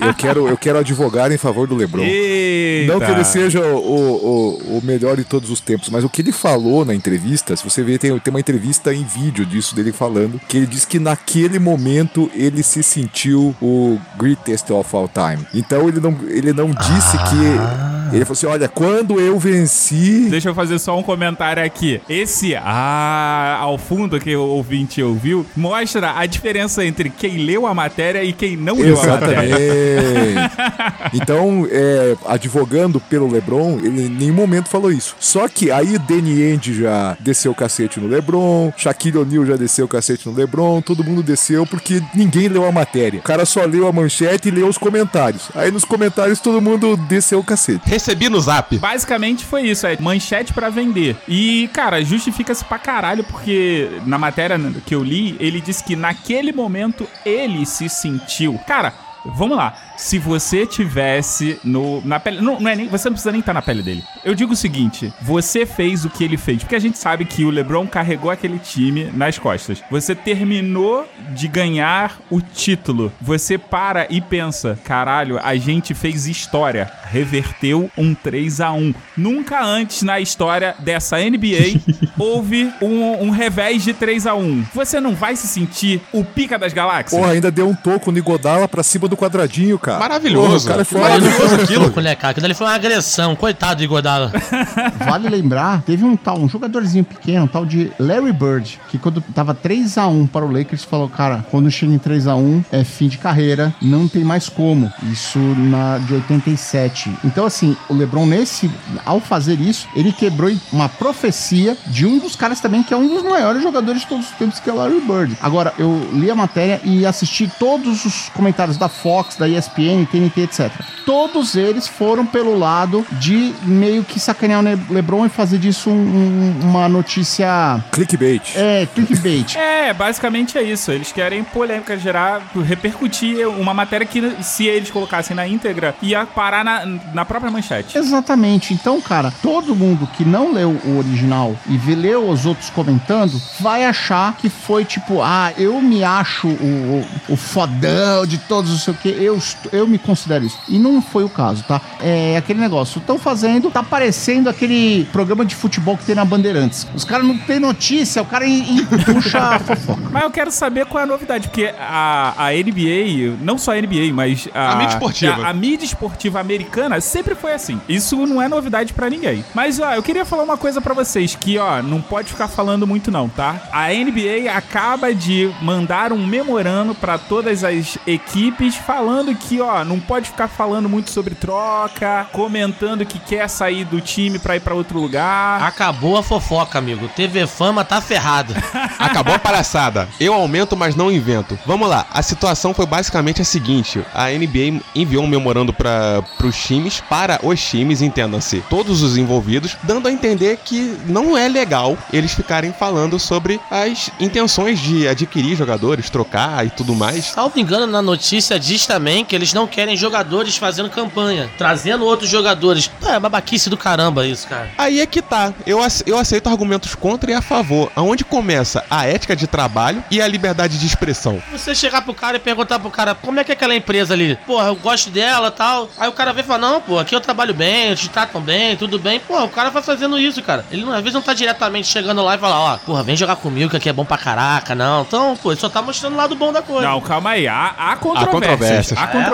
Eu 0.00 0.14
quero, 0.14 0.51
eu 0.52 0.56
quero 0.58 0.78
advogar 0.78 1.32
em 1.32 1.38
favor 1.38 1.66
do 1.66 1.74
LeBron. 1.74 2.02
Eita. 2.02 2.92
Não 2.92 3.00
que 3.00 3.10
ele 3.10 3.24
seja 3.24 3.60
o, 3.60 3.76
o, 3.76 4.78
o 4.78 4.82
melhor 4.84 5.16
de 5.16 5.24
todos 5.24 5.50
os 5.50 5.60
tempos, 5.60 5.88
mas 5.88 6.04
o 6.04 6.08
que 6.08 6.20
ele 6.20 6.32
falou 6.32 6.84
na 6.84 6.94
entrevista, 6.94 7.56
se 7.56 7.64
você 7.64 7.82
ver, 7.82 7.98
tem, 7.98 8.16
tem 8.18 8.32
uma 8.32 8.40
entrevista 8.40 8.92
em 8.92 9.04
vídeo 9.04 9.46
disso 9.46 9.74
dele 9.74 9.92
falando, 9.92 10.40
que 10.48 10.56
ele 10.56 10.66
disse 10.66 10.86
que 10.86 10.98
naquele 10.98 11.58
momento 11.58 12.30
ele 12.34 12.62
se 12.62 12.82
sentiu 12.82 13.54
o 13.60 13.98
greatest 14.16 14.70
of 14.70 14.94
all 14.94 15.08
time. 15.08 15.46
Então 15.54 15.88
ele 15.88 16.00
não, 16.00 16.16
ele 16.28 16.52
não 16.52 16.70
disse 16.70 17.16
que. 17.18 18.12
Ele 18.14 18.24
falou 18.26 18.32
assim: 18.32 18.46
olha, 18.46 18.68
quando 18.68 19.18
eu 19.18 19.38
venci. 19.38 20.28
Deixa 20.28 20.50
eu 20.50 20.54
fazer 20.54 20.78
só 20.78 20.98
um 20.98 21.02
comentário 21.02 21.64
aqui. 21.64 22.00
Esse 22.08 22.54
ah 22.54 23.56
ao 23.60 23.78
fundo 23.78 24.20
que 24.20 24.36
o 24.36 24.42
ouvinte 24.42 25.02
ouviu 25.02 25.46
mostra 25.56 26.18
a 26.18 26.26
diferença 26.26 26.84
entre 26.84 27.08
quem 27.08 27.38
leu 27.38 27.66
a 27.66 27.74
matéria 27.74 28.22
e 28.22 28.32
quem 28.32 28.56
não 28.56 28.76
leu 28.76 29.00
a 29.00 29.06
matéria. 29.06 30.41
Então, 31.14 31.66
é, 31.70 32.16
advogando 32.26 32.98
pelo 32.98 33.30
LeBron, 33.30 33.78
ele 33.82 34.06
em 34.06 34.08
nenhum 34.08 34.34
momento 34.34 34.68
falou 34.68 34.90
isso. 34.90 35.14
Só 35.18 35.46
que 35.46 35.70
aí 35.70 35.98
Danny 35.98 36.42
Ainge 36.42 36.74
já 36.74 37.16
desceu 37.20 37.52
o 37.52 37.54
cacete 37.54 38.00
no 38.00 38.08
LeBron, 38.08 38.72
Shaquille 38.76 39.18
O'Neal 39.18 39.44
já 39.44 39.56
desceu 39.56 39.84
o 39.84 39.88
cacete 39.88 40.28
no 40.28 40.34
LeBron, 40.34 40.80
todo 40.80 41.04
mundo 41.04 41.22
desceu 41.22 41.66
porque 41.66 42.02
ninguém 42.14 42.48
leu 42.48 42.66
a 42.66 42.72
matéria. 42.72 43.20
O 43.20 43.22
cara 43.22 43.44
só 43.44 43.64
leu 43.64 43.86
a 43.86 43.92
manchete 43.92 44.48
e 44.48 44.50
leu 44.50 44.68
os 44.68 44.78
comentários. 44.78 45.50
Aí 45.54 45.70
nos 45.70 45.84
comentários 45.84 46.40
todo 46.40 46.60
mundo 46.60 46.96
desceu 46.96 47.40
o 47.40 47.44
cacete. 47.44 47.88
Recebi 47.88 48.28
no 48.28 48.40
zap. 48.40 48.76
Basicamente 48.78 49.44
foi 49.44 49.62
isso, 49.62 49.86
é 49.86 49.96
manchete 50.00 50.52
pra 50.52 50.70
vender. 50.70 51.16
E, 51.28 51.68
cara, 51.72 52.02
justifica-se 52.02 52.64
pra 52.64 52.78
caralho, 52.78 53.24
porque 53.24 53.88
na 54.06 54.18
matéria 54.18 54.58
que 54.86 54.94
eu 54.94 55.02
li, 55.02 55.36
ele 55.38 55.60
disse 55.60 55.84
que 55.84 55.96
naquele 55.96 56.52
momento 56.52 57.06
ele 57.24 57.64
se 57.66 57.88
sentiu. 57.88 58.58
Cara, 58.66 58.92
vamos 59.24 59.56
lá. 59.56 59.74
Se 59.96 60.18
você 60.18 60.66
tivesse 60.66 61.58
no, 61.64 62.00
na 62.04 62.18
pele. 62.18 62.40
Não, 62.40 62.60
não 62.60 62.70
é 62.70 62.76
nem, 62.76 62.88
você 62.88 63.08
não 63.08 63.14
precisa 63.14 63.32
nem 63.32 63.40
estar 63.40 63.52
na 63.52 63.62
pele 63.62 63.82
dele. 63.82 64.02
Eu 64.24 64.34
digo 64.34 64.52
o 64.52 64.56
seguinte: 64.56 65.12
você 65.20 65.64
fez 65.66 66.04
o 66.04 66.10
que 66.10 66.24
ele 66.24 66.36
fez. 66.36 66.62
Porque 66.62 66.76
a 66.76 66.80
gente 66.80 66.98
sabe 66.98 67.24
que 67.24 67.44
o 67.44 67.50
LeBron 67.50 67.86
carregou 67.86 68.30
aquele 68.30 68.58
time 68.58 69.10
nas 69.14 69.38
costas. 69.38 69.82
Você 69.90 70.14
terminou 70.14 71.06
de 71.30 71.48
ganhar 71.48 72.18
o 72.30 72.40
título. 72.40 73.12
Você 73.20 73.58
para 73.58 74.06
e 74.10 74.20
pensa: 74.20 74.78
caralho, 74.84 75.38
a 75.42 75.56
gente 75.56 75.94
fez 75.94 76.26
história. 76.26 76.90
Reverteu 77.10 77.90
um 77.96 78.14
3 78.14 78.60
a 78.60 78.72
1 78.72 78.94
Nunca 79.16 79.62
antes 79.62 80.02
na 80.02 80.18
história 80.18 80.74
dessa 80.78 81.18
NBA 81.18 81.80
houve 82.18 82.72
um, 82.80 83.24
um 83.24 83.30
revés 83.30 83.84
de 83.84 83.92
3 83.92 84.26
a 84.26 84.34
1 84.34 84.64
Você 84.74 85.00
não 85.00 85.14
vai 85.14 85.36
se 85.36 85.46
sentir 85.46 86.00
o 86.12 86.24
pica 86.24 86.58
das 86.58 86.72
galáxias? 86.72 87.20
Porra, 87.20 87.32
ainda 87.32 87.50
deu 87.50 87.68
um 87.68 87.74
toco 87.74 88.10
no 88.10 88.18
Igodala 88.18 88.66
pra 88.66 88.82
cima 88.82 89.08
do 89.08 89.16
quadradinho, 89.16 89.78
cara. 89.82 89.98
Maravilhoso. 89.98 90.48
Porra, 90.48 90.58
o 90.58 90.64
cara 90.64 90.82
é 90.82 90.84
foda. 90.84 91.30
Foi 91.32 91.46
um 91.46 91.62
aquilo. 91.62 91.80
pouco, 91.84 92.00
né, 92.00 92.14
cara? 92.14 92.30
Aquilo 92.30 92.46
ali 92.46 92.54
foi 92.54 92.66
uma 92.66 92.74
agressão. 92.74 93.36
Coitado 93.36 93.76
do 93.76 93.84
Igodala. 93.84 94.32
Vale 95.04 95.28
lembrar, 95.28 95.82
teve 95.82 96.04
um 96.04 96.16
tal, 96.16 96.38
um 96.38 96.48
jogadorzinho 96.48 97.04
pequeno, 97.04 97.44
um 97.44 97.48
tal 97.48 97.66
de 97.66 97.92
Larry 97.98 98.32
Bird, 98.32 98.80
que 98.88 98.98
quando 98.98 99.20
tava 99.34 99.54
3 99.54 99.98
a 99.98 100.06
1 100.06 100.26
para 100.28 100.44
o 100.44 100.50
Lakers, 100.50 100.84
falou, 100.84 101.08
cara, 101.08 101.44
quando 101.50 101.70
chega 101.70 101.92
em 101.92 101.98
3 101.98 102.26
a 102.26 102.36
1 102.36 102.64
é 102.70 102.84
fim 102.84 103.08
de 103.08 103.18
carreira, 103.18 103.74
não 103.82 104.06
tem 104.06 104.24
mais 104.24 104.48
como. 104.48 104.92
Isso 105.10 105.38
na 105.38 105.98
de 105.98 106.14
87. 106.14 107.12
Então 107.24 107.44
assim, 107.44 107.76
o 107.88 107.94
LeBron 107.94 108.26
nesse 108.26 108.70
ao 109.04 109.20
fazer 109.20 109.60
isso, 109.60 109.88
ele 109.94 110.12
quebrou 110.12 110.52
uma 110.72 110.88
profecia 110.88 111.76
de 111.86 112.06
um 112.06 112.18
dos 112.18 112.36
caras 112.36 112.60
também 112.60 112.82
que 112.82 112.94
é 112.94 112.96
um 112.96 113.08
dos 113.08 113.22
maiores 113.22 113.62
jogadores 113.62 114.02
de 114.02 114.06
todos 114.06 114.26
os 114.26 114.32
tempos, 114.32 114.60
que 114.60 114.68
é 114.68 114.72
o 114.72 114.76
Larry 114.76 115.00
Bird. 115.00 115.36
Agora, 115.40 115.72
eu 115.78 116.08
li 116.12 116.30
a 116.30 116.34
matéria 116.34 116.80
e 116.84 117.04
assisti 117.06 117.50
todos 117.58 118.04
os 118.04 118.28
comentários 118.30 118.76
da 118.76 118.88
Fox, 118.88 119.36
da 119.36 119.48
ESPN, 119.48 119.71
TNT, 119.74 120.40
etc. 120.42 120.70
Todos 121.04 121.54
eles 121.56 121.86
foram 121.88 122.24
pelo 122.24 122.56
lado 122.58 123.04
de 123.12 123.52
meio 123.62 124.04
que 124.04 124.18
sacanear 124.20 124.62
o 124.62 124.92
LeBron 124.92 125.26
e 125.26 125.28
fazer 125.28 125.58
disso 125.58 125.90
um- 125.90 125.94
um- 125.94 126.60
uma 126.70 126.88
notícia 126.88 127.82
Clickbait. 127.90 128.42
é 128.56 128.86
clickbait. 128.94 129.56
É, 129.82 129.92
basicamente 129.92 130.56
é 130.56 130.62
isso. 130.62 130.90
Eles 130.92 131.10
querem 131.12 131.42
polêmica, 131.44 131.98
gerar, 131.98 132.40
repercutir 132.64 133.46
uma 133.48 133.74
matéria 133.74 134.06
que, 134.06 134.20
se 134.42 134.66
eles 134.66 134.90
colocassem 134.90 135.34
na 135.36 135.46
íntegra, 135.46 135.94
ia 136.00 136.24
parar 136.24 136.64
na, 136.64 136.86
na 137.12 137.24
própria 137.24 137.50
manchete. 137.50 137.96
Exatamente. 137.98 138.72
Então, 138.72 139.00
cara, 139.00 139.32
todo 139.42 139.74
mundo 139.74 140.06
que 140.16 140.24
não 140.24 140.52
leu 140.52 140.70
o 140.84 140.98
original 140.98 141.56
e 141.68 141.76
vê, 141.76 141.94
leu 141.94 142.28
os 142.28 142.46
outros 142.46 142.70
comentando, 142.70 143.40
vai 143.60 143.84
achar 143.84 144.36
que 144.36 144.48
foi 144.48 144.84
tipo, 144.84 145.20
ah, 145.22 145.52
eu 145.58 145.80
me 145.80 146.02
acho 146.04 146.46
o, 146.48 147.04
o, 147.28 147.32
o 147.34 147.36
fodão 147.36 148.26
de 148.26 148.38
todos, 148.38 148.70
não 148.70 148.78
sei 148.78 148.94
o 148.94 148.96
que, 148.96 149.08
eu, 149.08 149.36
est- 149.36 149.61
eu 149.72 149.86
me 149.86 149.98
considero 149.98 150.44
isso. 150.44 150.58
E 150.68 150.78
não 150.78 151.00
foi 151.02 151.24
o 151.24 151.28
caso, 151.28 151.62
tá? 151.64 151.80
É 152.00 152.36
aquele 152.36 152.60
negócio, 152.60 152.98
estão 152.98 153.18
fazendo, 153.18 153.70
tá 153.70 153.82
parecendo 153.82 154.48
aquele 154.48 155.04
programa 155.12 155.44
de 155.44 155.54
futebol 155.54 155.96
que 155.96 156.04
tem 156.04 156.14
na 156.14 156.24
Bandeirantes. 156.24 156.86
Os 156.94 157.04
caras 157.04 157.26
não 157.26 157.36
têm 157.38 157.58
notícia, 157.60 158.22
o 158.22 158.26
cara 158.26 158.46
em- 158.46 158.78
em- 158.78 158.84
puxa 158.86 159.38
a 159.38 159.58
fofoca. 159.58 160.02
Mas 160.10 160.22
eu 160.22 160.30
quero 160.30 160.50
saber 160.50 160.86
qual 160.86 161.00
é 161.00 161.04
a 161.04 161.06
novidade, 161.06 161.48
porque 161.48 161.72
a, 161.78 162.34
a 162.36 162.52
NBA, 162.54 163.36
não 163.40 163.58
só 163.58 163.72
a 163.72 163.76
NBA, 163.80 164.12
mas 164.12 164.48
a, 164.54 164.72
A 164.72 164.76
mídia 164.76 164.92
esportiva. 164.94 165.42
A, 165.44 165.48
a 165.50 165.52
mídia 165.52 165.84
esportiva 165.86 166.40
americana 166.40 167.00
sempre 167.00 167.34
foi 167.34 167.52
assim. 167.52 167.80
Isso 167.88 168.26
não 168.26 168.40
é 168.40 168.48
novidade 168.48 168.92
pra 168.92 169.08
ninguém. 169.10 169.44
Mas, 169.54 169.78
ó, 169.80 169.92
eu 169.94 170.02
queria 170.02 170.24
falar 170.24 170.42
uma 170.42 170.56
coisa 170.56 170.80
pra 170.80 170.94
vocês, 170.94 171.34
que, 171.38 171.58
ó, 171.58 171.82
não 171.82 172.00
pode 172.00 172.28
ficar 172.28 172.48
falando 172.48 172.86
muito 172.86 173.10
não, 173.10 173.28
tá? 173.28 173.56
A 173.72 173.88
NBA 173.92 174.50
acaba 174.54 175.14
de 175.14 175.50
mandar 175.60 176.12
um 176.12 176.26
memorando 176.26 176.94
pra 176.94 177.18
todas 177.18 177.64
as 177.64 177.98
equipes 178.06 178.74
falando 178.76 179.34
que, 179.34 179.51
ó, 179.60 179.84
não 179.84 179.98
pode 179.98 180.30
ficar 180.30 180.48
falando 180.48 180.88
muito 180.88 181.10
sobre 181.10 181.34
troca, 181.34 182.26
comentando 182.32 183.04
que 183.04 183.18
quer 183.18 183.48
sair 183.48 183.84
do 183.84 184.00
time 184.00 184.38
pra 184.38 184.56
ir 184.56 184.60
pra 184.60 184.74
outro 184.74 184.98
lugar. 184.98 185.62
Acabou 185.62 186.16
a 186.16 186.22
fofoca, 186.22 186.78
amigo. 186.78 187.08
TV 187.08 187.46
Fama 187.46 187.84
tá 187.84 188.00
ferrado. 188.00 188.54
Acabou 188.98 189.34
a 189.34 189.38
palhaçada. 189.38 190.08
Eu 190.20 190.34
aumento, 190.34 190.76
mas 190.76 190.94
não 190.94 191.10
invento. 191.10 191.58
Vamos 191.66 191.88
lá. 191.88 192.06
A 192.10 192.22
situação 192.22 192.74
foi 192.74 192.86
basicamente 192.86 193.42
a 193.42 193.44
seguinte: 193.44 194.04
a 194.14 194.28
NBA 194.30 194.82
enviou 194.94 195.24
um 195.24 195.28
memorando 195.28 195.72
para 195.72 196.24
os 196.42 196.56
times, 196.56 197.02
para 197.08 197.40
os 197.42 197.60
times, 197.62 198.02
entendam-se, 198.02 198.62
todos 198.68 199.02
os 199.02 199.16
envolvidos, 199.16 199.76
dando 199.82 200.08
a 200.08 200.12
entender 200.12 200.58
que 200.64 200.96
não 201.06 201.36
é 201.36 201.48
legal 201.48 201.96
eles 202.12 202.32
ficarem 202.32 202.72
falando 202.72 203.18
sobre 203.18 203.60
as 203.70 204.10
intenções 204.20 204.78
de 204.80 205.08
adquirir 205.08 205.56
jogadores, 205.56 206.10
trocar 206.10 206.64
e 206.66 206.70
tudo 206.70 206.94
mais. 206.94 207.26
Salvo 207.26 207.58
engano, 207.58 207.86
na 207.86 208.02
notícia 208.02 208.58
diz 208.58 208.86
também 208.86 209.24
que 209.24 209.34
eles 209.42 209.52
não 209.52 209.66
querem 209.66 209.96
jogadores 209.96 210.56
fazendo 210.56 210.88
campanha, 210.88 211.50
trazendo 211.58 212.04
outros 212.04 212.30
jogadores. 212.30 212.86
Pô, 212.86 213.08
é 213.08 213.18
babaquice 213.18 213.68
do 213.68 213.76
caramba 213.76 214.26
isso, 214.26 214.46
cara. 214.48 214.70
Aí 214.78 215.00
é 215.00 215.06
que 215.06 215.20
tá. 215.20 215.52
Eu, 215.66 215.80
eu 216.06 216.18
aceito 216.18 216.48
argumentos 216.48 216.94
contra 216.94 217.30
e 217.30 217.34
a 217.34 217.42
favor. 217.42 217.90
Aonde 217.96 218.24
começa 218.24 218.84
a 218.88 219.06
ética 219.06 219.34
de 219.34 219.46
trabalho 219.46 220.02
e 220.10 220.22
a 220.22 220.28
liberdade 220.28 220.78
de 220.78 220.86
expressão. 220.86 221.42
Você 221.50 221.74
chegar 221.74 222.02
pro 222.02 222.14
cara 222.14 222.36
e 222.36 222.40
perguntar 222.40 222.78
pro 222.78 222.90
cara 222.90 223.14
como 223.14 223.40
é 223.40 223.44
que 223.44 223.50
é 223.50 223.54
aquela 223.54 223.74
empresa 223.74 224.14
ali? 224.14 224.36
Porra, 224.46 224.68
eu 224.68 224.76
gosto 224.76 225.10
dela 225.10 225.50
tal. 225.50 225.90
Aí 225.98 226.08
o 226.08 226.12
cara 226.12 226.32
vem 226.32 226.44
e 226.44 226.46
fala: 226.46 226.58
Não, 226.60 226.80
pô, 226.80 226.98
aqui 226.98 227.14
eu 227.14 227.20
trabalho 227.20 227.52
bem, 227.52 227.86
eles 227.86 228.00
te 228.00 228.08
tratam 228.08 228.40
bem, 228.40 228.76
tudo 228.76 228.98
bem. 228.98 229.18
Pô, 229.20 229.42
o 229.42 229.48
cara 229.48 229.70
vai 229.70 229.82
fazendo 229.82 230.18
isso, 230.18 230.42
cara. 230.42 230.64
Ele 230.70 230.88
às 230.90 231.00
vezes 231.00 231.14
não 231.14 231.22
tá 231.22 231.34
diretamente 231.34 231.88
chegando 231.88 232.22
lá 232.22 232.36
e 232.36 232.38
falar: 232.38 232.60
Ó, 232.60 232.76
porra, 232.78 233.02
vem 233.02 233.16
jogar 233.16 233.36
comigo 233.36 233.70
que 233.70 233.76
aqui 233.76 233.88
é 233.88 233.92
bom 233.92 234.04
pra 234.04 234.18
caraca, 234.18 234.74
não. 234.74 235.02
Então, 235.02 235.36
pô, 235.36 235.50
ele 235.50 235.60
só 235.60 235.68
tá 235.68 235.82
mostrando 235.82 236.14
o 236.14 236.16
lado 236.16 236.36
bom 236.36 236.52
da 236.52 236.62
coisa. 236.62 236.88
Não, 236.88 237.00
calma 237.00 237.30
aí. 237.30 237.48
Há, 237.48 237.74
há 237.76 237.96
controvérsias. 237.96 238.32
controvérsias. 238.32 238.98
Há 238.98 239.06
controvérsias 239.08 239.31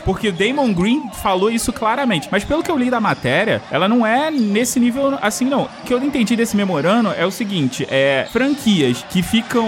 porque 0.00 0.28
o 0.28 0.32
Damon 0.32 0.72
Green 0.72 1.10
falou 1.22 1.50
isso 1.50 1.72
claramente. 1.72 2.28
Mas 2.30 2.44
pelo 2.44 2.62
que 2.62 2.70
eu 2.70 2.76
li 2.78 2.90
da 2.90 3.00
matéria, 3.00 3.62
ela 3.70 3.88
não 3.88 4.06
é 4.06 4.30
nesse 4.30 4.78
nível 4.80 5.18
assim, 5.20 5.44
não. 5.44 5.62
O 5.64 5.68
que 5.84 5.92
eu 5.94 6.02
entendi 6.02 6.36
desse 6.36 6.56
memorando 6.56 7.10
é 7.16 7.24
o 7.26 7.30
seguinte: 7.30 7.86
é 7.90 8.26
franquias 8.32 9.04
que 9.10 9.22
ficam 9.22 9.66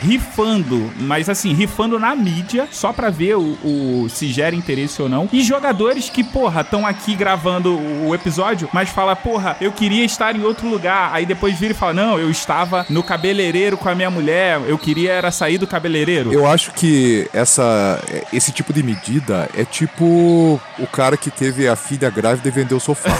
rifando, 0.00 0.92
mas 1.00 1.28
assim, 1.28 1.52
rifando 1.52 1.98
na 1.98 2.14
mídia, 2.14 2.68
só 2.70 2.92
pra 2.92 3.10
ver 3.10 3.36
o, 3.36 3.56
o- 3.64 4.06
se 4.08 4.28
gera 4.28 4.54
interesse 4.54 5.00
ou 5.02 5.08
não. 5.08 5.28
E 5.32 5.42
jogadores 5.42 6.08
que, 6.10 6.22
porra, 6.22 6.60
estão 6.60 6.86
aqui 6.86 7.14
gravando 7.14 7.76
o, 7.78 8.14
episódio, 8.14 8.68
mas 8.72 8.88
fala, 8.90 9.16
porra, 9.16 9.56
eu 9.60 9.72
queria 9.72 10.04
estar 10.04 10.36
em 10.36 10.42
outro 10.44 10.68
lugar. 10.68 11.10
Aí 11.12 11.26
depois 11.26 11.58
vira 11.58 11.72
e 11.72 11.76
fala, 11.76 11.92
não, 11.94 12.18
eu 12.18 12.30
estava 12.30 12.86
no 12.88 13.02
cabeleireiro 13.02 13.76
com 13.76 13.88
a 13.88 13.94
minha 13.94 14.10
mulher, 14.10 14.60
eu 14.68 14.78
queria 14.78 15.12
era 15.12 15.30
sair 15.30 15.58
do 15.58 15.66
cabeleireiro. 15.66 16.32
Eu 16.32 16.46
acho 16.46 16.72
que 16.72 17.28
essa, 17.32 18.00
esse 18.32 18.52
tipo 18.52 18.72
de 18.72 18.82
medida 18.94 19.48
é 19.54 19.64
tipo 19.64 20.60
o 20.78 20.86
cara 20.86 21.16
que 21.16 21.30
teve 21.30 21.66
a 21.68 21.74
filha 21.74 22.08
grávida 22.08 22.48
e 22.48 22.50
vendeu 22.50 22.76
o 22.76 22.80
sofá. 22.80 23.10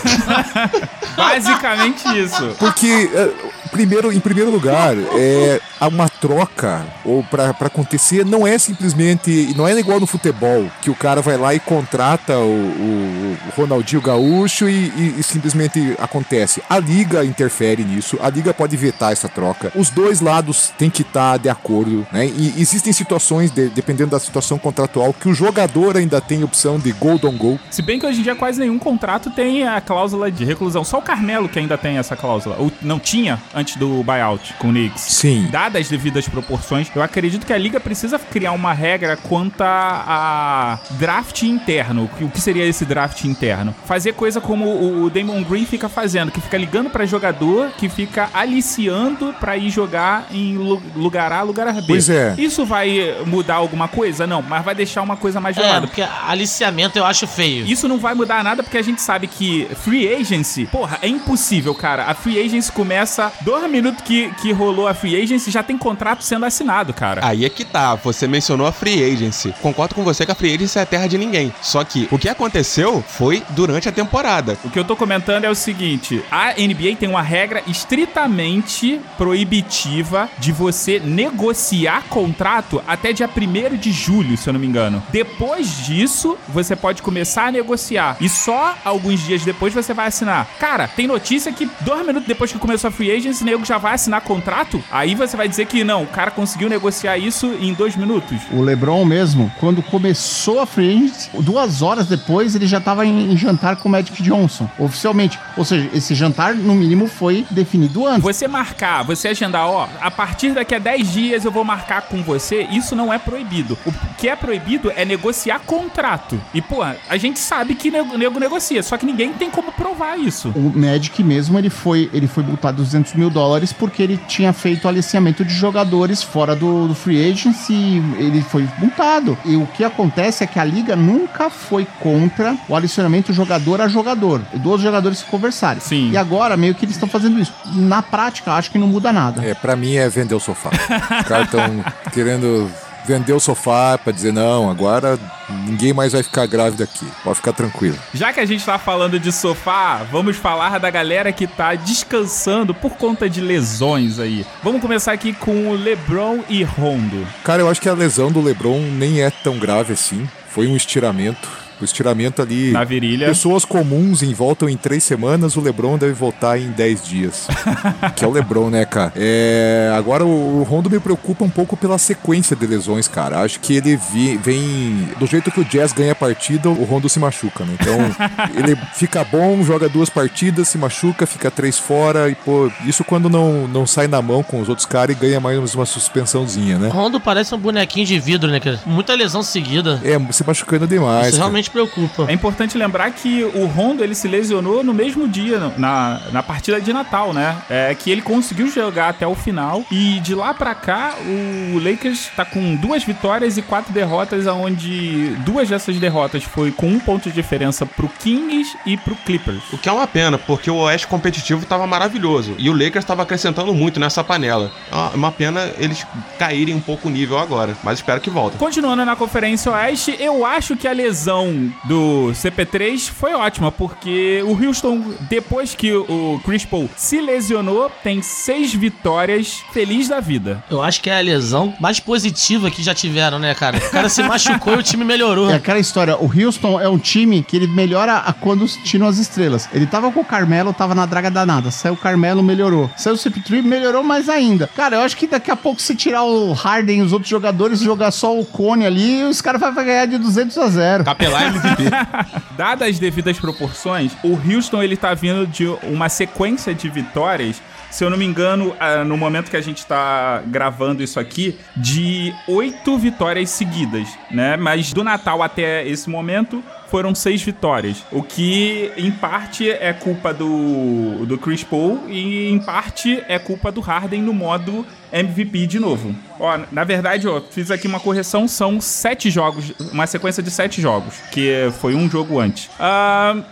Basicamente 1.16 2.06
isso. 2.18 2.54
Porque, 2.58 3.10
é, 3.12 3.32
primeiro, 3.74 4.12
em 4.12 4.20
primeiro 4.20 4.50
lugar, 4.52 4.94
é 5.16 5.60
uma 5.82 6.08
troca 6.08 6.86
ou 7.04 7.22
para 7.24 7.50
acontecer 7.50 8.24
não 8.24 8.46
é 8.46 8.56
simplesmente, 8.56 9.52
não 9.56 9.66
é 9.66 9.78
igual 9.78 9.98
no 9.98 10.06
futebol 10.06 10.70
que 10.80 10.90
o 10.90 10.94
cara 10.94 11.20
vai 11.20 11.36
lá 11.36 11.52
e 11.54 11.58
contrata 11.60 12.38
o, 12.38 12.42
o- 12.42 13.36
o 13.48 13.60
Ronaldinho 13.60 14.00
Gaúcho 14.00 14.68
e, 14.68 14.86
e- 14.86 15.14
e 15.18 15.22
simplesmente 15.22 15.94
acontece. 15.98 16.62
A 16.70 16.78
liga 16.78 17.24
interfere 17.24 17.82
nisso, 17.84 18.16
a 18.22 18.30
liga 18.30 18.54
pode 18.54 18.76
vetar 18.76 19.10
essa 19.12 19.28
troca. 19.28 19.72
Os 19.74 19.90
dois 19.90 20.20
lados 20.20 20.72
têm 20.78 20.88
que 20.88 21.02
estar 21.02 21.36
de 21.38 21.48
acordo, 21.48 22.06
né? 22.12 22.26
E 22.26 22.54
existem 22.58 22.92
situações, 22.92 23.50
de- 23.50 23.68
dependendo 23.68 24.10
da 24.12 24.20
situação 24.20 24.56
contratual, 24.58 25.12
que 25.12 25.28
o 25.28 25.34
jogador 25.34 25.96
ainda 25.96 26.20
tem 26.20 26.44
opção 26.44 26.78
de 26.78 26.92
go 26.92 27.18
don't 27.18 27.36
go. 27.36 27.58
Se 27.70 27.82
bem 27.82 27.98
que 27.98 28.06
hoje 28.06 28.20
em 28.20 28.22
dia 28.22 28.36
quase 28.36 28.60
nenhum 28.60 28.78
contrato 28.78 29.30
tem 29.30 29.66
a 29.66 29.80
cláusula 29.80 30.30
de 30.30 30.44
reclusão. 30.44 30.84
Só 30.84 30.98
o 30.98 31.02
Carmelo 31.02 31.48
que 31.48 31.58
ainda 31.58 31.76
tem 31.76 31.98
essa 31.98 32.14
cláusula. 32.16 32.56
Ou 32.58 32.70
não 32.80 32.98
tinha 33.00 33.40
antes 33.64 33.76
do 33.76 34.02
buyout 34.04 34.52
com 34.58 34.68
o 34.68 34.70
Knicks. 34.70 35.00
Sim. 35.00 35.48
Dadas 35.50 35.80
as 35.82 35.88
devidas 35.88 36.28
proporções, 36.28 36.88
eu 36.94 37.02
acredito 37.02 37.46
que 37.46 37.52
a 37.52 37.56
liga 37.58 37.80
precisa 37.80 38.18
criar 38.18 38.52
uma 38.52 38.72
regra 38.74 39.16
quanto 39.16 39.62
a, 39.62 40.04
a 40.06 40.78
draft 40.98 41.42
interno. 41.42 42.08
O 42.20 42.28
que 42.28 42.40
seria 42.40 42.64
esse 42.66 42.84
draft 42.84 43.24
interno? 43.24 43.74
Fazer 43.86 44.12
coisa 44.12 44.40
como 44.40 45.02
o 45.02 45.08
Damon 45.10 45.42
Green 45.42 45.64
fica 45.64 45.88
fazendo, 45.88 46.30
que 46.30 46.40
fica 46.40 46.58
ligando 46.58 46.90
pra 46.90 47.06
jogador, 47.06 47.70
que 47.78 47.88
fica 47.88 48.28
aliciando 48.34 49.34
pra 49.40 49.56
ir 49.56 49.70
jogar 49.70 50.26
em 50.30 50.56
lu- 50.56 50.82
lugar 50.94 51.32
A, 51.32 51.42
lugar 51.42 51.72
B. 51.74 51.82
Pois 51.86 52.08
é. 52.10 52.34
Isso 52.36 52.64
vai 52.66 53.14
mudar 53.26 53.54
alguma 53.56 53.88
coisa? 53.88 54.26
Não, 54.26 54.42
mas 54.42 54.62
vai 54.64 54.74
deixar 54.74 55.00
uma 55.02 55.16
coisa 55.16 55.40
mais 55.40 55.56
É, 55.56 55.60
gelada. 55.62 55.86
porque 55.86 56.02
aliciamento 56.02 56.98
eu 56.98 57.04
acho 57.06 57.26
feio. 57.26 57.66
Isso 57.66 57.88
não 57.88 57.98
vai 57.98 58.14
mudar 58.14 58.44
nada 58.44 58.62
porque 58.62 58.76
a 58.78 58.82
gente 58.82 59.00
sabe 59.00 59.26
que 59.26 59.66
free 59.82 60.12
agency, 60.14 60.66
porra, 60.66 60.98
é 61.02 61.08
impossível, 61.08 61.74
cara. 61.74 62.04
A 62.04 62.14
free 62.14 62.38
agency 62.38 62.70
começa 62.70 63.32
dois 63.44 63.70
minutos 63.70 64.02
que, 64.02 64.30
que 64.40 64.52
rolou 64.52 64.88
a 64.88 64.94
free 64.94 65.20
agency 65.20 65.50
já 65.50 65.62
tem 65.62 65.76
contrato 65.76 66.24
sendo 66.24 66.46
assinado, 66.46 66.92
cara. 66.92 67.20
Aí 67.24 67.44
é 67.44 67.48
que 67.48 67.64
tá, 67.64 67.94
você 67.94 68.26
mencionou 68.26 68.66
a 68.66 68.72
Free 68.72 69.02
Agency. 69.12 69.54
Concordo 69.60 69.94
com 69.94 70.04
você 70.04 70.24
que 70.24 70.32
a 70.32 70.34
Free 70.34 70.54
Agency 70.54 70.78
é 70.78 70.82
a 70.82 70.86
terra 70.86 71.06
de 71.06 71.18
ninguém. 71.18 71.52
Só 71.60 71.84
que 71.84 72.08
o 72.10 72.18
que 72.18 72.28
aconteceu 72.28 73.02
foi 73.06 73.42
durante 73.50 73.88
a 73.88 73.92
temporada. 73.92 74.56
O 74.64 74.70
que 74.70 74.78
eu 74.78 74.84
tô 74.84 74.96
comentando 74.96 75.44
é 75.44 75.50
o 75.50 75.54
seguinte: 75.54 76.22
a 76.30 76.52
NBA 76.52 76.96
tem 76.98 77.08
uma 77.08 77.22
regra 77.22 77.62
estritamente 77.66 79.00
proibitiva 79.16 80.28
de 80.38 80.52
você 80.52 80.98
negociar 80.98 82.04
contrato 82.08 82.82
até 82.86 83.12
dia 83.12 83.28
1 83.28 83.76
de 83.76 83.92
julho, 83.92 84.36
se 84.36 84.48
eu 84.48 84.52
não 84.52 84.60
me 84.60 84.66
engano. 84.66 85.02
Depois 85.10 85.84
disso, 85.84 86.38
você 86.48 86.74
pode 86.76 87.02
começar 87.02 87.46
a 87.46 87.52
negociar. 87.52 88.16
E 88.20 88.28
só 88.28 88.76
alguns 88.84 89.20
dias 89.24 89.44
depois 89.44 89.74
você 89.74 89.92
vai 89.92 90.08
assinar. 90.08 90.48
Cara, 90.58 90.88
tem 90.88 91.06
notícia 91.06 91.52
que 91.52 91.68
dois 91.80 92.06
minutos 92.06 92.26
depois 92.26 92.52
que 92.52 92.58
começou 92.58 92.88
a 92.88 92.90
free 92.90 93.10
agency, 93.10 93.33
esse 93.34 93.44
nego 93.44 93.64
já 93.64 93.78
vai 93.78 93.94
assinar 93.94 94.20
contrato, 94.22 94.82
aí 94.90 95.14
você 95.14 95.36
vai 95.36 95.48
dizer 95.48 95.66
que 95.66 95.84
não, 95.84 96.04
o 96.04 96.06
cara 96.06 96.30
conseguiu 96.30 96.68
negociar 96.68 97.18
isso 97.18 97.46
em 97.60 97.74
dois 97.74 97.96
minutos. 97.96 98.38
O 98.52 98.62
LeBron 98.62 99.04
mesmo, 99.04 99.52
quando 99.60 99.82
começou 99.82 100.60
a 100.60 100.66
free 100.66 101.12
duas 101.40 101.82
horas 101.82 102.06
depois 102.06 102.54
ele 102.54 102.66
já 102.66 102.80
tava 102.80 103.04
em, 103.04 103.32
em 103.32 103.36
jantar 103.36 103.76
com 103.76 103.88
o 103.88 103.92
Magic 103.92 104.22
Johnson, 104.22 104.68
oficialmente. 104.78 105.38
Ou 105.56 105.64
seja, 105.64 105.90
esse 105.92 106.14
jantar, 106.14 106.54
no 106.54 106.74
mínimo, 106.74 107.08
foi 107.08 107.44
definido 107.50 108.06
antes. 108.06 108.22
Você 108.22 108.46
marcar, 108.46 109.02
você 109.02 109.28
agendar, 109.28 109.66
ó, 109.66 109.88
a 110.00 110.10
partir 110.10 110.52
daqui 110.52 110.74
a 110.74 110.78
10 110.78 111.12
dias 111.12 111.44
eu 111.44 111.50
vou 111.50 111.64
marcar 111.64 112.02
com 112.02 112.22
você, 112.22 112.62
isso 112.70 112.94
não 112.94 113.12
é 113.12 113.18
proibido. 113.18 113.76
O 113.84 113.92
que 114.16 114.28
é 114.28 114.36
proibido 114.36 114.92
é 114.94 115.04
negociar 115.04 115.60
contrato. 115.60 116.40
E, 116.52 116.62
pô, 116.62 116.82
a 116.82 117.16
gente 117.16 117.38
sabe 117.38 117.74
que 117.74 117.90
nego, 117.90 118.16
nego 118.16 118.38
negocia, 118.38 118.82
só 118.82 118.96
que 118.96 119.06
ninguém 119.06 119.32
tem 119.32 119.50
como 119.50 119.72
provar 119.72 120.18
isso. 120.18 120.50
O 120.54 120.72
Magic 120.74 121.22
mesmo, 121.22 121.58
ele 121.58 121.70
foi, 121.70 122.08
ele 122.12 122.26
foi 122.26 122.44
multado 122.44 122.76
200 122.76 123.14
mil 123.14 123.23
dólares 123.30 123.72
porque 123.72 124.02
ele 124.02 124.16
tinha 124.28 124.52
feito 124.52 124.88
aliciamento 124.88 125.44
de 125.44 125.52
jogadores 125.52 126.22
fora 126.22 126.54
do, 126.54 126.88
do 126.88 126.94
free 126.94 127.30
agency 127.30 127.72
e 127.72 128.02
ele 128.18 128.42
foi 128.42 128.68
multado. 128.78 129.36
E 129.44 129.56
o 129.56 129.66
que 129.66 129.84
acontece 129.84 130.44
é 130.44 130.46
que 130.46 130.58
a 130.58 130.64
liga 130.64 130.96
nunca 130.96 131.50
foi 131.50 131.86
contra 132.00 132.56
o 132.68 132.74
aliciamento 132.74 133.32
jogador 133.32 133.80
a 133.80 133.88
jogador. 133.88 134.40
Dos 134.54 134.80
jogadores 134.80 135.18
se 135.18 135.24
conversarem. 135.24 135.80
Sim. 135.80 136.10
E 136.10 136.16
agora, 136.16 136.56
meio 136.56 136.74
que 136.74 136.84
eles 136.84 136.96
estão 136.96 137.08
fazendo 137.08 137.38
isso. 137.40 137.52
Na 137.74 138.02
prática, 138.02 138.52
acho 138.52 138.70
que 138.70 138.78
não 138.78 138.86
muda 138.86 139.12
nada. 139.12 139.44
É, 139.44 139.54
pra 139.54 139.76
mim 139.76 139.94
é 139.94 140.08
vender 140.08 140.34
o 140.34 140.40
sofá. 140.40 140.70
Os 141.20 141.28
caras 141.28 141.46
estão 141.46 141.84
querendo 142.12 142.70
vender 143.06 143.32
o 143.32 143.40
sofá 143.40 143.98
pra 143.98 144.12
dizer, 144.12 144.32
não, 144.32 144.70
agora 144.70 145.18
ninguém 145.66 145.92
mais 145.92 146.12
vai 146.12 146.22
ficar 146.22 146.46
grávido 146.46 146.82
aqui. 146.82 147.06
Pode 147.22 147.36
ficar 147.36 147.52
tranquilo. 147.52 147.98
Já 148.12 148.32
que 148.32 148.40
a 148.40 148.46
gente 148.46 148.64
tá 148.64 148.78
falando 148.78 149.18
de 149.20 149.30
sofá, 149.30 150.02
vamos 150.10 150.36
falar 150.36 150.78
da 150.78 150.90
galera 150.90 151.32
que 151.32 151.46
tá 151.46 151.74
descansando 151.74 152.74
por 152.74 152.92
conta 152.92 153.28
de 153.28 153.40
lesões 153.40 154.18
aí. 154.18 154.46
Vamos 154.62 154.80
começar 154.80 155.12
aqui 155.12 155.32
com 155.32 155.68
o 155.68 155.74
LeBron 155.74 156.40
e 156.48 156.62
Rondo. 156.62 157.26
Cara, 157.42 157.62
eu 157.62 157.68
acho 157.68 157.80
que 157.80 157.88
a 157.88 157.94
lesão 157.94 158.30
do 158.30 158.40
LeBron 158.40 158.80
nem 158.80 159.22
é 159.22 159.30
tão 159.30 159.58
grave 159.58 159.92
assim. 159.92 160.28
Foi 160.48 160.66
um 160.66 160.76
estiramento. 160.76 161.63
O 161.80 161.84
estiramento 161.84 162.40
ali. 162.42 162.70
Na 162.72 162.84
virilha. 162.84 163.26
Pessoas 163.26 163.64
comuns 163.64 164.22
em 164.22 164.32
voltam 164.32 164.68
em 164.68 164.76
três 164.76 165.02
semanas, 165.04 165.56
o 165.56 165.60
Lebron 165.60 165.98
deve 165.98 166.12
voltar 166.12 166.58
em 166.58 166.70
dez 166.70 167.02
dias. 167.04 167.46
que 168.16 168.24
é 168.24 168.28
o 168.28 168.30
Lebron, 168.30 168.70
né, 168.70 168.84
cara? 168.84 169.12
É, 169.16 169.92
agora 169.96 170.24
o, 170.24 170.60
o 170.60 170.62
Rondo 170.62 170.88
me 170.90 171.00
preocupa 171.00 171.44
um 171.44 171.50
pouco 171.50 171.76
pela 171.76 171.98
sequência 171.98 172.54
de 172.56 172.66
lesões, 172.66 173.08
cara. 173.08 173.40
Acho 173.40 173.58
que 173.60 173.74
ele 173.74 173.96
vi- 173.96 174.36
vem. 174.36 175.08
Do 175.18 175.26
jeito 175.26 175.50
que 175.50 175.60
o 175.60 175.64
Jazz 175.64 175.92
ganha 175.92 176.12
a 176.12 176.14
partida, 176.14 176.68
o 176.68 176.84
Rondo 176.84 177.08
se 177.08 177.18
machuca, 177.18 177.64
né? 177.64 177.76
Então, 177.80 177.96
ele 178.56 178.76
fica 178.94 179.24
bom, 179.24 179.62
joga 179.62 179.88
duas 179.88 180.08
partidas, 180.08 180.68
se 180.68 180.78
machuca, 180.78 181.26
fica 181.26 181.50
três 181.50 181.78
fora. 181.78 182.28
E, 182.30 182.34
pô, 182.34 182.70
isso 182.86 183.04
quando 183.04 183.28
não, 183.28 183.66
não 183.68 183.86
sai 183.86 184.06
na 184.06 184.20
mão 184.22 184.42
com 184.42 184.60
os 184.60 184.68
outros 184.68 184.86
caras 184.86 185.16
e 185.16 185.18
ganha 185.18 185.40
mais 185.40 185.74
uma 185.74 185.86
suspensãozinha, 185.86 186.78
né? 186.78 186.88
Rondo 186.88 187.20
parece 187.20 187.54
um 187.54 187.58
bonequinho 187.58 188.06
de 188.06 188.18
vidro, 188.18 188.50
né, 188.50 188.60
cara? 188.60 188.80
Muita 188.86 189.14
lesão 189.14 189.42
seguida. 189.42 190.00
É, 190.04 190.18
se 190.32 190.44
machucando 190.46 190.86
demais. 190.86 191.28
Isso 191.28 191.38
cara. 191.38 191.50
Realmente 191.64 191.70
preocupa. 191.70 192.26
É 192.30 192.32
importante 192.34 192.76
lembrar 192.76 193.10
que 193.10 193.42
o 193.54 193.66
Rondo 193.66 194.02
ele 194.02 194.14
se 194.14 194.28
lesionou 194.28 194.82
no 194.82 194.92
mesmo 194.92 195.26
dia, 195.28 195.72
na, 195.76 196.20
na 196.32 196.42
partida 196.42 196.80
de 196.80 196.92
Natal, 196.92 197.32
né? 197.32 197.56
É 197.70 197.94
que 197.94 198.10
ele 198.10 198.22
conseguiu 198.22 198.68
jogar 198.70 199.08
até 199.10 199.26
o 199.26 199.34
final 199.34 199.82
e 199.90 200.20
de 200.20 200.34
lá 200.34 200.52
pra 200.54 200.74
cá 200.74 201.14
o 201.26 201.78
Lakers 201.78 202.30
tá 202.36 202.44
com 202.44 202.74
duas 202.76 203.04
vitórias 203.04 203.56
e 203.56 203.62
quatro 203.62 203.92
derrotas, 203.92 204.46
onde 204.46 205.28
duas 205.44 205.68
dessas 205.68 205.98
derrotas 205.98 206.42
foi 206.44 206.70
com 206.70 206.86
um 206.88 206.98
ponto 206.98 207.28
de 207.28 207.34
diferença 207.34 207.86
pro 207.86 208.08
Kings 208.08 208.76
e 208.86 208.96
pro 208.96 209.14
Clippers. 209.16 209.62
O 209.72 209.78
que 209.78 209.88
é 209.88 209.92
uma 209.92 210.06
pena, 210.06 210.38
porque 210.38 210.70
o 210.70 210.76
Oeste 210.76 211.06
competitivo 211.06 211.64
tava 211.66 211.86
maravilhoso. 211.86 212.54
E 212.58 212.68
o 212.68 212.72
Lakers 212.76 213.04
tava 213.04 213.22
acrescentando 213.22 213.72
muito 213.74 213.98
nessa 214.00 214.22
panela. 214.22 214.70
É 214.90 214.94
uma- 214.94 215.10
uma 215.24 215.32
pena 215.32 215.70
eles 215.78 216.06
caírem 216.38 216.74
um 216.74 216.80
pouco 216.80 217.08
o 217.08 217.10
nível 217.10 217.38
agora. 217.38 217.76
Mas 217.82 217.98
espero 217.98 218.20
que 218.20 218.30
voltem. 218.30 218.58
Continuando 218.58 219.04
na 219.04 219.16
Conferência 219.16 219.72
Oeste, 219.72 220.14
eu 220.18 220.44
acho 220.44 220.76
que 220.76 220.86
a 220.86 220.92
lesão 220.92 221.53
do 221.84 222.30
CP3 222.32 223.10
foi 223.10 223.34
ótima, 223.34 223.70
porque 223.70 224.42
o 224.46 224.52
Houston, 224.52 225.02
depois 225.28 225.74
que 225.74 225.92
o 225.92 226.40
Chris 226.44 226.64
Paul 226.64 226.88
se 226.96 227.20
lesionou, 227.20 227.90
tem 228.02 228.22
seis 228.22 228.74
vitórias, 228.74 229.62
feliz 229.72 230.08
da 230.08 230.20
vida. 230.20 230.62
Eu 230.70 230.82
acho 230.82 231.00
que 231.00 231.10
é 231.10 231.18
a 231.18 231.20
lesão 231.20 231.74
mais 231.80 232.00
positiva 232.00 232.70
que 232.70 232.82
já 232.82 232.94
tiveram, 232.94 233.38
né, 233.38 233.54
cara? 233.54 233.78
O 233.78 233.90
cara 233.90 234.08
se 234.08 234.22
machucou 234.22 234.74
e 234.74 234.78
o 234.78 234.82
time 234.82 235.04
melhorou. 235.04 235.44
É 235.54 235.56
aquela 235.56 235.78
história, 235.78 236.16
o 236.16 236.24
Houston 236.24 236.80
é 236.80 236.88
um 236.88 236.98
time 236.98 237.42
que 237.42 237.56
ele 237.56 237.66
melhora 237.66 238.16
a 238.16 238.32
quando 238.32 238.66
tiram 238.66 239.06
as 239.06 239.18
estrelas. 239.18 239.68
Ele 239.72 239.86
tava 239.86 240.10
com 240.10 240.20
o 240.20 240.24
Carmelo, 240.24 240.72
tava 240.72 240.94
na 240.94 241.06
draga 241.06 241.30
danada. 241.30 241.70
Saiu 241.70 241.94
o 241.94 241.96
Carmelo, 241.96 242.42
melhorou. 242.42 242.90
Saiu 242.96 243.14
o 243.14 243.18
CP3, 243.18 243.62
melhorou 243.62 244.02
mais 244.02 244.28
ainda. 244.28 244.68
Cara, 244.74 244.96
eu 244.96 245.02
acho 245.02 245.16
que 245.16 245.26
daqui 245.26 245.50
a 245.50 245.56
pouco 245.56 245.80
se 245.80 245.94
tirar 245.94 246.24
o 246.24 246.52
Harden 246.52 246.98
e 246.98 247.02
os 247.02 247.12
outros 247.12 247.30
jogadores, 247.30 247.80
jogar 247.80 248.10
só 248.10 248.36
o 248.38 248.44
Cone 248.44 248.84
ali, 248.84 249.22
os 249.22 249.40
caras 249.40 249.60
vão 249.60 249.74
ganhar 249.74 250.06
de 250.06 250.18
200 250.18 250.56
a 250.58 250.68
0. 250.68 251.04
Capelar 251.04 251.43
MVP. 251.44 251.84
Dadas 252.56 252.88
as 252.88 252.98
devidas 252.98 253.38
proporções, 253.38 254.12
o 254.22 254.34
Houston 254.34 254.82
ele 254.82 254.96
tá 254.96 255.14
vindo 255.14 255.46
de 255.46 255.66
uma 255.84 256.08
sequência 256.08 256.74
de 256.74 256.88
vitórias. 256.88 257.60
Se 257.90 258.04
eu 258.04 258.10
não 258.10 258.16
me 258.16 258.24
engano, 258.24 258.74
ah, 258.80 259.04
no 259.04 259.16
momento 259.16 259.50
que 259.50 259.56
a 259.56 259.60
gente 259.60 259.86
tá 259.86 260.42
gravando 260.46 261.02
isso 261.02 261.20
aqui, 261.20 261.58
de 261.76 262.34
oito 262.48 262.98
vitórias 262.98 263.50
seguidas, 263.50 264.08
né? 264.30 264.56
Mas 264.56 264.92
do 264.92 265.04
Natal 265.04 265.42
até 265.42 265.86
esse 265.86 266.10
momento 266.10 266.62
foram 266.94 267.12
seis 267.12 267.42
vitórias. 267.42 268.04
O 268.12 268.22
que, 268.22 268.92
em 268.96 269.10
parte, 269.10 269.68
é 269.68 269.92
culpa 269.92 270.32
do, 270.32 271.26
do 271.26 271.36
Chris 271.36 271.64
Paul 271.64 272.04
e, 272.08 272.48
em 272.48 272.60
parte, 272.60 273.20
é 273.26 273.36
culpa 273.36 273.72
do 273.72 273.80
Harden 273.80 274.22
no 274.22 274.32
modo 274.32 274.86
MVP 275.12 275.66
de 275.66 275.80
novo. 275.80 276.14
Ó, 276.38 276.56
na 276.70 276.84
verdade, 276.84 277.26
ó, 277.26 277.40
fiz 277.40 277.72
aqui 277.72 277.88
uma 277.88 277.98
correção, 277.98 278.46
são 278.46 278.80
sete 278.80 279.28
jogos, 279.28 279.72
uma 279.92 280.06
sequência 280.06 280.40
de 280.40 280.52
sete 280.52 280.80
jogos, 280.80 281.16
que 281.32 281.68
foi 281.80 281.96
um 281.96 282.08
jogo 282.08 282.38
antes. 282.38 282.70
Ah, 282.78 283.42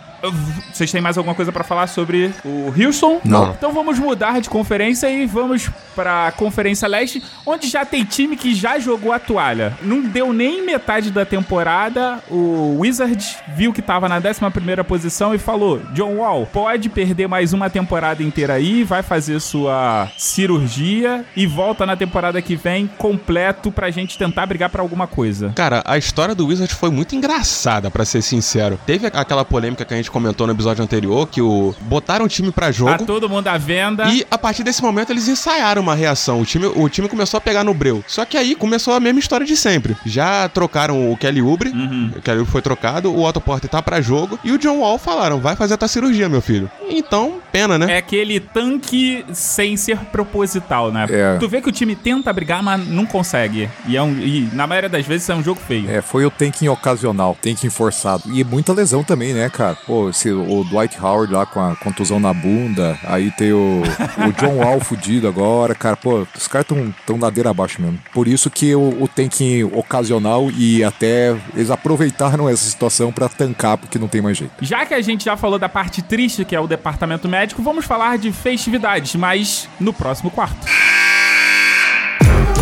vocês 0.71 0.91
têm 0.91 1.01
mais 1.01 1.17
alguma 1.17 1.35
coisa 1.35 1.51
pra 1.51 1.63
falar 1.63 1.87
sobre 1.87 2.33
o 2.45 2.73
Houston? 2.77 3.19
Não. 3.23 3.51
Então 3.51 3.73
vamos 3.73 3.99
mudar 3.99 4.39
de 4.39 4.49
conferência 4.49 5.09
e 5.09 5.25
vamos 5.25 5.69
pra 5.95 6.31
Conferência 6.31 6.87
Leste, 6.87 7.23
onde 7.45 7.67
já 7.67 7.85
tem 7.85 8.03
time 8.03 8.35
que 8.35 8.55
já 8.55 8.79
jogou 8.79 9.11
a 9.11 9.19
toalha. 9.19 9.77
Não 9.81 10.01
deu 10.01 10.33
nem 10.33 10.65
metade 10.65 11.11
da 11.11 11.25
temporada, 11.25 12.19
o 12.29 12.79
Wizards 12.79 13.37
viu 13.55 13.71
que 13.73 13.81
tava 13.81 14.09
na 14.09 14.19
11ª 14.19 14.83
posição 14.83 15.35
e 15.35 15.37
falou, 15.37 15.79
John 15.93 16.15
Wall, 16.15 16.47
pode 16.51 16.89
perder 16.89 17.27
mais 17.27 17.53
uma 17.53 17.69
temporada 17.69 18.23
inteira 18.23 18.53
aí, 18.53 18.83
vai 18.83 19.03
fazer 19.03 19.39
sua 19.39 20.09
cirurgia 20.17 21.25
e 21.35 21.45
volta 21.45 21.85
na 21.85 21.95
temporada 21.95 22.41
que 22.41 22.55
vem 22.55 22.87
completo 22.97 23.71
pra 23.71 23.91
gente 23.91 24.17
tentar 24.17 24.45
brigar 24.45 24.69
pra 24.69 24.81
alguma 24.81 25.05
coisa. 25.05 25.51
Cara, 25.55 25.83
a 25.85 25.97
história 25.97 26.33
do 26.33 26.47
Wizards 26.47 26.75
foi 26.75 26.89
muito 26.89 27.15
engraçada, 27.15 27.91
pra 27.91 28.05
ser 28.05 28.21
sincero. 28.21 28.79
Teve 28.85 29.07
aquela 29.07 29.45
polêmica 29.45 29.85
que 29.85 29.93
a 29.93 29.97
gente 29.97 30.11
comentou 30.13 30.47
no 30.47 30.53
episódio 30.53 30.83
anterior, 30.83 31.27
que 31.27 31.41
o 31.41 31.73
botaram 31.81 32.25
o 32.25 32.29
time 32.29 32.51
pra 32.51 32.67
Tá 32.67 32.71
jogo. 32.71 33.05
todo 33.05 33.27
mundo 33.27 33.47
à 33.47 33.57
venda. 33.57 34.05
E 34.05 34.25
a 34.31 34.37
partir 34.37 34.63
desse 34.63 34.81
momento 34.81 35.09
eles 35.11 35.27
ensaiaram 35.27 35.81
uma 35.81 35.95
reação. 35.95 36.39
O 36.39 36.45
time, 36.45 36.67
o 36.67 36.87
time 36.87 37.09
começou 37.09 37.39
a 37.39 37.41
pegar 37.41 37.63
no 37.63 37.73
breu. 37.73 38.03
Só 38.07 38.23
que 38.23 38.37
aí 38.37 38.55
começou 38.55 38.93
a 38.93 38.99
mesma 38.99 39.19
história 39.19 39.45
de 39.45 39.57
sempre. 39.57 39.97
Já 40.05 40.47
trocaram 40.47 41.11
o 41.11 41.17
Kelly 41.17 41.41
Oubre. 41.41 41.69
O 42.15 42.21
Kelly 42.21 42.39
Oubre 42.39 42.51
foi 42.51 42.61
trocado. 42.61 43.11
O 43.11 43.23
Otto 43.27 43.41
Porter 43.41 43.69
tá 43.69 43.81
pra 43.81 43.99
jogo. 43.99 44.39
E 44.43 44.51
o 44.51 44.57
John 44.57 44.79
Wall 44.79 44.97
falaram: 44.97 45.39
vai 45.39 45.55
fazer 45.55 45.73
a 45.73 45.77
tua 45.77 45.87
cirurgia, 45.87 46.29
meu 46.29 46.41
filho. 46.41 46.69
Então, 46.89 47.39
pena, 47.51 47.77
né? 47.77 47.93
É 47.93 47.97
aquele 47.97 48.39
tanque 48.39 49.25
sem 49.33 49.75
ser 49.75 49.97
proposital, 50.11 50.91
né? 50.91 51.05
É. 51.09 51.37
Tu 51.39 51.47
vê 51.49 51.61
que 51.61 51.69
o 51.69 51.71
time 51.71 51.95
tenta 51.95 52.31
brigar, 52.31 52.61
mas 52.61 52.87
não 52.87 53.05
consegue. 53.05 53.69
E, 53.87 53.97
é 53.97 54.01
um, 54.01 54.11
e 54.19 54.47
na 54.53 54.67
maioria 54.67 54.89
das 54.89 55.05
vezes 55.05 55.27
é 55.29 55.35
um 55.35 55.43
jogo 55.43 55.59
feio. 55.65 55.89
É, 55.89 56.01
foi 56.01 56.25
o 56.25 56.31
tanking 56.31 56.67
ocasional, 56.69 57.37
tanking 57.41 57.69
forçado. 57.69 58.23
E 58.33 58.43
muita 58.43 58.73
lesão 58.73 59.03
também, 59.03 59.33
né, 59.33 59.49
cara? 59.49 59.75
Pô, 59.85 60.02
esse, 60.09 60.31
o 60.31 60.63
Dwight 60.63 60.99
Howard 60.99 61.33
lá 61.33 61.45
com 61.45 61.59
a 61.59 61.75
contusão 61.75 62.19
na 62.19 62.33
bunda, 62.33 62.97
aí 63.03 63.31
tem 63.31 63.51
o, 63.53 63.81
o 63.81 64.31
John 64.33 64.57
Wall 64.57 64.79
fudido 64.81 65.27
agora, 65.27 65.75
cara. 65.75 65.95
Pô, 65.95 66.25
os 66.35 66.47
caras 66.47 66.67
tão, 66.67 66.93
tão 67.05 67.19
ladeira 67.19 67.49
abaixo 67.49 67.81
mesmo. 67.81 67.99
Por 68.13 68.27
isso 68.27 68.49
que 68.49 68.75
o, 68.75 69.01
o 69.01 69.07
tanking 69.07 69.63
ocasional 69.63 70.49
e 70.51 70.83
até 70.83 71.35
eles 71.55 71.69
aproveitaram 71.69 72.49
essa 72.49 72.63
situação 72.63 73.11
pra 73.11 73.29
tancar, 73.29 73.77
porque 73.77 73.99
não 73.99 74.07
tem 74.07 74.21
mais 74.21 74.37
jeito. 74.37 74.53
Já 74.61 74.85
que 74.85 74.93
a 74.93 75.01
gente 75.01 75.25
já 75.25 75.37
falou 75.37 75.57
da 75.57 75.69
parte 75.69 76.01
triste, 76.01 76.45
que 76.45 76.55
é 76.55 76.59
o 76.59 76.67
departamento 76.67 77.27
médico, 77.27 77.61
vamos 77.61 77.85
falar 77.85 78.17
de 78.17 78.31
festividades, 78.31 79.15
mas 79.15 79.67
no 79.79 79.93
próximo 79.93 80.29
quarto. 80.31 80.65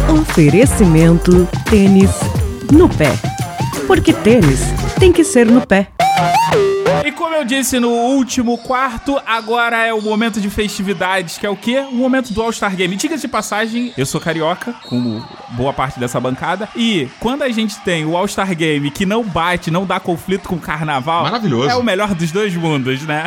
Oferecimento 0.09 1.47
tênis 1.69 2.11
no 2.71 2.89
pé. 2.89 3.11
Porque 3.87 4.13
tênis 4.13 4.61
tem 4.99 5.11
que 5.11 5.23
ser 5.23 5.45
no 5.45 5.65
pé. 5.65 5.87
E 7.05 7.11
como 7.11 7.33
eu 7.35 7.43
disse 7.43 7.79
no 7.79 7.89
último 7.89 8.57
quarto, 8.57 9.19
agora 9.25 9.85
é 9.85 9.93
o 9.93 10.01
momento 10.01 10.39
de 10.39 10.49
festividades, 10.49 11.37
que 11.37 11.45
é 11.45 11.49
o 11.49 11.55
quê? 11.55 11.79
O 11.79 11.95
momento 11.95 12.31
do 12.33 12.41
All-Star 12.41 12.75
Game. 12.75 12.95
Diga-se 12.95 13.21
de 13.21 13.27
passagem, 13.27 13.93
eu 13.97 14.05
sou 14.05 14.21
carioca, 14.21 14.73
como 14.87 15.25
boa 15.49 15.73
parte 15.73 15.99
dessa 15.99 16.19
bancada, 16.19 16.69
e 16.75 17.09
quando 17.19 17.41
a 17.43 17.49
gente 17.49 17.79
tem 17.79 18.05
o 18.05 18.15
All-Star 18.15 18.55
Game 18.55 18.91
que 18.91 19.05
não 19.05 19.23
bate, 19.23 19.71
não 19.71 19.85
dá 19.85 19.99
conflito 19.99 20.47
com 20.47 20.55
o 20.55 20.59
carnaval, 20.59 21.23
Maravilhoso. 21.23 21.69
é 21.69 21.75
o 21.75 21.83
melhor 21.83 22.13
dos 22.13 22.31
dois 22.31 22.55
mundos, 22.55 23.01
né? 23.03 23.23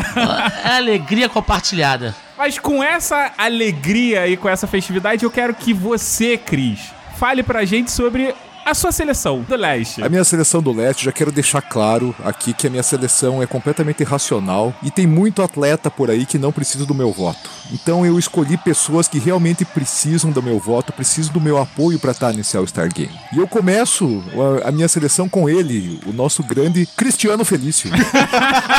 É 0.65 0.77
alegria 0.77 1.29
compartilhada. 1.29 2.15
Mas 2.37 2.59
com 2.59 2.83
essa 2.83 3.33
alegria 3.37 4.27
e 4.29 4.37
com 4.37 4.49
essa 4.49 4.67
festividade, 4.67 5.25
eu 5.25 5.31
quero 5.31 5.55
que 5.55 5.73
você, 5.73 6.37
Cris, 6.37 6.93
fale 7.17 7.43
pra 7.43 7.65
gente 7.65 7.91
sobre 7.91 8.35
a 8.65 8.75
sua 8.75 8.91
seleção 8.93 9.43
do 9.43 9.57
leste. 9.57 10.03
A 10.03 10.09
minha 10.09 10.25
seleção 10.25 10.63
do 10.63 10.73
leste, 10.73 11.05
já 11.05 11.13
quero 11.13 11.31
deixar 11.31 11.61
claro 11.63 12.15
aqui 12.25 12.53
que 12.53 12.67
a 12.67 12.71
minha 12.71 12.83
seleção 12.83 13.43
é 13.43 13.47
completamente 13.47 14.01
irracional 14.01 14.75
e 14.83 14.91
tem 14.91 15.07
muito 15.07 15.43
atleta 15.43 15.91
por 15.91 16.11
aí 16.11 16.25
que 16.27 16.39
não 16.39 16.51
precisa 16.53 16.87
do 16.87 16.95
meu 16.95 17.13
voto. 17.13 17.51
Então 17.73 18.05
eu 18.07 18.19
escolhi 18.19 18.57
pessoas 18.57 19.07
que 19.09 19.19
realmente 19.19 19.65
precisam 19.65 20.31
do 20.31 20.43
meu 20.43 20.59
voto, 20.59 20.93
precisam 20.93 21.33
do 21.33 21.41
meu 21.41 21.59
apoio 21.59 21.99
para 21.99 22.11
estar 22.13 22.33
nesse 22.33 22.57
All-Star 22.57 22.89
Game. 22.93 23.13
E 23.33 23.39
eu 23.39 23.47
começo 23.49 24.23
a, 24.65 24.69
a 24.69 24.73
minha 24.73 24.89
seleção 24.89 25.29
com 25.29 25.49
ele, 25.49 26.01
o 26.07 26.13
nosso 26.13 26.43
grande 26.43 26.87
Cristiano 26.97 27.45
Felício. 27.45 27.91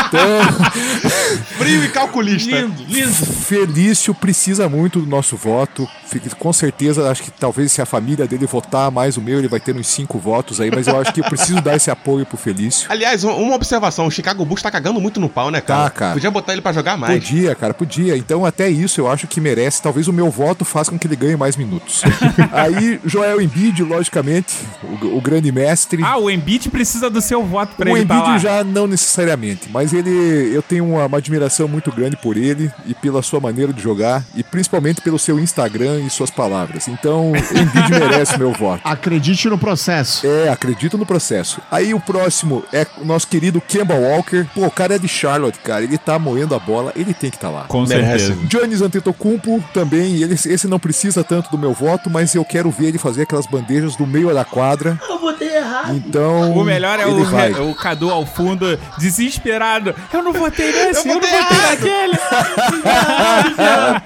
então, 0.07 1.39
Frio 1.57 1.83
e 1.83 1.89
calculista. 1.89 2.49
Lindo, 2.49 2.83
lindo. 2.87 3.13
Felício 3.13 4.13
precisa 4.15 4.67
muito 4.69 4.99
do 4.99 5.05
nosso 5.07 5.35
voto. 5.35 5.87
Fique- 6.07 6.29
Com 6.35 6.51
certeza, 6.53 7.09
acho 7.09 7.23
que 7.23 7.31
talvez 7.31 7.71
se 7.71 7.81
a 7.81 7.85
família 7.85 8.25
dele 8.27 8.45
votar 8.45 8.89
mais 8.91 9.17
o 9.17 9.21
meu, 9.21 9.39
ele 9.39 9.47
vai 9.47 9.59
ter 9.59 9.74
uns 9.77 9.87
cinco 9.87 10.17
votos 10.19 10.59
aí, 10.61 10.69
mas 10.73 10.87
eu 10.87 10.99
acho 10.99 11.13
que 11.13 11.19
eu 11.21 11.25
preciso 11.25 11.61
dar 11.61 11.75
esse 11.75 11.89
apoio 11.91 12.25
pro 12.25 12.37
Felício. 12.37 12.87
Aliás, 12.89 13.23
um- 13.23 13.31
uma 13.31 13.55
observação: 13.55 14.07
o 14.07 14.11
Chicago 14.11 14.43
Bulls 14.45 14.61
tá 14.61 14.71
cagando 14.71 14.99
muito 15.01 15.19
no 15.19 15.29
pau, 15.29 15.49
né, 15.51 15.61
cara? 15.61 15.83
Tá, 15.85 15.89
cara. 15.89 16.13
Podia 16.13 16.31
botar 16.31 16.53
ele 16.53 16.61
pra 16.61 16.71
jogar 16.73 16.97
mais. 16.97 17.13
Podia, 17.23 17.55
cara, 17.55 17.73
podia. 17.73 18.17
Então, 18.17 18.45
até 18.45 18.69
isso 18.69 18.99
eu 19.01 19.09
acho 19.09 19.27
que 19.27 19.39
merece. 19.41 19.81
Talvez 19.81 20.07
o 20.07 20.13
meu 20.13 20.29
voto 20.29 20.63
faça 20.65 20.91
com 20.91 20.97
que 20.99 21.07
ele 21.07 21.15
ganhe 21.15 21.35
mais 21.35 21.55
minutos. 21.55 22.03
Aí, 22.51 22.99
Joel 23.05 23.41
Embiid, 23.41 23.83
logicamente, 23.83 24.55
o, 24.83 25.17
o 25.17 25.21
grande 25.21 25.51
mestre. 25.51 26.03
Ah, 26.03 26.17
o 26.17 26.29
Embiid 26.29 26.69
precisa 26.69 27.09
do 27.09 27.21
seu 27.21 27.43
voto 27.43 27.75
pra 27.75 27.91
o 27.91 27.97
ele 27.97 28.05
tá 28.05 28.15
Embiid 28.15 28.29
lá. 28.31 28.37
já 28.37 28.63
não 28.63 28.87
necessariamente, 28.87 29.69
mas 29.71 29.93
ele, 29.93 30.09
eu 30.53 30.61
tenho 30.61 30.85
uma, 30.85 31.05
uma 31.05 31.17
admiração 31.17 31.67
muito 31.67 31.91
grande 31.91 32.15
por 32.17 32.37
ele 32.37 32.71
e 32.85 32.93
pela 32.93 33.21
sua 33.21 33.39
maneira 33.39 33.71
de 33.73 33.81
jogar 33.81 34.23
e 34.35 34.43
principalmente 34.43 35.01
pelo 35.01 35.17
seu 35.19 35.39
Instagram 35.39 35.99
e 36.01 36.09
suas 36.09 36.29
palavras. 36.29 36.87
Então, 36.87 37.31
o 37.31 37.35
Embiid 37.37 37.89
merece 37.99 38.37
meu 38.37 38.51
voto. 38.51 38.81
Acredite 38.83 39.47
no 39.49 39.57
processo. 39.65 40.27
É, 40.27 40.49
acredito 40.49 40.95
no 40.95 41.05
processo. 41.05 41.59
Aí 41.71 41.93
o 41.93 41.99
próximo 41.99 42.63
é 42.71 42.85
o 42.99 43.05
nosso 43.05 43.27
querido 43.27 43.59
Kemba 43.59 43.95
Walker. 43.95 44.45
Pô, 44.53 44.65
o 44.65 44.71
cara 44.71 44.95
é 44.95 44.99
de 44.99 45.07
Charlotte, 45.07 45.57
cara. 45.59 45.83
Ele 45.83 45.97
tá 45.97 46.19
moendo 46.19 46.53
a 46.53 46.59
bola, 46.59 46.91
ele 46.95 47.13
tem 47.15 47.31
que 47.31 47.37
estar 47.37 47.47
tá 47.47 47.53
lá. 47.53 47.63
Com 47.63 47.81
Merece. 47.81 48.27
certeza. 48.27 48.47
Giannis 48.47 48.81
Antetokounmpo 48.81 49.63
também, 49.73 50.21
ele, 50.21 50.35
esse 50.35 50.67
não 50.67 50.79
precisa 50.79 51.23
tanto 51.23 51.49
do 51.49 51.57
meu 51.57 51.73
voto, 51.73 52.09
mas 52.09 52.35
eu 52.35 52.45
quero 52.45 52.69
ver 52.69 52.89
ele 52.89 52.99
fazer 52.99 53.23
aquelas 53.23 53.47
bandejas 53.47 53.95
do 53.95 54.05
meio 54.05 54.31
da 54.33 54.45
quadra. 54.45 54.99
Eu 55.09 55.19
botei 55.19 55.44
errado. 55.44 55.44
Então, 55.93 56.53
O 56.53 56.63
melhor 56.63 56.99
é 56.99 57.05
o, 57.05 57.23
vai. 57.25 57.51
o 57.53 57.73
Cadu 57.75 58.09
ao 58.09 58.25
fundo, 58.25 58.79
desesperado. 58.97 59.93
Eu 60.13 60.23
não 60.23 60.33
votei 60.33 60.71
nesse, 60.71 61.07
eu, 61.07 61.13
não 61.13 61.21
votei 61.21 61.29
votei 61.29 61.57
errado." 61.57 61.71
naquele. 61.71 62.17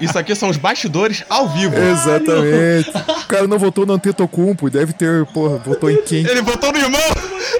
Isso 0.00 0.18
aqui 0.18 0.34
são 0.34 0.48
os 0.48 0.56
bastidores 0.56 1.24
ao 1.28 1.48
vivo. 1.48 1.76
Exatamente. 1.76 2.90
O 2.90 3.26
cara 3.26 3.46
não 3.46 3.58
votou 3.58 3.86
no 3.86 3.94
Antetokounmpo, 3.94 4.70
deve 4.70 4.92
ter, 4.92 5.24
porra, 5.26 5.58
votou 5.58 5.90
em 5.90 6.02
quem? 6.02 6.26
Ele 6.26 6.42
votou 6.42 6.72
no 6.72 6.78
irmão! 6.78 7.00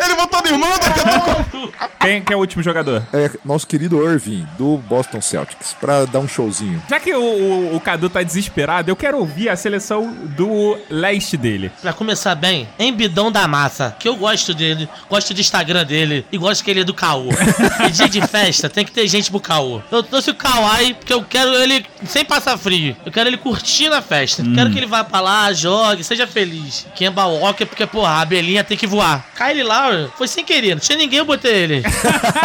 Ele 0.03 0.15
votou 0.15 0.40
no 0.43 0.49
irmão 0.49 0.73
Antetokounmpo! 0.73 1.73
Quem 2.01 2.23
que 2.23 2.33
é 2.33 2.37
o 2.37 2.41
último 2.41 2.63
jogador? 2.63 3.03
É 3.13 3.31
nosso 3.45 3.67
querido 3.67 4.03
Irving, 4.03 4.47
do 4.57 4.79
Boston 4.79 5.21
Celtics, 5.21 5.77
pra 5.79 6.07
dar 6.07 6.21
um 6.21 6.29
showzinho. 6.29 6.83
Já 6.89 6.99
que 6.99 7.15
o, 7.15 7.23
o, 7.23 7.77
o 7.77 7.81
Cadu 7.81 8.09
tá 8.09 8.23
desesperado, 8.23 8.91
eu 8.91 8.97
quero 8.97 9.19
ouvir 9.19 9.51
a 9.51 9.57
seleção 9.57 10.11
do 10.37 10.79
leste 10.89 11.37
dele. 11.37 11.71
Pra 11.83 11.93
começar 11.93 12.35
bem, 12.35 12.67
Embidão 12.79 13.31
da 13.31 13.47
Massa, 13.47 13.95
que 13.99 14.09
eu 14.09 14.17
gosto 14.17 14.55
dele, 14.55 14.89
gosto 15.11 15.35
do 15.35 15.41
Instagram 15.41 15.85
dele 15.85 16.25
e 16.33 16.39
gosto 16.39 16.65
que 16.65 16.71
ele 16.71 16.81
é 16.81 16.85
do 16.85 16.95
caô. 16.95 17.29
e 17.87 17.91
dia 17.91 18.09
de 18.09 18.27
festa 18.27 18.69
tem 18.69 18.85
que 18.85 18.93
ter 18.93 19.07
gente 19.07 19.31
pro 19.31 19.41
caô. 19.41 19.83
Eu 19.91 20.03
trouxe 20.03 20.31
o 20.31 20.35
Kawhi 20.35 20.95
porque 20.95 21.13
eu 21.13 21.23
quero 21.23 21.55
ele 21.55 21.85
sem 22.07 22.25
passar 22.25 22.57
frio. 22.57 22.97
Eu 23.05 23.13
quero 23.13 23.29
ele 23.29 23.37
curtindo 23.37 23.95
a 23.95 24.03
festa. 24.03 24.43
Quero 24.55 24.71
que 24.71 24.79
ele 24.79 24.87
vá 24.87 25.05
pra 25.05 25.21
lá, 25.21 25.53
jogue, 25.53 26.03
seja 26.03 26.27
feliz. 26.27 26.87
Kemba 26.95 27.27
Walker, 27.27 27.67
porque, 27.67 27.87
porra, 27.87 28.11
a 28.11 28.21
abelhinha 28.23 28.65
tem 28.65 28.77
que 28.77 28.87
voar. 28.87 29.25
Kyle 29.37 29.63
Lowry 29.63 30.11
foi 30.17 30.29
sem 30.31 30.45
querer, 30.45 30.75
não 30.75 30.81
tinha 30.81 30.97
ninguém, 30.99 31.19
eu 31.19 31.25
botei 31.25 31.53
ele. 31.55 31.83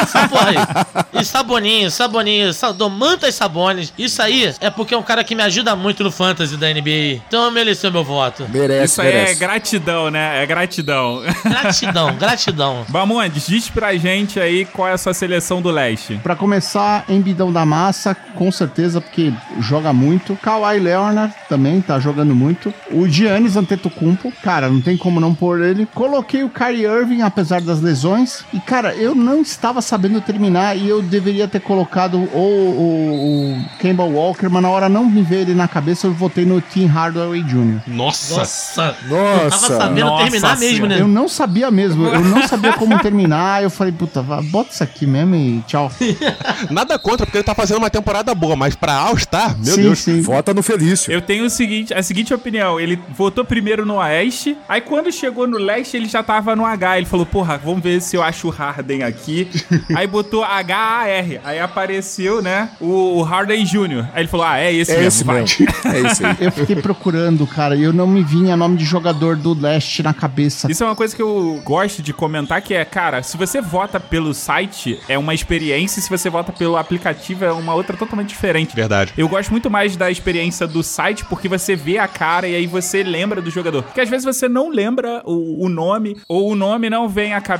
Essa 0.01 0.27
porra 0.27 0.49
aí. 0.49 1.21
E 1.21 1.23
Saboninho, 1.25 1.89
Saboninho, 1.91 2.53
sa- 2.53 2.71
Domantas 2.71 3.35
Sabones. 3.35 3.93
Isso 3.97 4.21
aí 4.21 4.53
é 4.59 4.69
porque 4.69 4.93
é 4.93 4.97
um 4.97 5.03
cara 5.03 5.23
que 5.23 5.35
me 5.35 5.43
ajuda 5.43 5.75
muito 5.75 6.03
no 6.03 6.11
fantasy 6.11 6.57
da 6.57 6.67
NBA. 6.73 7.21
Então 7.27 7.49
mereceu 7.51 7.91
meu 7.91 8.03
voto. 8.03 8.45
Merece, 8.49 8.85
Isso 8.93 9.01
aí 9.01 9.07
é 9.09 9.13
merece. 9.13 9.39
gratidão, 9.39 10.09
né? 10.11 10.43
É 10.43 10.45
gratidão. 10.45 11.21
Gratidão, 11.43 12.15
gratidão. 12.19 12.85
Bamondes, 12.89 13.47
diz 13.47 13.69
pra 13.69 13.95
gente 13.95 14.39
aí 14.39 14.65
qual 14.65 14.87
é 14.87 14.93
a 14.93 14.97
sua 14.97 15.13
seleção 15.13 15.61
do 15.61 15.69
leste. 15.71 16.19
Pra 16.23 16.35
começar, 16.35 17.05
Embidão 17.09 17.51
da 17.51 17.65
Massa, 17.65 18.15
com 18.35 18.51
certeza, 18.51 18.99
porque 18.99 19.31
joga 19.59 19.93
muito. 19.93 20.35
Kawhi 20.41 20.79
Leonard 20.79 21.33
também 21.47 21.81
tá 21.81 21.99
jogando 21.99 22.35
muito. 22.35 22.73
O 22.91 23.07
Giannis 23.07 23.55
Antetokounmpo, 23.55 24.31
cara, 24.43 24.69
não 24.69 24.81
tem 24.81 24.97
como 24.97 25.19
não 25.19 25.33
pôr 25.33 25.61
ele. 25.61 25.87
Coloquei 25.93 26.43
o 26.43 26.49
Kyrie 26.49 26.85
Irving, 26.85 27.21
apesar 27.21 27.61
das 27.75 27.81
lesões. 27.81 28.43
E, 28.53 28.59
cara, 28.59 28.93
eu 28.95 29.13
não 29.13 29.41
estava 29.41 29.81
sabendo 29.81 30.21
terminar 30.21 30.77
e 30.77 30.87
eu 30.87 31.01
deveria 31.01 31.47
ter 31.47 31.59
colocado 31.59 32.17
o, 32.17 32.37
o, 32.37 33.53
o 33.53 33.65
Kemba 33.79 34.03
Walker, 34.03 34.47
mas 34.49 34.61
na 34.61 34.69
hora 34.69 34.89
não 34.89 35.05
me 35.05 35.21
veio 35.21 35.41
ele 35.41 35.53
na 35.53 35.67
cabeça, 35.67 36.07
eu 36.07 36.13
votei 36.13 36.45
no 36.45 36.61
Tim 36.61 36.85
Hardaway 36.85 37.41
Jr. 37.43 37.81
Nossa! 37.87 38.39
Nossa, 38.39 38.95
não 39.03 39.17
tava 39.17 39.43
Nossa, 39.49 39.77
sabendo 39.77 40.05
Nossa 40.07 40.23
terminar 40.23 40.57
mesmo, 40.57 40.85
né? 40.87 41.01
Eu 41.01 41.07
não 41.07 41.27
sabia 41.27 41.71
mesmo, 41.71 42.05
eu 42.07 42.23
não 42.23 42.47
sabia 42.47 42.73
como 42.73 42.97
terminar. 42.99 43.63
Eu 43.63 43.69
falei, 43.69 43.91
puta, 43.91 44.21
bota 44.21 44.71
isso 44.71 44.83
aqui 44.83 45.05
mesmo 45.05 45.35
e 45.35 45.61
tchau. 45.67 45.91
Nada 46.69 46.97
contra, 46.97 47.25
porque 47.25 47.37
ele 47.37 47.43
tá 47.43 47.55
fazendo 47.55 47.77
uma 47.77 47.89
temporada 47.89 48.33
boa, 48.33 48.55
mas 48.55 48.75
pra 48.75 48.93
All-Star, 48.93 49.55
meu 49.57 49.75
sim, 49.75 49.81
Deus. 49.81 49.99
sim. 49.99 50.21
vota 50.21 50.53
no 50.53 50.63
Felício. 50.63 51.11
Eu 51.11 51.21
tenho 51.21 51.45
o 51.45 51.49
seguinte, 51.49 51.93
a 51.93 52.01
seguinte 52.01 52.33
opinião. 52.33 52.79
Ele 52.79 52.99
votou 53.09 53.43
primeiro 53.43 53.85
no 53.85 53.95
Oeste, 53.95 54.57
aí 54.67 54.81
quando 54.81 55.11
chegou 55.11 55.47
no 55.47 55.57
Leste, 55.57 55.97
ele 55.97 56.07
já 56.07 56.23
tava 56.23 56.55
no 56.55 56.65
H. 56.65 56.97
Ele 56.97 57.05
falou, 57.05 57.25
porra, 57.25 57.57
vamos 57.65 57.81
ver 57.83 58.01
se 58.01 58.15
eu 58.15 58.23
acho 58.23 58.47
o 58.47 58.51
Harden 58.51 59.03
aqui. 59.03 59.49
aí 59.95 60.07
botou 60.07 60.43
H-A-R. 60.43 61.41
Aí 61.43 61.59
apareceu, 61.59 62.41
né, 62.41 62.69
o, 62.79 63.17
o 63.17 63.23
Harden 63.23 63.63
Jr. 63.65 64.05
Aí 64.13 64.21
ele 64.21 64.27
falou, 64.27 64.45
ah, 64.45 64.59
é 64.59 64.73
esse 64.73 64.91
É 64.91 64.95
mesmo, 64.95 65.07
esse 65.07 65.23
vai. 65.23 65.41
mesmo. 65.41 65.65
É 65.85 66.11
isso 66.11 66.25
aí. 66.25 66.35
Eu 66.39 66.51
fiquei 66.51 66.75
procurando, 66.75 67.45
cara, 67.47 67.75
e 67.75 67.83
eu 67.83 67.93
não 67.93 68.07
me 68.07 68.23
vinha 68.23 68.55
nome 68.55 68.77
de 68.77 68.85
jogador 68.85 69.35
do 69.35 69.53
leste 69.53 70.01
na 70.03 70.13
cabeça. 70.13 70.69
Isso 70.71 70.83
é 70.83 70.87
uma 70.87 70.95
coisa 70.95 71.15
que 71.15 71.21
eu 71.21 71.61
gosto 71.63 72.01
de 72.01 72.13
comentar, 72.13 72.61
que 72.61 72.73
é, 72.73 72.83
cara, 72.83 73.23
se 73.23 73.37
você 73.37 73.61
vota 73.61 73.99
pelo 73.99 74.33
site, 74.33 74.99
é 75.07 75.17
uma 75.17 75.33
experiência, 75.33 75.99
e 75.99 76.03
se 76.03 76.09
você 76.09 76.29
vota 76.29 76.51
pelo 76.51 76.77
aplicativo, 76.77 77.45
é 77.45 77.51
uma 77.51 77.73
outra 77.73 77.95
totalmente 77.95 78.29
diferente. 78.29 78.75
Verdade. 78.75 79.13
Eu 79.17 79.27
gosto 79.29 79.51
muito 79.51 79.69
mais 79.69 79.95
da 79.95 80.11
experiência 80.11 80.67
do 80.67 80.83
site, 80.83 81.23
porque 81.25 81.47
você 81.47 81.75
vê 81.75 81.97
a 81.97 82.07
cara 82.07 82.47
e 82.47 82.55
aí 82.55 82.67
você 82.67 83.03
lembra 83.03 83.41
do 83.41 83.49
jogador. 83.49 83.83
Porque 83.83 84.01
às 84.01 84.09
vezes 84.09 84.25
você 84.25 84.47
não 84.49 84.69
lembra 84.69 85.21
o, 85.25 85.65
o 85.65 85.69
nome, 85.69 86.17
ou 86.27 86.51
o 86.51 86.55
nome 86.55 86.89
não 86.89 87.07
vem 87.07 87.33
à 87.33 87.41
cabeça, 87.41 87.54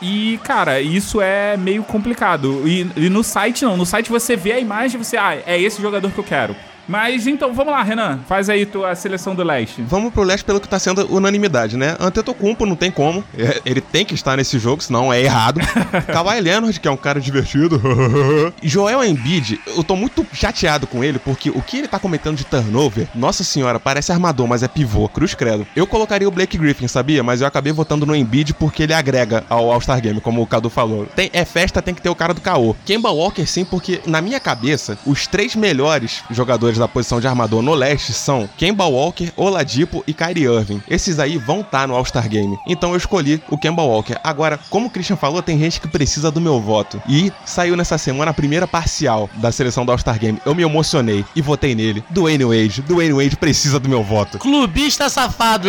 e, 0.00 0.38
cara, 0.44 0.80
isso 0.80 1.20
é 1.20 1.56
meio 1.56 1.82
complicado. 1.82 2.66
E, 2.66 2.90
e 2.96 3.08
no 3.08 3.22
site 3.22 3.64
não, 3.64 3.76
no 3.76 3.86
site 3.86 4.10
você 4.10 4.36
vê 4.36 4.52
a 4.52 4.60
imagem 4.60 5.00
e 5.00 5.04
você, 5.04 5.16
ah, 5.16 5.34
é 5.46 5.60
esse 5.60 5.80
jogador 5.80 6.10
que 6.10 6.18
eu 6.18 6.24
quero. 6.24 6.56
Mas 6.90 7.28
então, 7.28 7.54
vamos 7.54 7.72
lá, 7.72 7.84
Renan. 7.84 8.18
Faz 8.28 8.48
aí 8.50 8.66
tua 8.66 8.96
seleção 8.96 9.32
do 9.32 9.44
leste. 9.44 9.80
Vamos 9.82 10.12
pro 10.12 10.24
leste 10.24 10.44
pelo 10.44 10.60
que 10.60 10.68
tá 10.68 10.76
sendo 10.76 11.06
unanimidade, 11.06 11.76
né? 11.76 11.96
Antetokounmpo 12.00 12.66
não 12.66 12.74
tem 12.74 12.90
como. 12.90 13.22
É, 13.38 13.60
Ele 13.64 13.80
tem 13.80 14.04
que 14.04 14.12
estar 14.12 14.36
nesse 14.36 14.58
jogo, 14.58 14.82
senão 14.82 15.12
é 15.12 15.22
errado. 15.22 15.60
Kawhi 16.12 16.40
Leonard, 16.40 16.80
que 16.80 16.88
é 16.88 16.90
um 16.90 16.96
cara 16.96 17.20
divertido. 17.20 17.80
Joel 18.60 19.04
Embiid, 19.04 19.60
eu 19.68 19.84
tô 19.84 19.94
muito 19.94 20.26
chateado 20.32 20.88
com 20.88 21.04
ele, 21.04 21.20
porque 21.20 21.48
o 21.50 21.62
que 21.62 21.78
ele 21.78 21.86
tá 21.86 22.00
cometendo 22.00 22.36
de 22.36 22.44
turnover, 22.44 23.06
nossa 23.14 23.44
senhora, 23.44 23.78
parece 23.78 24.10
armador, 24.10 24.48
mas 24.48 24.64
é 24.64 24.68
pivô, 24.68 25.08
cruz 25.08 25.32
credo. 25.32 25.64
Eu 25.76 25.86
colocaria 25.86 26.26
o 26.26 26.30
Blake 26.32 26.58
Griffin, 26.58 26.88
sabia? 26.88 27.22
Mas 27.22 27.40
eu 27.40 27.46
acabei 27.46 27.72
votando 27.72 28.04
no 28.04 28.16
Embiid 28.16 28.52
porque 28.54 28.82
ele 28.82 28.94
agrega 28.94 29.44
ao 29.48 29.70
All-Star 29.70 30.00
Game, 30.00 30.20
como 30.20 30.42
o 30.42 30.46
Cadu 30.46 30.68
falou. 30.68 31.06
Tem, 31.14 31.30
é 31.32 31.44
festa, 31.44 31.80
tem 31.80 31.94
que 31.94 32.02
ter 32.02 32.08
o 32.08 32.16
cara 32.16 32.34
do 32.34 32.40
caô. 32.40 32.74
Kemba 32.84 33.10
Walker 33.10 33.46
sim, 33.46 33.64
porque 33.64 34.00
na 34.06 34.20
minha 34.20 34.40
cabeça, 34.40 34.98
os 35.06 35.28
três 35.28 35.54
melhores 35.54 36.24
jogadores 36.30 36.79
da 36.80 36.88
posição 36.88 37.20
de 37.20 37.26
armador 37.26 37.62
no 37.62 37.74
leste 37.74 38.12
são 38.12 38.48
Kemba 38.56 38.84
Walker, 38.86 39.32
Oladipo 39.36 40.02
e 40.06 40.12
Kyrie 40.12 40.44
Irving. 40.44 40.82
Esses 40.88 41.18
aí 41.18 41.38
vão 41.38 41.60
estar 41.60 41.86
no 41.86 41.94
All-Star 41.94 42.28
Game. 42.28 42.58
Então 42.66 42.90
eu 42.90 42.96
escolhi 42.96 43.40
o 43.48 43.58
Kemba 43.58 43.82
Walker. 43.82 44.16
Agora, 44.24 44.58
como 44.68 44.86
o 44.86 44.90
Christian 44.90 45.16
falou, 45.16 45.42
tem 45.42 45.58
gente 45.58 45.80
que 45.80 45.88
precisa 45.88 46.30
do 46.30 46.40
meu 46.40 46.60
voto. 46.60 47.00
E 47.08 47.32
saiu 47.44 47.76
nessa 47.76 47.98
semana 47.98 48.30
a 48.30 48.34
primeira 48.34 48.66
parcial 48.66 49.28
da 49.36 49.52
seleção 49.52 49.84
do 49.84 49.92
All-Star 49.92 50.18
Game. 50.18 50.40
Eu 50.44 50.54
me 50.54 50.62
emocionei 50.62 51.24
e 51.36 51.42
votei 51.42 51.74
nele. 51.74 52.02
Dwayne 52.10 52.44
Wade. 52.44 52.82
Dwayne 52.82 53.12
Wade 53.12 53.36
precisa 53.36 53.78
do 53.78 53.88
meu 53.88 54.02
voto. 54.02 54.38
Clubista 54.38 55.08
safado. 55.08 55.68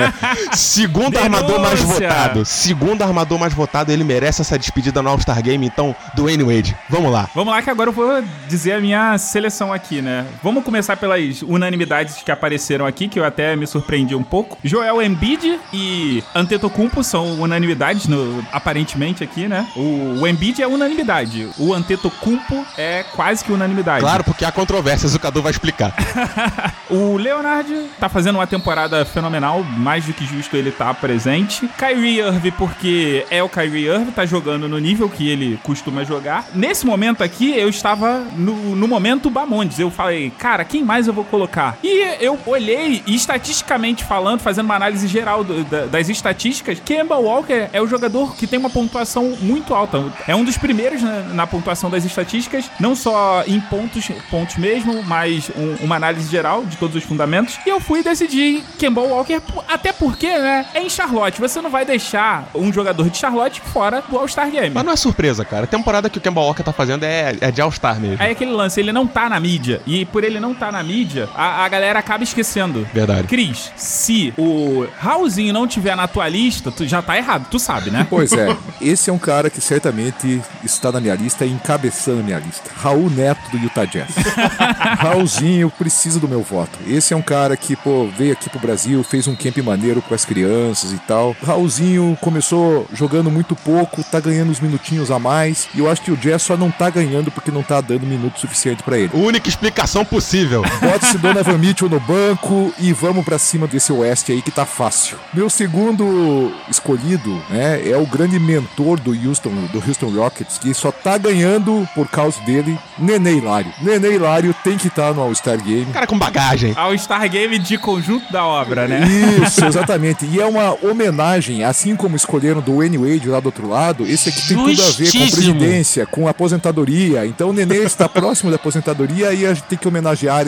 Segundo 0.54 1.12
Denúncia! 1.12 1.24
armador 1.24 1.60
mais 1.60 1.80
votado. 1.80 2.44
Segundo 2.44 3.02
armador 3.02 3.38
mais 3.38 3.54
votado, 3.54 3.90
ele 3.90 4.04
merece 4.04 4.42
essa 4.42 4.58
despedida 4.58 5.02
no 5.02 5.08
All-Star 5.08 5.42
Game. 5.42 5.66
Então, 5.66 5.94
Dwayne 6.14 6.44
Wade. 6.44 6.76
Vamos 6.88 7.10
lá. 7.10 7.28
Vamos 7.34 7.52
lá 7.52 7.62
que 7.62 7.70
agora 7.70 7.88
eu 7.88 7.94
vou 7.94 8.22
dizer 8.48 8.72
a 8.72 8.80
minha 8.80 9.16
seleção 9.18 9.72
aqui, 9.72 10.02
né? 10.02 10.26
Vamos 10.42 10.64
começar 10.64 10.96
pelas 10.96 11.42
unanimidades 11.42 12.22
que 12.22 12.30
apareceram 12.30 12.86
aqui, 12.86 13.08
que 13.08 13.18
eu 13.18 13.24
até 13.24 13.54
me 13.54 13.66
surpreendi 13.66 14.14
um 14.14 14.22
pouco. 14.22 14.56
Joel 14.64 15.02
Embiid 15.02 15.60
e 15.72 16.24
Antetokounmpo 16.34 17.04
são 17.04 17.40
unanimidades, 17.40 18.06
no, 18.06 18.42
aparentemente 18.50 19.22
aqui, 19.22 19.46
né? 19.46 19.66
O, 19.76 20.20
o 20.20 20.26
Embiid 20.26 20.62
é 20.62 20.66
unanimidade. 20.66 21.48
O 21.58 21.74
Antetokounmpo 21.74 22.64
é 22.78 23.02
quase 23.14 23.44
que 23.44 23.52
unanimidade. 23.52 24.00
Claro, 24.00 24.24
porque 24.24 24.44
há 24.44 24.52
controvérsias, 24.52 25.14
o 25.14 25.20
Cadu 25.20 25.42
vai 25.42 25.52
explicar. 25.52 25.94
O 26.90 27.16
Leonard 27.16 27.72
tá 28.00 28.08
fazendo 28.08 28.34
uma 28.34 28.48
temporada 28.48 29.04
fenomenal, 29.04 29.62
mais 29.62 30.06
do 30.06 30.12
que 30.12 30.26
justo 30.26 30.56
ele 30.56 30.72
tá 30.72 30.92
presente. 30.92 31.68
Kyrie 31.78 32.18
Irving, 32.18 32.50
porque 32.50 33.24
é 33.30 33.40
o 33.40 33.48
Kyrie 33.48 33.86
Irving, 33.86 34.10
tá 34.10 34.26
jogando 34.26 34.68
no 34.68 34.76
nível 34.76 35.08
que 35.08 35.28
ele 35.28 35.56
costuma 35.62 36.02
jogar. 36.02 36.46
Nesse 36.52 36.84
momento 36.84 37.22
aqui, 37.22 37.56
eu 37.56 37.68
estava 37.68 38.26
no, 38.36 38.74
no 38.74 38.88
momento 38.88 39.30
Bamondes. 39.30 39.78
Eu 39.78 39.88
falei, 39.88 40.29
cara, 40.30 40.64
quem 40.64 40.82
mais 40.84 41.06
eu 41.06 41.12
vou 41.12 41.24
colocar? 41.24 41.78
E 41.82 42.16
eu 42.20 42.38
olhei, 42.46 43.02
e 43.06 43.14
estatisticamente 43.14 44.04
falando, 44.04 44.40
fazendo 44.40 44.66
uma 44.66 44.76
análise 44.76 45.06
geral 45.06 45.42
do- 45.44 45.64
da- 45.64 45.86
das 45.86 46.08
estatísticas, 46.08 46.80
Kemba 46.84 47.16
Walker 47.16 47.68
é 47.72 47.80
o 47.80 47.86
jogador 47.86 48.36
que 48.36 48.46
tem 48.46 48.58
uma 48.58 48.70
pontuação 48.70 49.36
muito 49.40 49.74
alta. 49.74 50.02
É 50.26 50.34
um 50.34 50.44
dos 50.44 50.56
primeiros 50.56 51.02
na, 51.02 51.20
na 51.22 51.46
pontuação 51.46 51.90
das 51.90 52.04
estatísticas, 52.04 52.70
não 52.78 52.94
só 52.94 53.42
em 53.46 53.60
pontos, 53.60 54.08
pontos 54.30 54.56
mesmo, 54.56 55.02
mas 55.04 55.50
um- 55.56 55.84
uma 55.84 55.96
análise 55.96 56.30
geral 56.30 56.64
de 56.64 56.76
todos 56.76 56.96
os 56.96 57.04
fundamentos. 57.04 57.58
E 57.66 57.68
eu 57.68 57.80
fui 57.80 58.02
decidir 58.02 58.62
Kemba 58.78 59.00
Walker, 59.00 59.40
até 59.68 59.92
porque, 59.92 60.26
né, 60.26 60.66
é 60.74 60.82
em 60.82 60.90
Charlotte. 60.90 61.40
Você 61.40 61.60
não 61.60 61.70
vai 61.70 61.84
deixar 61.84 62.48
um 62.54 62.72
jogador 62.72 63.08
de 63.10 63.18
Charlotte 63.18 63.60
fora 63.60 64.02
do 64.08 64.18
All-Star 64.18 64.50
Game. 64.50 64.70
Mas 64.74 64.84
não 64.84 64.92
é 64.92 64.96
surpresa, 64.96 65.44
cara. 65.44 65.64
A 65.64 65.66
temporada 65.66 66.08
que 66.10 66.18
o 66.18 66.20
Kemba 66.20 66.40
Walker 66.40 66.62
tá 66.62 66.72
fazendo 66.72 67.04
é, 67.04 67.36
é 67.40 67.50
de 67.50 67.60
All-Star 67.60 67.98
mesmo. 68.00 68.16
Aí 68.22 68.32
aquele 68.32 68.52
lance, 68.52 68.78
ele 68.80 68.92
não 68.92 69.06
tá 69.06 69.28
na 69.28 69.38
mídia. 69.40 69.80
E 69.86 70.04
por 70.06 70.19
ele 70.24 70.40
não 70.40 70.54
tá 70.54 70.70
na 70.70 70.82
mídia, 70.82 71.28
a, 71.34 71.64
a 71.64 71.68
galera 71.68 71.98
acaba 71.98 72.24
esquecendo. 72.24 72.86
Verdade. 72.92 73.28
Cris, 73.28 73.72
se 73.76 74.32
o 74.36 74.86
Raulzinho 74.98 75.52
não 75.52 75.66
tiver 75.66 75.96
na 75.96 76.08
tua 76.08 76.28
lista, 76.28 76.70
tu 76.70 76.86
já 76.86 77.02
tá 77.02 77.16
errado, 77.16 77.46
tu 77.50 77.58
sabe, 77.58 77.90
né? 77.90 78.06
Pois 78.08 78.32
é, 78.32 78.56
esse 78.80 79.10
é 79.10 79.12
um 79.12 79.18
cara 79.18 79.50
que 79.50 79.60
certamente 79.60 80.40
está 80.64 80.90
na 80.92 81.00
minha 81.00 81.14
lista 81.14 81.44
e 81.44 81.50
encabeçando 81.50 82.20
a 82.20 82.22
minha 82.22 82.38
lista. 82.38 82.70
Raul 82.76 83.10
Neto 83.10 83.50
do 83.50 83.58
Utah 83.58 83.84
Jazz. 83.84 84.14
Raulzinho 84.98 85.70
precisa 85.70 86.18
do 86.18 86.28
meu 86.28 86.42
voto. 86.42 86.78
Esse 86.86 87.14
é 87.14 87.16
um 87.16 87.22
cara 87.22 87.56
que, 87.56 87.76
pô, 87.76 88.06
veio 88.06 88.32
aqui 88.32 88.48
pro 88.48 88.58
Brasil, 88.58 89.02
fez 89.02 89.26
um 89.26 89.36
camp 89.36 89.58
maneiro 89.58 90.02
com 90.02 90.14
as 90.14 90.24
crianças 90.24 90.92
e 90.92 90.98
tal. 90.98 91.36
Raulzinho 91.44 92.16
começou 92.20 92.86
jogando 92.92 93.30
muito 93.30 93.54
pouco, 93.56 94.02
tá 94.04 94.20
ganhando 94.20 94.50
uns 94.50 94.60
minutinhos 94.60 95.10
a 95.10 95.18
mais. 95.18 95.68
E 95.74 95.78
eu 95.78 95.90
acho 95.90 96.02
que 96.02 96.10
o 96.10 96.16
Jazz 96.16 96.42
só 96.42 96.56
não 96.56 96.70
tá 96.70 96.90
ganhando 96.90 97.30
porque 97.30 97.50
não 97.50 97.62
tá 97.62 97.80
dando 97.80 98.06
minuto 98.06 98.40
suficiente 98.40 98.82
pra 98.82 98.98
ele. 98.98 99.10
Única 99.12 99.48
explicação 99.48 100.04
possível. 100.10 100.62
Bota 100.80 101.06
esse 101.06 101.18
Donovan 101.18 101.56
Mitchell 101.56 101.88
no 101.88 102.00
banco 102.00 102.74
e 102.78 102.92
vamos 102.92 103.24
pra 103.24 103.38
cima 103.38 103.66
desse 103.66 103.92
oeste 103.92 104.32
aí 104.32 104.42
que 104.42 104.50
tá 104.50 104.66
fácil. 104.66 105.16
Meu 105.32 105.48
segundo 105.48 106.52
escolhido, 106.68 107.40
né, 107.48 107.88
é 107.88 107.96
o 107.96 108.04
grande 108.04 108.38
mentor 108.38 108.98
do 108.98 109.12
Houston, 109.12 109.50
do 109.72 109.78
Houston 109.86 110.10
Rockets, 110.10 110.58
que 110.58 110.74
só 110.74 110.90
tá 110.90 111.16
ganhando 111.16 111.88
por 111.94 112.08
causa 112.08 112.40
dele, 112.42 112.76
Nenê 112.98 113.36
Hilário. 113.36 113.72
Nenê 113.80 114.14
Hilário 114.14 114.54
tem 114.64 114.76
que 114.76 114.88
estar 114.88 115.14
no 115.14 115.22
All-Star 115.22 115.62
Game. 115.62 115.86
Cara 115.92 116.06
com 116.06 116.18
bagagem. 116.18 116.74
All-Star 116.76 117.28
Game 117.30 117.58
de 117.58 117.78
conjunto 117.78 118.30
da 118.32 118.44
obra, 118.44 118.88
né? 118.88 119.06
Isso, 119.46 119.64
exatamente. 119.64 120.26
E 120.26 120.40
é 120.40 120.46
uma 120.46 120.76
homenagem, 120.84 121.62
assim 121.62 121.94
como 121.94 122.16
escolheram 122.16 122.60
do 122.60 122.78
Wayne 122.78 122.98
Wade 122.98 123.28
lá 123.28 123.38
do 123.38 123.46
outro 123.46 123.68
lado, 123.68 124.04
esse 124.06 124.28
aqui 124.28 124.48
tem 124.48 124.56
tudo 124.56 124.82
a 124.82 124.86
ver 124.86 125.12
com 125.12 125.18
Justíssimo. 125.18 125.54
presidência, 125.54 126.06
com 126.06 126.26
aposentadoria. 126.26 127.24
Então 127.26 127.50
o 127.50 127.52
Nenê 127.52 127.78
está 127.84 128.08
próximo 128.08 128.50
da 128.50 128.56
aposentadoria 128.56 129.32
e 129.32 129.46
a 129.46 129.54
gente 129.54 129.64
tem 129.64 129.78
que 129.78 129.86
homenagear 129.86 129.99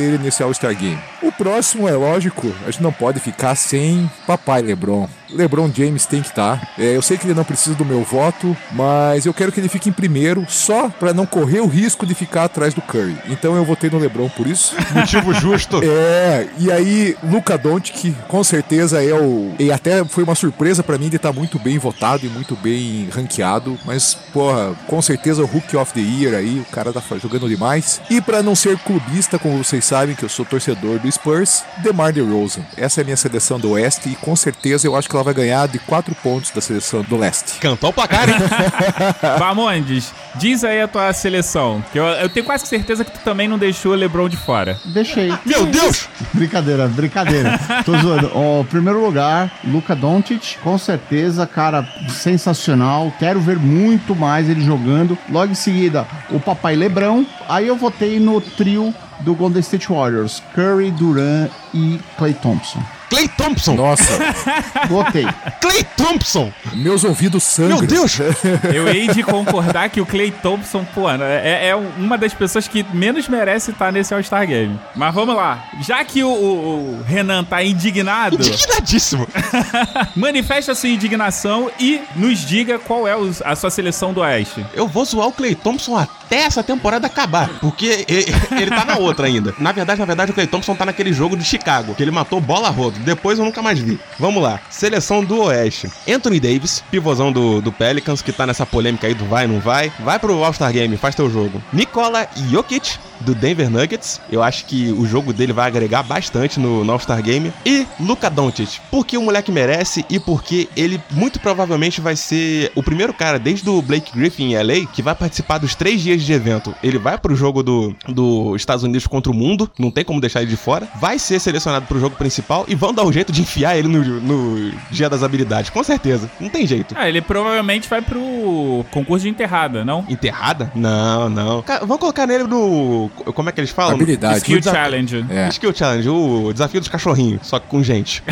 ele 0.03 0.19
nesse 0.19 0.43
All-Star 0.43 0.75
Game. 0.77 0.99
O 1.23 1.31
próximo, 1.33 1.89
é 1.89 1.93
lógico, 1.93 2.53
a 2.67 2.71
gente 2.71 2.83
não 2.83 2.93
pode 2.93 3.21
ficar 3.21 3.55
sem 3.55 4.11
papai 4.27 4.63
LeBron. 4.63 5.09
LeBron 5.35 5.71
James 5.75 6.07
tem 6.07 6.23
que 6.23 6.29
estar. 6.29 6.73
É, 6.79 6.97
eu 6.97 7.03
sei 7.03 7.17
que 7.17 7.27
ele 7.27 7.35
não 7.35 7.45
precisa 7.45 7.77
do 7.77 7.85
meu 7.85 8.03
voto, 8.03 8.57
mas 8.73 9.27
eu 9.27 9.35
quero 9.35 9.53
que 9.53 9.61
ele 9.61 9.69
fique 9.69 9.89
em 9.89 9.93
primeiro, 9.93 10.45
só 10.49 10.89
para 10.89 11.13
não 11.13 11.27
correr 11.27 11.61
o 11.61 11.67
risco 11.67 12.07
de 12.07 12.15
ficar 12.15 12.45
atrás 12.45 12.75
do 12.75 12.83
Curry. 12.83 13.17
Então 13.29 13.57
eu 13.57 13.65
votei 13.65 13.91
no 13.91 13.99
LeBron 13.99 14.29
por 14.31 14.47
isso. 14.47 14.75
Motivo 14.95 15.33
justo. 15.35 15.81
É, 15.83 16.49
e 16.59 16.71
aí 16.71 17.17
Luca 17.23 17.57
Doncic 17.57 18.15
com 18.29 18.43
certeza 18.43 19.03
é 19.03 19.15
o 19.15 19.55
e 19.59 19.71
até 19.71 20.05
foi 20.05 20.25
uma 20.25 20.35
surpresa 20.35 20.83
pra 20.83 20.99
mim 20.99 21.09
de 21.09 21.17
estar 21.17 21.33
muito 21.33 21.59
bem 21.59 21.79
votado 21.79 22.27
e 22.27 22.29
muito 22.29 22.57
bem 22.57 23.09
ranqueado, 23.13 23.79
mas 23.85 24.15
porra, 24.33 24.75
com 24.87 25.01
certeza 25.01 25.43
o 25.43 25.47
Rookie 25.47 25.77
of 25.77 25.93
the 25.93 26.01
Year 26.01 26.35
aí, 26.35 26.61
o 26.61 26.65
cara 26.73 26.93
tá 26.93 27.03
jogando 27.21 27.49
demais. 27.49 28.01
E 28.11 28.21
pra 28.21 28.43
não 28.43 28.55
ser 28.55 28.79
clubista, 28.79 29.39
como 29.39 29.63
vocês 29.63 29.85
sabem 29.85 30.15
que 30.15 30.25
eu 30.25 30.29
sou 30.29 30.45
torcedor 30.45 30.99
do 30.99 31.11
Spurs, 31.11 31.65
DeMar 31.79 32.13
DeRozan. 32.13 32.63
Essa 32.77 33.01
é 33.01 33.03
a 33.03 33.05
minha 33.05 33.17
seleção 33.17 33.59
do 33.59 33.71
Oeste 33.71 34.09
e 34.09 34.17
com 34.17 34.35
certeza 34.35 34.87
eu 34.87 34.97
acho 34.97 35.09
que 35.09 35.17
ela 35.17 35.22
vai 35.23 35.35
ganhar 35.35 35.67
de 35.69 35.79
4 35.79 36.15
pontos 36.17 36.51
da 36.51 36.61
seleção 36.61 37.03
do 37.03 37.17
Leste. 37.17 37.59
Cantou 37.61 37.91
o 37.91 37.93
placar, 37.93 38.29
hein? 38.29 38.37
Bamondes, 39.39 40.13
diz 40.35 40.65
aí 40.65 40.81
a 40.81 40.89
tua 40.89 41.13
seleção. 41.13 41.83
Que 41.93 41.99
eu, 41.99 42.05
eu 42.05 42.29
tenho 42.29 42.45
quase 42.47 42.67
certeza 42.67 43.05
que 43.05 43.11
tu 43.11 43.21
também 43.21 43.49
não 43.49 43.59
deixou 43.59 43.93
o 43.93 43.95
LeBron 43.95 44.29
de 44.29 44.37
fora. 44.37 44.79
Deixei. 44.87 45.33
Meu 45.45 45.67
Deus! 45.67 46.09
Brincadeira, 46.33 46.89
brincadeira. 46.89 47.59
Tô 47.85 47.97
zoando. 47.99 48.31
Ó, 48.35 48.63
primeiro 48.65 49.05
lugar, 49.05 49.53
Luca 49.65 49.95
Doncic, 49.95 50.59
com 50.63 50.77
certeza, 50.79 51.47
cara, 51.47 51.87
sensacional. 52.09 53.13
Quero 53.19 53.41
ver 53.41 53.59
muito 53.59 54.15
mais 54.15 54.49
ele 54.49 54.65
jogando. 54.65 55.17
Logo 55.29 55.53
em 55.53 55.57
seguida, 55.57 56.07
o 56.31 56.41
papai 56.41 56.75
Lebrão. 56.77 57.27
Aí 57.49 57.67
eu 57.67 57.77
votei 57.77 58.19
no 58.19 58.41
trio 58.41 58.95
do 59.21 59.35
Golden 59.35 59.61
State 59.61 59.89
Warriors, 59.89 60.43
Curry, 60.55 60.91
Duran 60.91 61.49
e 61.73 62.01
Clay 62.17 62.35
Thompson. 62.35 62.83
Clay 63.13 63.29
Thompson! 63.29 63.75
Nossa, 63.75 64.05
Votei. 64.89 65.27
Clay 65.61 65.85
Thompson! 65.97 66.51
meus 66.73 67.05
ouvidos 67.05 67.43
sangram. 67.43 67.79
Meu 67.79 67.87
Deus! 67.87 68.19
Eu 68.75 68.89
hei 68.89 69.07
de 69.09 69.23
concordar 69.23 69.91
que 69.91 70.01
o 70.01 70.07
Clay 70.07 70.31
Thompson, 70.31 70.85
pô, 70.95 71.11
é, 71.11 71.69
é 71.69 71.75
uma 71.77 72.17
das 72.17 72.33
pessoas 72.33 72.67
que 72.67 72.83
menos 72.95 73.29
merece 73.29 73.71
estar 73.71 73.93
nesse 73.93 74.15
All-Star 74.15 74.47
Game. 74.47 74.79
Mas 74.97 75.15
vamos 75.15 75.37
lá. 75.37 75.63
Já 75.87 76.03
que 76.05 76.25
o, 76.25 76.29
o- 76.29 76.99
o 77.01 77.03
Renan 77.07 77.45
tá 77.45 77.63
indignado, 77.63 78.37
Indignadíssimo! 78.37 79.27
manifesta 80.17 80.75
sua 80.75 80.89
indignação 80.89 81.71
e 81.79 82.01
nos 82.17 82.39
diga 82.41 82.79
qual 82.79 83.07
é 83.07 83.15
a 83.45 83.55
sua 83.57 83.71
seleção 83.71 84.13
do 84.13 84.21
Oeste. 84.21 84.65
Eu 84.75 84.89
vou 84.89 85.05
zoar 85.05 85.29
o 85.29 85.33
Clay 85.33 85.55
Thompson 85.55 85.97
até 85.97 86.11
essa 86.39 86.63
temporada 86.63 87.07
acabar. 87.07 87.49
Porque 87.61 88.05
ele 88.09 88.71
tá 88.71 88.85
na 88.85 88.97
outra 88.97 89.27
ainda. 89.27 89.55
Na 89.59 89.73
verdade, 89.73 90.01
na 90.01 90.07
verdade, 90.07 90.31
o 90.31 90.35
Clay 90.35 90.47
Thompson 90.47 90.75
tá 90.75 90.85
naquele 90.85 91.13
jogo 91.13 91.37
de 91.37 91.45
Chicago, 91.45 91.95
que 91.95 92.03
ele 92.03 92.11
matou 92.11 92.41
bola 92.41 92.69
rodo. 92.69 92.99
Depois 93.01 93.39
eu 93.39 93.45
nunca 93.45 93.63
mais 93.63 93.79
vi. 93.79 93.99
Vamos 94.19 94.43
lá. 94.43 94.61
Seleção 94.71 95.25
do 95.25 95.43
Oeste. 95.43 95.91
Anthony 96.09 96.41
Davis, 96.41 96.83
pivôzão 96.91 97.33
do, 97.33 97.61
do 97.61 97.73
Pelicans, 97.73 98.23
que 98.23 98.33
tá 98.33 98.47
nessa 98.47 98.67
polêmica 98.67 99.07
aí 99.07 99.15
do 99.15 99.25
vai, 99.25 99.47
não 99.47 99.61
vai. 99.61 99.93
Vai 100.01 100.19
pro 100.19 100.43
All-Star 100.43 100.73
Game, 100.73 100.97
faz 100.97 101.15
teu 101.15 101.31
jogo. 101.31 101.63
Nikola 101.73 102.29
Jokic, 102.51 102.99
do 103.23 103.35
Denver 103.35 103.71
Nuggets. 103.71 104.21
Eu 104.31 104.43
acho 104.43 104.67
que 104.67 104.93
o 104.93 105.07
jogo 105.07 105.33
dele 105.33 105.53
vai 105.53 105.67
agregar 105.67 106.03
bastante 106.03 106.59
no, 106.59 106.85
no 106.85 106.93
All-Star 106.93 107.23
Game. 107.23 107.53
E 107.65 107.87
Luka 107.99 108.29
Doncic, 108.29 108.81
porque 108.91 109.17
o 109.17 109.23
moleque 109.23 109.51
merece 109.51 110.05
e 110.11 110.19
porque 110.19 110.69
ele 110.77 111.01
muito 111.11 111.41
provavelmente 111.41 112.01
vai 112.01 112.17
ser 112.17 112.71
o 112.75 112.83
primeiro 112.83 113.13
cara 113.15 113.39
desde 113.39 113.69
o 113.69 113.81
Blake 113.81 114.13
Griffin 114.17 114.53
em 114.53 114.57
LA 114.57 114.87
que 114.93 115.03
vai 115.03 115.15
participar 115.15 115.59
dos 115.59 115.75
três 115.75 116.01
dias 116.01 116.23
de 116.23 116.33
evento. 116.33 116.75
Ele 116.83 116.99
vai 116.99 117.17
pro 117.19 117.35
jogo 117.35 117.63
do, 117.63 117.95
do 118.09 118.55
Estados 118.57 118.85
Unidos 118.85 119.07
contra 119.07 119.31
o 119.31 119.35
mundo, 119.35 119.71
não 119.79 119.91
tem 119.91 120.05
como 120.05 120.21
deixar 120.21 120.43
ele 120.43 120.51
de 120.51 120.57
fora. 120.57 120.89
Vai 121.01 121.19
ser 121.19 121.39
selecionado 121.39 121.87
pro 121.87 122.01
jogo 122.01 122.17
principal 122.17 122.65
e 122.69 122.75
vão 122.75 122.93
dar 122.93 123.05
um 123.05 123.13
jeito 123.13 123.33
de 123.33 123.43
enfiar 123.43 123.77
ele 123.77 123.89
no, 123.89 124.03
no 124.03 124.73
dia 124.91 125.09
das 125.09 125.23
habilidades, 125.23 125.71
com 125.71 125.83
certeza. 125.83 126.31
Não 126.41 126.49
tem 126.49 126.67
jeito. 126.67 126.95
Ah, 126.99 127.09
ele 127.09 127.21
provavelmente 127.21 127.89
vai 127.89 128.03
pro 128.03 128.85
concurso 128.91 129.25
de 129.25 129.29
enterrada, 129.31 129.85
não? 129.85 130.05
Enterrada? 130.09 130.71
Não, 130.75 131.29
não. 131.29 131.65
Vamos 131.81 131.99
colocar 131.99 132.27
nele 132.27 132.45
no. 132.45 133.11
Como 133.35 133.49
é 133.49 133.53
que 133.53 133.61
eles 133.61 133.71
falam? 133.71 133.95
Habilidade. 133.95 134.39
Skill 134.39 134.59
desa- 134.61 134.73
Challenge. 134.73 135.27
É. 135.31 135.49
Skill 135.49 135.75
Challenge, 135.75 136.09
o 136.09 136.53
desafio 136.53 136.81
dos 136.81 136.89
cachorrinhos, 136.89 137.47
só 137.47 137.59
que 137.59 137.67
com 137.69 137.83
gente. 137.83 138.23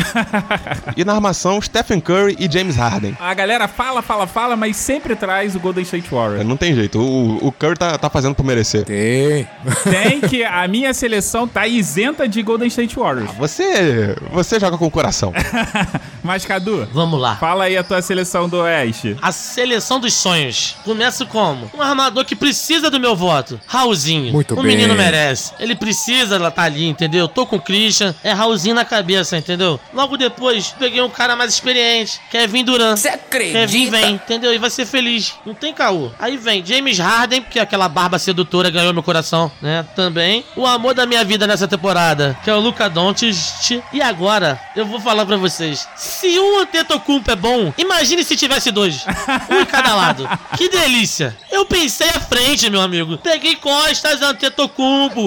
e 0.97 1.03
na 1.05 1.13
armação, 1.13 1.61
Stephen 1.61 1.99
Curry 1.99 2.35
e 2.39 2.51
James 2.51 2.75
Harden. 2.75 3.15
A 3.19 3.33
galera 3.33 3.67
fala, 3.67 4.01
fala, 4.01 4.27
fala, 4.27 4.55
mas 4.55 4.75
sempre 4.75 5.15
traz 5.15 5.55
o 5.55 5.59
Golden 5.59 5.83
State 5.83 6.09
Warriors. 6.09 6.45
Não 6.45 6.57
tem 6.57 6.73
jeito, 6.75 6.99
o, 6.99 7.47
o 7.47 7.51
Curry 7.51 7.75
tá, 7.77 7.97
tá 7.97 8.09
fazendo 8.09 8.35
por 8.35 8.43
merecer. 8.45 8.83
Tem. 8.85 9.47
Tem 9.83 10.21
que 10.21 10.43
a 10.43 10.67
minha 10.67 10.93
seleção 10.93 11.47
tá 11.47 11.65
isenta 11.67 12.27
de 12.27 12.41
Golden 12.41 12.67
State 12.67 12.95
Warriors. 12.97 13.31
Você, 13.37 14.15
você 14.31 14.59
joga 14.59 14.77
com 14.77 14.85
o 14.85 14.91
coração. 14.91 15.33
Mas, 16.23 16.45
Cadu, 16.45 16.87
Vamos 16.93 17.19
lá. 17.19 17.35
fala 17.37 17.63
aí 17.65 17.77
a 17.77 17.83
tua 17.83 18.01
seleção 18.01 18.47
do 18.47 18.57
Oeste. 18.57 19.15
A 19.21 19.31
seleção 19.31 19.99
dos 19.99 20.13
sonhos. 20.13 20.75
Começa 20.83 21.25
como? 21.25 21.69
Um 21.75 21.81
armador 21.81 22.23
que 22.25 22.35
precisa 22.35 22.89
do 22.91 22.99
meu 22.99 23.15
voto. 23.15 23.59
Raulzinho. 23.65 24.31
Muito 24.31 24.53
o 24.53 24.61
bem. 24.63 24.70
Menino 24.75 24.95
merece. 24.95 25.53
Ele 25.59 25.75
precisa 25.75 26.35
ela 26.35 26.51
tá 26.51 26.63
ali, 26.63 26.87
entendeu? 26.87 27.27
Tô 27.27 27.45
com 27.45 27.57
o 27.57 27.61
Christian, 27.61 28.13
é 28.23 28.31
Raulzinho 28.31 28.75
na 28.75 28.85
cabeça, 28.85 29.37
entendeu? 29.37 29.79
Logo 29.93 30.17
depois, 30.17 30.73
peguei 30.77 31.01
um 31.01 31.09
cara 31.09 31.35
mais 31.35 31.53
experiente, 31.53 32.19
Kevin 32.29 32.63
Durant. 32.63 32.97
Você 32.97 33.09
acredita? 33.09 33.59
Kevin 33.59 33.89
vem, 33.89 34.13
entendeu? 34.13 34.53
E 34.53 34.57
vai 34.57 34.69
ser 34.69 34.85
feliz. 34.85 35.33
Não 35.45 35.53
tem 35.53 35.73
caô. 35.73 36.11
Aí 36.19 36.37
vem 36.37 36.65
James 36.65 36.99
Harden, 36.99 37.41
porque 37.41 37.59
aquela 37.59 37.87
barba 37.89 38.17
sedutora 38.17 38.69
ganhou 38.69 38.93
meu 38.93 39.03
coração, 39.03 39.51
né? 39.61 39.85
Também. 39.95 40.45
O 40.55 40.65
amor 40.65 40.93
da 40.93 41.05
minha 41.05 41.23
vida 41.23 41.45
nessa 41.45 41.67
temporada, 41.67 42.37
que 42.43 42.49
é 42.49 42.53
o 42.53 42.59
Luca 42.59 42.89
Doncic. 42.89 43.81
E 43.93 44.01
agora, 44.01 44.59
eu 44.75 44.85
vou 44.85 44.99
falar 44.99 45.25
pra 45.25 45.37
vocês. 45.37 45.87
Se 45.95 46.39
um 46.39 46.59
Antetokounmpo 46.59 47.31
é 47.31 47.35
bom, 47.35 47.73
imagine 47.77 48.23
se 48.23 48.35
tivesse 48.35 48.71
dois. 48.71 49.05
Um 49.49 49.61
em 49.61 49.65
cada 49.65 49.95
lado. 49.95 50.27
Que 50.57 50.69
delícia. 50.69 51.35
Eu 51.49 51.65
pensei 51.65 52.09
à 52.09 52.19
frente, 52.19 52.69
meu 52.69 52.81
amigo. 52.81 53.17
Peguei 53.17 53.55
Costas 53.55 54.21
Antetokounmpo, 54.21 54.60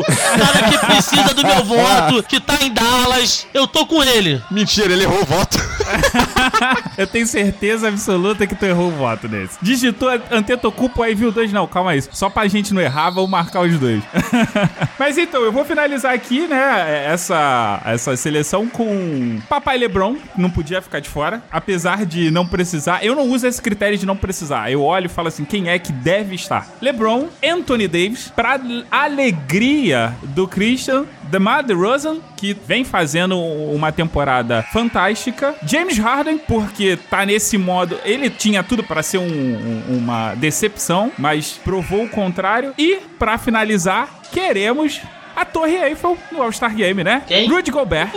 cara 0.02 0.70
que 0.70 0.86
precisa 0.86 1.34
do 1.34 1.46
meu 1.46 1.64
voto, 1.64 2.22
que 2.22 2.40
tá 2.40 2.56
em 2.60 2.72
Dallas. 2.72 3.46
Eu 3.52 3.66
tô 3.66 3.86
com 3.86 4.02
ele. 4.02 4.42
Mentira, 4.50 4.92
ele 4.92 5.04
errou 5.04 5.22
o 5.22 5.24
voto. 5.24 5.58
Eu 6.96 7.06
tenho 7.06 7.26
certeza 7.26 7.88
absoluta 7.88 8.46
que 8.46 8.54
tu 8.54 8.64
errou 8.64 8.88
o 8.88 8.92
voto 8.92 9.28
nesse. 9.28 9.58
Digitou 9.60 10.08
Antetokounmpo, 10.30 11.02
aí 11.02 11.14
viu 11.14 11.30
dois. 11.30 11.52
Não, 11.52 11.66
calma 11.66 11.92
aí. 11.92 12.02
Só 12.02 12.30
pra 12.30 12.46
gente 12.48 12.72
não 12.72 12.80
errar, 12.80 13.10
vamos 13.10 13.30
marcar 13.30 13.60
os 13.60 13.78
dois. 13.78 14.02
Mas 14.98 15.18
então, 15.18 15.42
eu 15.42 15.52
vou 15.52 15.64
finalizar 15.64 16.12
aqui, 16.12 16.46
né, 16.46 17.04
essa, 17.06 17.80
essa 17.84 18.16
seleção 18.16 18.68
com 18.68 19.40
Papai 19.48 19.76
Lebron, 19.76 20.16
não 20.36 20.50
podia 20.50 20.80
ficar 20.80 21.00
de 21.00 21.08
fora. 21.08 21.42
Apesar 21.50 22.06
de 22.06 22.30
não 22.30 22.46
precisar, 22.46 23.04
eu 23.04 23.14
não 23.14 23.28
uso 23.28 23.46
esse 23.46 23.60
critério 23.60 23.98
de 23.98 24.06
não 24.06 24.16
precisar. 24.16 24.70
Eu 24.70 24.82
olho 24.82 25.06
e 25.06 25.08
falo 25.08 25.28
assim, 25.28 25.44
quem 25.44 25.68
é 25.68 25.78
que 25.78 25.92
deve 25.92 26.34
estar? 26.34 26.68
LeBron, 26.80 27.28
Anthony 27.44 27.88
Davis, 27.88 28.32
pra 28.34 28.58
alegria 29.24 30.14
do 30.22 30.46
Christian, 30.46 31.04
DeMar 31.24 31.64
DeRozan, 31.64 32.18
que 32.36 32.54
vem 32.66 32.84
fazendo 32.84 33.38
uma 33.38 33.90
temporada 33.90 34.62
fantástica. 34.72 35.54
James 35.66 35.98
Harden, 35.98 36.38
porque 36.38 36.98
tá 37.08 37.24
nesse 37.24 37.56
modo. 37.56 37.98
Ele 38.04 38.28
tinha 38.28 38.62
tudo 38.62 38.84
para 38.84 39.02
ser 39.02 39.18
um- 39.18 39.24
um- 39.24 39.96
uma 39.98 40.34
decepção, 40.34 41.10
mas 41.18 41.52
provou 41.64 42.04
o 42.04 42.08
contrário. 42.08 42.74
E, 42.78 42.98
pra 43.18 43.38
finalizar, 43.38 44.08
queremos. 44.32 45.00
A 45.36 45.44
Torre 45.44 45.74
Eiffel 45.76 46.16
no 46.30 46.42
All-Star 46.42 46.74
Game, 46.74 47.02
né? 47.02 47.22
Quem? 47.26 47.48
Rudy 47.48 47.70
Gobert. 47.70 48.10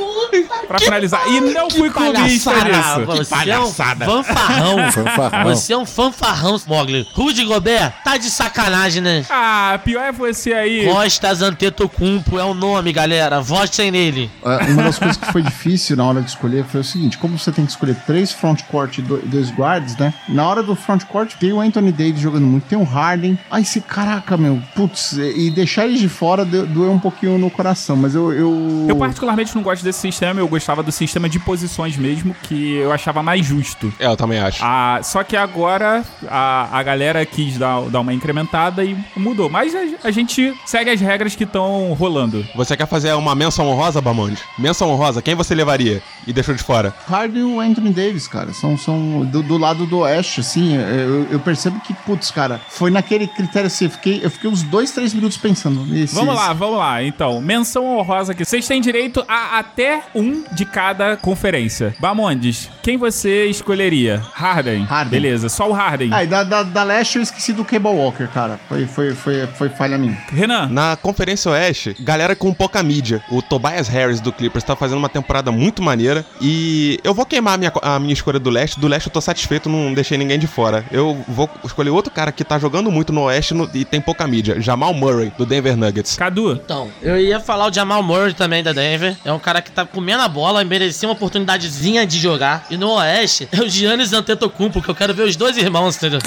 Pra 0.68 0.80
finalizar. 0.80 1.28
E 1.28 1.40
não 1.40 1.70
fui 1.70 1.90
clubista 1.90 2.52
Palhaçada, 2.52 3.06
nisso. 3.06 3.26
Você 3.26 3.50
é 3.50 3.60
um 3.60 3.68
fanfarrão. 3.72 4.92
Fanfarrão. 4.92 5.44
Você 5.56 5.74
é 5.74 5.78
um 5.78 5.86
fanfarrão, 5.86 6.58
Mogli. 6.68 7.08
Rudy 7.14 7.44
Gobert, 7.46 7.94
tá 8.04 8.18
de 8.18 8.30
sacanagem, 8.30 9.02
né? 9.02 9.26
Ah, 9.30 9.80
pior 9.84 10.04
é 10.04 10.12
você 10.12 10.54
aí. 10.54 10.86
Costas 10.86 11.42
Antetokounmpo 11.42 12.38
é 12.40 12.44
o 12.44 12.54
nome, 12.54 12.92
galera. 12.92 13.42
Votem 13.42 13.92
nele. 13.92 14.30
É, 14.44 14.72
Uma 14.72 14.84
das 14.84 14.98
coisas 15.00 15.18
que 15.18 15.32
foi 15.32 15.42
difícil 15.42 15.96
na 15.98 16.06
hora 16.06 16.22
de 16.22 16.30
escolher 16.30 16.66
foi 16.66 16.82
o 16.82 16.84
seguinte: 16.84 17.18
como 17.18 17.38
você 17.38 17.52
tem 17.52 17.66
que 17.66 17.72
escolher 17.72 17.96
três 18.06 18.32
frontcourt 18.32 18.98
e 18.98 19.02
do- 19.02 19.18
dois 19.26 19.50
guards, 19.52 19.96
né? 19.98 20.14
Na 20.30 20.48
hora 20.48 20.62
do 20.64 20.76
frontcourt 20.76 21.34
tem 21.36 21.52
o 21.54 21.60
Anthony 21.60 21.92
Davis 21.92 22.20
jogando 22.20 22.46
muito, 22.46 22.66
tem 22.68 22.78
o 22.78 22.84
Harden. 22.84 23.38
Aí 23.50 23.64
você, 23.66 23.82
caraca, 23.82 24.38
meu, 24.38 24.62
putz, 24.76 25.14
e 25.14 25.50
deixar 25.52 25.86
eles 25.86 26.00
de 26.00 26.10
fora 26.10 26.44
do- 26.46 26.66
doeu 26.66 26.92
um 26.92 27.00
pouquinho 27.10 27.38
no 27.38 27.50
coração, 27.50 27.96
mas 27.96 28.14
eu. 28.14 28.34
Eu, 28.34 28.86
Eu 28.88 28.96
particularmente 28.96 29.56
não 29.56 29.64
gosto 29.64 29.84
desse 29.84 30.00
sistema, 30.00 30.40
eu 30.40 30.48
gostava 30.48 30.84
do 30.84 30.92
sistema 30.92 31.30
de 31.30 31.40
posições 31.40 31.96
mesmo, 31.98 32.36
que 32.44 32.76
eu 32.76 32.92
achava 32.92 33.24
mais 33.24 33.46
justo. 33.46 33.92
É, 34.00 34.08
eu 34.08 34.18
também 34.18 34.40
acho. 34.40 34.60
Ah, 34.62 35.00
só 35.04 35.24
que 35.24 35.36
agora 35.36 36.04
a, 36.28 36.78
a 36.78 36.84
galera 36.84 37.26
quis 37.26 37.58
dar, 37.58 37.82
dar 37.84 38.02
uma 38.02 38.14
incrementada 38.14 38.84
e 38.84 38.98
mudou. 39.16 39.50
Mas 39.50 39.74
a, 39.74 40.08
a 40.08 40.12
gente 40.12 40.54
segue 40.66 40.90
as 40.90 41.00
regras 41.00 41.36
que 41.36 41.46
estão 41.46 41.94
rolando. 41.94 42.46
Você 42.56 42.76
quer 42.76 42.88
fazer 42.88 43.14
uma 43.14 43.34
menção 43.34 43.68
honrosa, 43.68 44.02
Bamonde? 44.02 44.42
Menção 44.58 44.90
honrosa, 44.90 45.22
quem 45.22 45.36
você 45.36 45.56
levaria 45.56 46.02
e 46.26 46.34
deixou 46.34 46.54
de 46.54 46.64
fora? 46.64 46.94
Harden 47.08 47.42
e 47.42 47.44
o 47.44 47.60
Anthony 47.60 47.92
Davis, 47.92 48.28
cara, 48.28 48.54
são, 48.54 48.78
são 48.78 49.26
do, 49.26 49.42
do 49.42 49.58
lado 49.58 49.86
do 49.86 50.00
oeste, 50.00 50.42
assim, 50.42 50.76
eu, 50.76 51.28
eu 51.32 51.40
percebo 51.40 51.80
que, 51.80 51.94
putz, 51.94 52.32
cara, 52.32 52.60
foi 52.70 52.92
naquele 52.92 53.28
critério 53.28 53.68
assim, 53.68 53.86
eu 53.86 53.92
fiquei, 53.92 54.20
eu 54.24 54.30
fiquei 54.30 54.50
uns 54.50 54.64
dois, 54.64 54.92
três 54.92 55.14
minutos 55.14 55.38
pensando. 55.38 55.86
Esse, 55.96 56.14
Vamos 56.14 56.36
lá, 56.36 56.54
vamos 56.54 56.78
lá. 56.78 56.97
Então, 57.04 57.42
menção 57.42 57.86
honrosa 57.98 58.32
aqui. 58.32 58.44
Vocês 58.46 58.68
têm 58.68 58.82
direito 58.82 59.24
a 59.28 59.60
até 59.60 60.02
um 60.16 60.44
de 60.52 60.66
cada 60.66 61.16
conferência. 61.18 61.96
Bamondes, 62.00 62.70
quem 62.82 62.98
você 62.98 63.46
escolheria? 63.46 64.22
Harden. 64.34 64.84
Harden. 64.84 65.12
Beleza, 65.12 65.50
só 65.50 65.70
o 65.70 65.74
Harden. 65.74 66.10
Ah, 66.14 66.24
e 66.24 66.28
da, 66.28 66.44
da, 66.44 66.64
da 66.64 66.84
leste 66.84 67.18
eu 67.18 67.22
esqueci 67.22 67.54
do 67.54 67.64
Cable 67.66 67.90
Walker, 67.92 68.28
cara. 68.28 68.60
Foi, 68.68 68.86
foi, 68.88 69.14
foi, 69.14 69.48
foi 69.48 69.70
falha 69.70 69.98
minha. 69.98 70.18
Renan. 70.32 70.68
Na 70.70 70.96
Conferência 70.96 71.52
Oeste, 71.52 71.96
galera 72.00 72.36
com 72.36 72.54
pouca 72.54 72.82
mídia. 72.84 73.22
O 73.32 73.42
Tobias 73.42 73.88
Harris 73.88 74.20
do 74.20 74.32
Clippers 74.32 74.64
tá 74.64 74.76
fazendo 74.76 74.98
uma 74.98 75.10
temporada 75.10 75.52
muito 75.52 75.82
maneira. 75.82 76.26
E 76.42 77.00
eu 77.04 77.14
vou 77.14 77.26
queimar 77.26 77.56
a 77.56 77.58
minha, 77.58 77.72
a 77.82 78.00
minha 78.00 78.14
escolha 78.14 78.40
do 78.40 78.50
Leste. 78.50 78.80
Do 78.80 78.88
Leste 78.88 79.08
eu 79.08 79.14
tô 79.14 79.22
satisfeito, 79.22 79.70
não 79.70 79.94
deixei 79.94 80.18
ninguém 80.18 80.40
de 80.40 80.48
fora. 80.48 80.86
Eu 80.92 81.24
vou 81.28 81.50
escolher 81.64 81.90
outro 81.90 82.12
cara 82.12 82.32
que 82.32 82.44
tá 82.44 82.58
jogando 82.60 82.92
muito 82.92 83.12
no 83.14 83.24
Oeste 83.24 83.54
no- 83.54 83.70
e 83.74 83.84
tem 83.86 84.00
pouca 84.02 84.28
mídia. 84.28 84.60
Jamal 84.62 84.94
Murray, 84.94 85.32
do 85.38 85.46
Denver 85.46 85.76
Nuggets. 85.78 86.16
Cadu. 86.16 86.54
Então, 86.54 86.87
eu 87.02 87.20
ia 87.20 87.40
falar 87.40 87.68
o 87.70 87.74
Jamal 87.74 88.02
Murray 88.04 88.34
também 88.34 88.64
da 88.64 88.74
Denver. 88.74 89.16
É 89.24 89.32
um 89.32 89.40
cara 89.40 89.62
que 89.62 89.72
tá 89.72 89.86
comendo 89.86 90.24
a 90.24 90.28
bola 90.28 90.62
e 90.62 90.66
merecia 90.66 91.08
uma 91.08 91.14
oportunidadezinha 91.14 92.06
de 92.06 92.20
jogar. 92.20 92.66
E 92.70 92.78
no 92.78 92.92
Oeste, 92.92 93.48
é 93.52 93.62
o 93.62 93.70
Giannis 93.70 94.14
Antetokounmpo, 94.14 94.82
que 94.82 94.90
eu 94.90 94.96
quero 94.96 95.14
ver 95.14 95.24
os 95.24 95.36
dois 95.36 95.58
irmãos, 95.58 95.96
entendeu? 95.98 96.20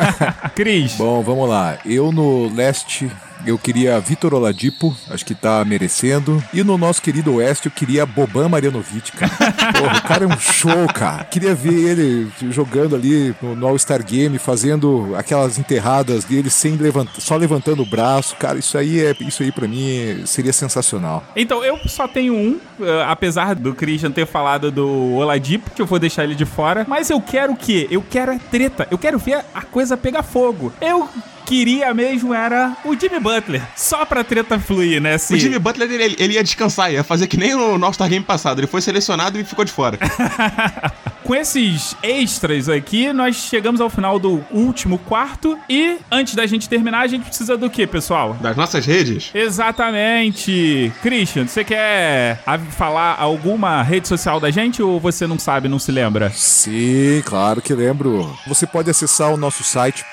Cris. 0.54 0.94
Bom, 0.94 1.22
vamos 1.22 1.48
lá. 1.48 1.78
Eu 1.84 2.12
no 2.12 2.52
leste. 2.54 3.10
Eu 3.44 3.58
queria 3.58 3.98
Vitor 3.98 4.34
Oladipo, 4.34 4.96
acho 5.10 5.24
que 5.24 5.34
tá 5.34 5.64
merecendo. 5.64 6.42
E 6.52 6.62
no 6.62 6.78
nosso 6.78 7.02
querido 7.02 7.34
Oeste, 7.34 7.66
eu 7.66 7.72
queria 7.72 8.06
Boban 8.06 8.48
Marjanovic, 8.48 9.12
cara. 9.12 9.32
Porra, 9.72 9.98
o 9.98 10.02
cara 10.02 10.24
é 10.24 10.26
um 10.28 10.38
show, 10.38 10.86
cara. 10.94 11.24
Queria 11.24 11.54
ver 11.54 11.72
ele 11.72 12.30
jogando 12.50 12.94
ali 12.94 13.34
no, 13.42 13.66
All-Star 13.66 14.04
Game, 14.04 14.38
fazendo 14.38 15.14
aquelas 15.16 15.58
enterradas 15.58 16.24
dele 16.24 16.50
sem 16.50 16.76
levantar, 16.76 17.20
só 17.20 17.36
levantando 17.36 17.82
o 17.82 17.86
braço. 17.86 18.36
Cara, 18.36 18.58
isso 18.58 18.78
aí 18.78 19.00
é 19.00 19.16
isso 19.20 19.42
aí 19.42 19.50
para 19.50 19.66
mim 19.66 20.22
seria 20.24 20.52
sensacional. 20.52 21.24
Então, 21.34 21.64
eu 21.64 21.78
só 21.86 22.06
tenho 22.06 22.34
um, 22.34 22.60
eh, 22.80 23.04
apesar 23.08 23.54
do 23.54 23.74
Christian 23.74 24.10
ter 24.10 24.26
falado 24.26 24.70
do 24.70 25.14
Oladipo, 25.14 25.70
que 25.70 25.82
eu 25.82 25.86
vou 25.86 25.98
deixar 25.98 26.24
ele 26.24 26.34
de 26.34 26.44
fora. 26.44 26.84
Mas 26.88 27.10
eu 27.10 27.20
quero 27.20 27.52
o 27.52 27.56
quê? 27.56 27.88
Eu 27.90 28.04
quero 28.08 28.32
a 28.32 28.38
treta. 28.38 28.86
Eu 28.90 28.98
quero 28.98 29.18
ver 29.18 29.44
a 29.54 29.62
coisa 29.62 29.96
pegar 29.96 30.22
fogo. 30.22 30.72
Eu 30.80 31.08
queria 31.46 31.92
mesmo 31.94 32.34
era 32.34 32.76
o 32.84 32.98
Jimmy 32.98 33.20
Butler. 33.20 33.62
Só 33.76 34.04
pra 34.04 34.24
treta 34.24 34.58
fluir, 34.58 35.00
né? 35.00 35.18
Se... 35.18 35.34
O 35.34 35.38
Jimmy 35.38 35.58
Butler, 35.58 35.90
ele, 35.90 36.16
ele 36.18 36.34
ia 36.34 36.42
descansar, 36.42 36.92
ia 36.92 37.04
fazer 37.04 37.26
que 37.26 37.36
nem 37.36 37.54
no 37.54 37.84
All-Star 37.84 38.08
Game 38.08 38.24
passado. 38.24 38.60
Ele 38.60 38.66
foi 38.66 38.80
selecionado 38.80 39.38
e 39.38 39.44
ficou 39.44 39.64
de 39.64 39.72
fora. 39.72 39.98
Com 41.24 41.36
esses 41.36 41.96
extras 42.02 42.68
aqui, 42.68 43.12
nós 43.12 43.36
chegamos 43.36 43.80
ao 43.80 43.88
final 43.88 44.18
do 44.18 44.44
último 44.50 44.98
quarto. 44.98 45.56
E 45.68 45.98
antes 46.10 46.34
da 46.34 46.46
gente 46.46 46.68
terminar, 46.68 47.00
a 47.00 47.06
gente 47.06 47.26
precisa 47.26 47.56
do 47.56 47.70
quê, 47.70 47.86
pessoal? 47.86 48.36
Das 48.40 48.56
nossas 48.56 48.84
redes, 48.84 49.30
Exatamente. 49.32 50.92
Christian, 51.00 51.46
você 51.46 51.62
quer 51.62 52.42
falar 52.70 53.16
alguma 53.18 53.82
rede 53.82 54.08
social 54.08 54.40
da 54.40 54.50
gente 54.50 54.82
ou 54.82 54.98
você 54.98 55.26
não 55.26 55.38
sabe, 55.38 55.68
não 55.68 55.78
se 55.78 55.92
lembra? 55.92 56.30
Sim, 56.30 57.22
claro 57.24 57.62
que 57.62 57.72
lembro. 57.72 58.36
Você 58.46 58.66
pode 58.66 58.90
acessar 58.90 59.32
o 59.32 59.36
nosso 59.36 59.62
site 59.62 60.04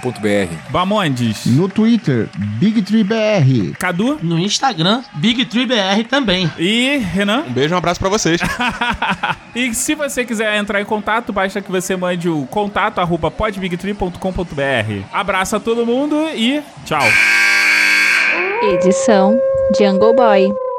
podbigtree.com.br. 0.00 0.70
Bamondes. 0.70 1.46
No 1.46 1.68
Twitter, 1.68 2.28
BigTreeBR. 2.36 3.76
Cadu 3.78 4.18
No 4.22 4.38
Instagram, 4.38 5.02
BigTreeBR 5.14 6.04
também. 6.08 6.50
e 6.58 6.96
Renan. 6.98 7.44
um 7.48 7.52
beijo 7.52 7.72
e 7.72 7.74
um 7.74 7.78
abraço 7.78 8.00
pra 8.00 8.08
vocês. 8.08 8.40
E 9.54 9.74
se 9.74 9.94
você 9.94 10.24
quiser 10.24 10.56
entrar 10.56 10.80
em 10.80 10.84
contato, 10.86 11.30
basta 11.30 11.60
que 11.60 11.70
você 11.70 11.94
mande 11.94 12.26
o 12.26 12.46
contato 12.46 13.00
arroba 13.00 13.30
podbigtree.com.br. 13.30 15.04
Abraço 15.12 15.56
a 15.56 15.60
todo 15.60 15.84
mundo 15.84 16.16
e 16.34 16.62
tchau. 16.86 17.02
Edição 18.62 19.36
Jungle 19.78 20.14
Boy. 20.16 20.71